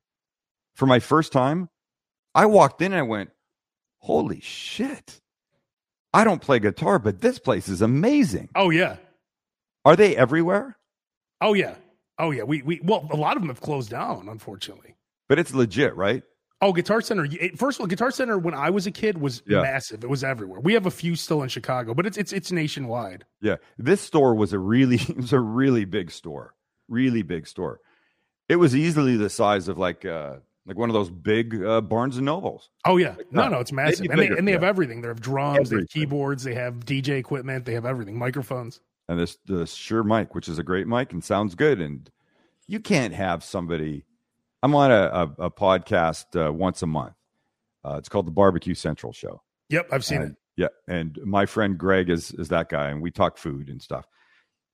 for 0.75 0.85
my 0.85 0.99
first 0.99 1.31
time. 1.31 1.69
I 2.35 2.45
walked 2.45 2.81
in 2.81 2.91
and 2.93 2.99
I 2.99 3.03
went, 3.03 3.31
"Holy 3.99 4.39
shit!" 4.39 5.19
I 6.13 6.23
don't 6.23 6.41
play 6.41 6.59
guitar, 6.59 6.99
but 6.99 7.21
this 7.21 7.39
place 7.39 7.67
is 7.67 7.81
amazing. 7.81 8.49
Oh 8.55 8.69
yeah. 8.69 8.97
Are 9.85 9.95
they 9.95 10.15
everywhere? 10.15 10.77
Oh 11.41 11.53
yeah. 11.53 11.75
Oh 12.19 12.31
yeah. 12.31 12.43
We 12.43 12.61
we 12.61 12.81
well 12.83 13.07
a 13.11 13.15
lot 13.15 13.35
of 13.35 13.41
them 13.41 13.49
have 13.49 13.61
closed 13.61 13.89
down, 13.89 14.29
unfortunately. 14.29 14.95
But 15.27 15.39
it's 15.39 15.53
legit, 15.53 15.95
right? 15.95 16.23
Oh, 16.61 16.73
Guitar 16.73 16.99
Center. 17.01 17.25
First 17.55 17.77
of 17.77 17.81
all, 17.81 17.87
Guitar 17.87 18.11
Center 18.11 18.37
when 18.37 18.53
I 18.53 18.69
was 18.69 18.85
a 18.85 18.91
kid 18.91 19.17
was 19.19 19.41
Yeah. 19.47 19.61
massive. 19.61 20.03
It 20.03 20.09
was 20.09 20.23
everywhere. 20.25 20.59
We 20.59 20.73
have 20.73 20.85
a 20.85 20.91
few 20.91 21.15
still 21.15 21.41
in 21.41 21.49
Chicago, 21.49 21.93
but 21.93 22.05
it's 22.05 22.17
it's 22.17 22.33
it's 22.33 22.51
nationwide. 22.51 23.23
Yeah, 23.41 23.55
this 23.77 24.01
store 24.01 24.35
was 24.35 24.51
a 24.51 24.59
really 24.59 24.95
it 25.09 25.15
was 25.17 25.31
a 25.33 25.39
really 25.39 25.85
big 25.85 26.11
store, 26.11 26.53
really 26.89 27.21
big 27.21 27.47
store. 27.47 27.79
It 28.49 28.57
was 28.57 28.75
easily 28.75 29.15
the 29.15 29.29
size 29.29 29.67
of 29.69 29.77
like 29.77 30.03
uh 30.05 30.37
like 30.65 30.77
one 30.77 30.89
of 30.89 30.93
those 30.93 31.09
big 31.09 31.63
uh, 31.63 31.81
Barnes 31.81 32.17
and 32.17 32.25
Nobles. 32.25 32.69
Oh 32.85 32.97
yeah, 32.97 33.15
no, 33.31 33.43
that. 33.43 33.51
no, 33.51 33.59
it's 33.59 33.71
massive, 33.71 34.07
and 34.09 34.19
they 34.19 34.27
and 34.27 34.45
they 34.47 34.51
have 34.51 34.63
everything. 34.63 35.01
They 35.01 35.07
have 35.07 35.21
drums, 35.21 35.69
they 35.69 35.77
have 35.77 35.89
keyboards, 35.89 36.43
they 36.43 36.55
have 36.55 36.85
DJ 36.85 37.17
equipment, 37.17 37.65
they 37.65 37.73
have 37.73 37.85
everything, 37.85 38.17
microphones. 38.19 38.81
and 39.07 39.17
this 39.19 39.37
the 39.45 39.65
Shure 39.65 40.03
mic, 40.03 40.35
which 40.35 40.49
is 40.49 40.59
a 40.59 40.63
great 40.63 40.87
mic 40.87 41.13
and 41.13 41.23
sounds 41.23 41.55
good. 41.55 41.79
And 41.79 42.09
you 42.67 42.79
can't 42.81 43.13
have 43.13 43.43
somebody. 43.45 44.03
I'm 44.61 44.75
on 44.75 44.91
a, 44.91 44.95
a, 45.39 45.45
a 45.45 45.51
podcast 45.51 46.25
uh, 46.35 46.51
once 46.51 46.81
a 46.81 46.87
month. 46.87 47.13
Uh, 47.83 47.95
it's 47.97 48.09
called 48.09 48.27
the 48.27 48.31
Barbecue 48.31 48.73
Central 48.73 49.13
Show. 49.13 49.41
Yep, 49.69 49.87
I've 49.91 50.03
seen 50.05 50.21
And- 50.21 50.31
it. 50.31 50.35
Yeah, 50.57 50.67
and 50.89 51.17
my 51.23 51.45
friend 51.45 51.77
Greg 51.77 52.09
is 52.09 52.31
is 52.31 52.49
that 52.49 52.67
guy, 52.67 52.89
and 52.89 53.01
we 53.01 53.11
talk 53.11 53.37
food 53.37 53.69
and 53.69 53.81
stuff. 53.81 54.05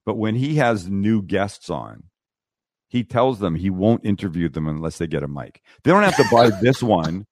But 0.04 0.16
when 0.16 0.34
he 0.34 0.56
has 0.56 0.90
new 0.90 1.22
guests 1.22 1.70
on, 1.70 2.06
he 2.88 3.04
tells 3.04 3.38
them 3.38 3.54
he 3.54 3.70
won't 3.70 4.04
interview 4.04 4.50
them 4.50 4.68
unless 4.68 4.98
they 4.98 5.06
get 5.06 5.22
a 5.22 5.28
mic. 5.28 5.62
They 5.84 5.92
don't 5.92 6.02
have 6.02 6.16
to 6.18 6.26
buy 6.32 6.50
this 6.62 6.82
one, 6.82 7.28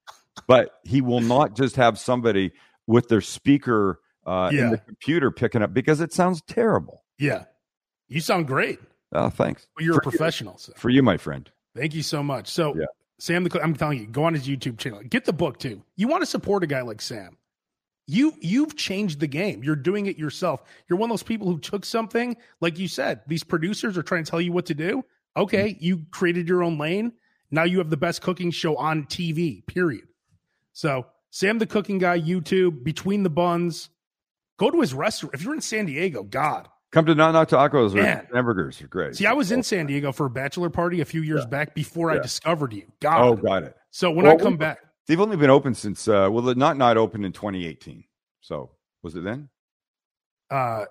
but 0.47 0.69
he 0.83 1.01
will 1.01 1.21
not 1.21 1.55
just 1.55 1.77
have 1.77 1.97
somebody 1.97 2.51
with 2.85 3.07
their 3.07 3.21
speaker 3.21 3.99
uh, 4.27 4.51
Yeah. 4.53 4.65
in 4.65 4.69
the 4.69 4.77
computer 4.77 5.31
picking 5.31 5.63
up 5.63 5.73
because 5.73 5.99
it 5.99 6.13
sounds 6.13 6.43
terrible. 6.47 7.03
Yeah, 7.17 7.45
you 8.07 8.21
sound 8.21 8.45
great. 8.45 8.77
Oh, 9.11 9.29
thanks. 9.29 9.65
But 9.75 9.83
you're 9.83 9.97
a 9.97 10.03
For 10.03 10.11
you. 10.11 10.17
professional, 10.17 10.59
so 10.59 10.73
For 10.75 10.91
you, 10.91 11.01
my 11.01 11.17
friend. 11.17 11.49
Thank 11.75 11.93
you 11.93 12.03
so 12.03 12.23
much. 12.23 12.47
So, 12.49 12.75
Yeah. 12.75 12.85
Sam, 13.19 13.43
the 13.43 13.49
Cook- 13.49 13.63
I'm 13.63 13.75
telling 13.75 13.99
you, 13.99 14.07
go 14.07 14.23
on 14.25 14.33
his 14.33 14.47
YouTube 14.47 14.77
channel, 14.77 15.01
get 15.03 15.25
the 15.25 15.33
book 15.33 15.57
too. 15.57 15.81
You 15.95 16.07
want 16.07 16.23
to 16.23 16.25
support 16.25 16.63
a 16.63 16.67
guy 16.67 16.81
like 16.81 17.01
Sam. 17.01 17.37
You 18.05 18.33
you've 18.41 18.75
changed 18.75 19.21
the 19.21 19.27
game. 19.27 19.63
You're 19.63 19.77
doing 19.77 20.07
it 20.07 20.17
yourself. 20.17 20.61
You're 20.89 20.99
one 20.99 21.09
of 21.09 21.13
those 21.13 21.23
people 21.23 21.47
who 21.47 21.57
took 21.57 21.85
something, 21.85 22.35
like 22.59 22.77
you 22.77 22.89
said, 22.89 23.21
these 23.27 23.43
producers 23.43 23.97
are 23.97 24.03
trying 24.03 24.25
to 24.25 24.29
tell 24.29 24.41
you 24.41 24.51
what 24.51 24.65
to 24.65 24.73
do. 24.73 25.05
Okay, 25.37 25.69
mm-hmm. 25.69 25.83
you 25.83 26.05
created 26.11 26.49
your 26.49 26.63
own 26.63 26.77
lane. 26.77 27.13
Now 27.49 27.63
you 27.63 27.77
have 27.77 27.89
the 27.89 27.97
best 27.97 28.21
cooking 28.21 28.51
show 28.51 28.75
on 28.75 29.05
TV. 29.05 29.65
Period. 29.67 30.07
So 30.73 31.05
Sam 31.29 31.59
the 31.59 31.65
Cooking 31.65 31.97
Guy, 31.97 32.19
YouTube, 32.19 32.83
Between 32.83 33.23
the 33.23 33.29
Buns. 33.29 33.89
Go 34.57 34.69
to 34.69 34.81
his 34.81 34.93
restaurant. 34.93 35.33
If 35.33 35.43
you're 35.43 35.55
in 35.55 35.61
San 35.61 35.85
Diego, 35.85 36.23
God. 36.23 36.67
Come 36.93 37.05
to 37.07 37.15
Knock 37.15 37.49
Tacos 37.49 37.93
or 37.93 38.03
Man. 38.03 38.27
Samburgers 38.31 38.79
are 38.81 38.87
great. 38.87 39.15
See, 39.15 39.25
I 39.25 39.33
was 39.33 39.51
in 39.51 39.63
San 39.63 39.87
Diego 39.87 40.11
for 40.11 40.27
a 40.27 40.29
bachelor 40.29 40.69
party 40.69 41.01
a 41.01 41.05
few 41.05 41.21
years 41.23 41.43
back 41.47 41.73
before 41.73 42.11
I 42.11 42.19
discovered 42.19 42.71
you. 42.71 42.83
God. 43.01 43.21
Oh, 43.21 43.35
got 43.35 43.63
it. 43.63 43.75
So 43.89 44.11
when 44.11 44.25
Well, 44.25 44.35
I 44.35 44.37
come 44.37 44.57
back, 44.57 44.77
They've 45.07 45.19
only 45.19 45.35
been 45.35 45.49
open 45.49 45.73
since 45.73 46.07
uh 46.07 46.29
well 46.31 46.43
the 46.43 46.55
not 46.55 46.77
not 46.77 46.95
opened 46.95 47.25
in 47.25 47.33
2018. 47.33 48.05
So 48.41 48.71
was 49.01 49.15
it 49.15 49.23
then? 49.25 49.49
uh, 50.51 50.85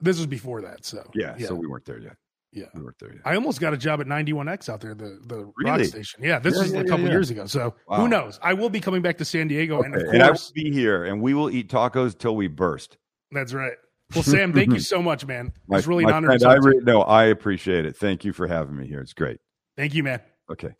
this 0.00 0.18
was 0.18 0.26
before 0.26 0.60
that. 0.62 0.84
So 0.84 1.02
Yeah, 1.14 1.34
yeah, 1.38 1.48
so 1.48 1.54
we 1.54 1.66
weren't 1.66 1.84
there 1.86 1.98
yet. 1.98 2.16
yeah. 2.52 2.66
We 2.74 2.82
weren't 2.82 2.98
there 3.00 3.12
yet. 3.14 3.22
I 3.24 3.34
almost 3.34 3.58
got 3.60 3.72
a 3.72 3.76
job 3.78 4.00
at 4.00 4.06
91X 4.06 4.68
out 4.68 4.80
there, 4.82 4.94
the 4.94 5.18
the 5.26 5.50
rock 5.64 5.80
station. 5.84 6.20
Yeah, 6.22 6.38
this 6.38 6.54
Yeah, 6.54 6.62
was 6.62 6.72
yeah, 6.74 6.80
a 6.80 6.84
couple 6.84 7.06
yeah. 7.06 7.12
years 7.12 7.30
ago. 7.30 7.46
So 7.46 7.74
Wow. 7.88 7.96
who 7.96 8.08
knows? 8.08 8.38
I 8.42 8.52
will 8.52 8.68
be 8.70 8.78
coming 8.78 9.00
back 9.02 9.16
to 9.18 9.24
San 9.24 9.48
Diego, 9.48 9.80
and 9.82 9.94
of 9.96 10.02
Okay, 10.02 10.10
and 10.12 10.22
I 10.22 10.30
will 10.30 10.38
be 10.54 10.70
here 10.70 11.04
and 11.04 11.20
we 11.22 11.32
will 11.34 11.48
eat 11.50 11.68
tacos 11.70 12.16
till 12.16 12.36
we 12.36 12.46
burst. 12.46 12.98
that's 13.32 13.54
right. 13.54 13.72
Well, 14.14 14.22
Sam, 14.22 14.52
thank 14.52 14.72
you 14.72 14.78
so 14.94 15.02
much, 15.02 15.26
man. 15.26 15.52
My, 15.66 15.78
It's 15.78 15.86
really 15.86 16.04
an 16.04 16.12
honor. 16.12 16.28
friend, 16.28 16.40
to 16.40 16.48
I 16.48 16.54
re- 16.54 16.80
no, 16.82 17.02
I 17.02 17.24
appreciate 17.24 17.84
it. 17.86 17.96
Thank 17.96 18.24
you 18.24 18.32
for 18.32 18.46
having 18.46 18.76
me 18.76 18.86
here. 18.86 19.00
It's 19.00 19.12
great. 19.14 19.38
Thank 19.76 19.94
you, 19.94 20.02
man. 20.02 20.20
Okay. 20.50 20.70